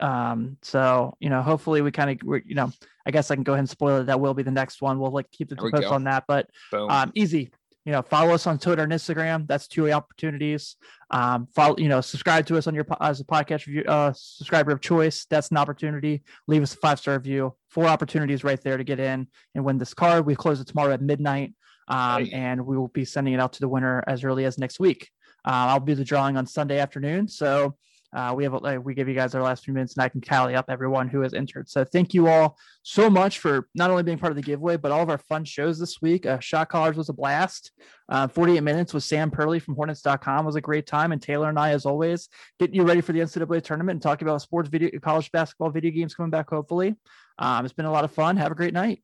Um, 0.00 0.56
so 0.62 1.14
you 1.20 1.28
know, 1.28 1.42
hopefully 1.42 1.82
we 1.82 1.90
kind 1.90 2.10
of, 2.10 2.42
you 2.46 2.54
know, 2.54 2.72
I 3.04 3.10
guess 3.10 3.30
I 3.30 3.34
can 3.34 3.44
go 3.44 3.52
ahead 3.52 3.60
and 3.60 3.68
spoil 3.68 3.98
it. 3.98 4.04
That 4.06 4.20
will 4.20 4.32
be 4.32 4.42
the 4.42 4.50
next 4.50 4.80
one. 4.80 4.98
We'll 4.98 5.10
like 5.10 5.30
keep 5.30 5.50
the 5.50 5.56
post 5.56 5.84
on 5.84 6.04
that, 6.04 6.24
but 6.26 6.48
Boom. 6.72 6.88
um, 6.88 7.12
easy. 7.14 7.52
You 7.86 7.92
know, 7.92 8.02
follow 8.02 8.34
us 8.34 8.46
on 8.46 8.58
Twitter 8.58 8.82
and 8.82 8.92
Instagram. 8.92 9.46
That's 9.46 9.66
two 9.66 9.90
opportunities. 9.90 10.76
Um, 11.10 11.48
follow, 11.54 11.76
you 11.78 11.88
know, 11.88 12.00
subscribe 12.02 12.46
to 12.46 12.58
us 12.58 12.66
on 12.66 12.74
your 12.74 12.86
as 13.00 13.20
a 13.20 13.24
podcast 13.24 13.66
review, 13.66 13.84
uh, 13.88 14.12
subscriber 14.14 14.70
of 14.70 14.80
choice. 14.80 15.26
That's 15.30 15.48
an 15.50 15.56
opportunity. 15.56 16.22
Leave 16.46 16.62
us 16.62 16.74
a 16.74 16.76
five 16.76 16.98
star 16.98 17.14
review. 17.14 17.54
Four 17.68 17.86
opportunities 17.86 18.44
right 18.44 18.60
there 18.60 18.76
to 18.76 18.84
get 18.84 19.00
in 19.00 19.26
and 19.54 19.64
win 19.64 19.78
this 19.78 19.94
card. 19.94 20.26
We 20.26 20.34
close 20.36 20.60
it 20.60 20.66
tomorrow 20.66 20.92
at 20.92 21.00
midnight, 21.00 21.54
um, 21.88 22.26
Hey. 22.26 22.32
and 22.32 22.66
we 22.66 22.76
will 22.76 22.88
be 22.88 23.04
sending 23.06 23.32
it 23.32 23.40
out 23.40 23.54
to 23.54 23.60
the 23.60 23.68
winner 23.68 24.04
as 24.06 24.24
early 24.24 24.44
as 24.44 24.58
next 24.58 24.78
week. 24.78 25.08
Uh, 25.44 25.72
I'll 25.72 25.80
be 25.80 25.94
the 25.94 26.04
drawing 26.04 26.36
on 26.36 26.46
Sunday 26.46 26.78
afternoon. 26.78 27.28
So 27.28 27.76
uh, 28.12 28.34
we 28.36 28.44
have 28.44 28.52
like, 28.54 28.84
we 28.84 28.94
give 28.94 29.08
you 29.08 29.14
guys 29.14 29.34
our 29.34 29.42
last 29.42 29.64
few 29.64 29.72
minutes, 29.72 29.94
and 29.94 30.02
I 30.02 30.08
can 30.08 30.20
tally 30.20 30.54
up 30.54 30.66
everyone 30.68 31.08
who 31.08 31.20
has 31.20 31.32
entered. 31.32 31.68
So 31.68 31.84
thank 31.84 32.12
you 32.12 32.28
all 32.28 32.58
so 32.82 33.08
much 33.08 33.38
for 33.38 33.68
not 33.74 33.90
only 33.90 34.02
being 34.02 34.18
part 34.18 34.32
of 34.32 34.36
the 34.36 34.42
giveaway, 34.42 34.76
but 34.76 34.90
all 34.90 35.02
of 35.02 35.10
our 35.10 35.18
fun 35.18 35.44
shows 35.44 35.78
this 35.78 36.02
week. 36.02 36.26
Uh, 36.26 36.40
Shot 36.40 36.68
Callers 36.68 36.96
was 36.96 37.08
a 37.08 37.12
blast. 37.12 37.72
Uh, 38.08 38.26
48 38.26 38.60
minutes 38.62 38.92
with 38.92 39.04
Sam 39.04 39.30
Purley 39.30 39.60
from 39.60 39.76
Hornets.com 39.76 40.44
was 40.44 40.56
a 40.56 40.60
great 40.60 40.86
time. 40.86 41.12
And 41.12 41.22
Taylor 41.22 41.48
and 41.48 41.58
I, 41.58 41.70
as 41.70 41.86
always, 41.86 42.28
getting 42.58 42.74
you 42.74 42.82
ready 42.82 43.00
for 43.00 43.12
the 43.12 43.20
NCAA 43.20 43.62
tournament 43.62 43.96
and 43.96 44.02
talking 44.02 44.26
about 44.26 44.42
sports 44.42 44.68
video, 44.68 44.90
college 45.00 45.30
basketball, 45.30 45.70
video 45.70 45.92
games 45.92 46.14
coming 46.14 46.30
back, 46.30 46.50
hopefully. 46.50 46.96
Um, 47.38 47.64
it's 47.64 47.74
been 47.74 47.86
a 47.86 47.92
lot 47.92 48.04
of 48.04 48.12
fun. 48.12 48.36
Have 48.36 48.52
a 48.52 48.56
great 48.56 48.74
night. 48.74 49.00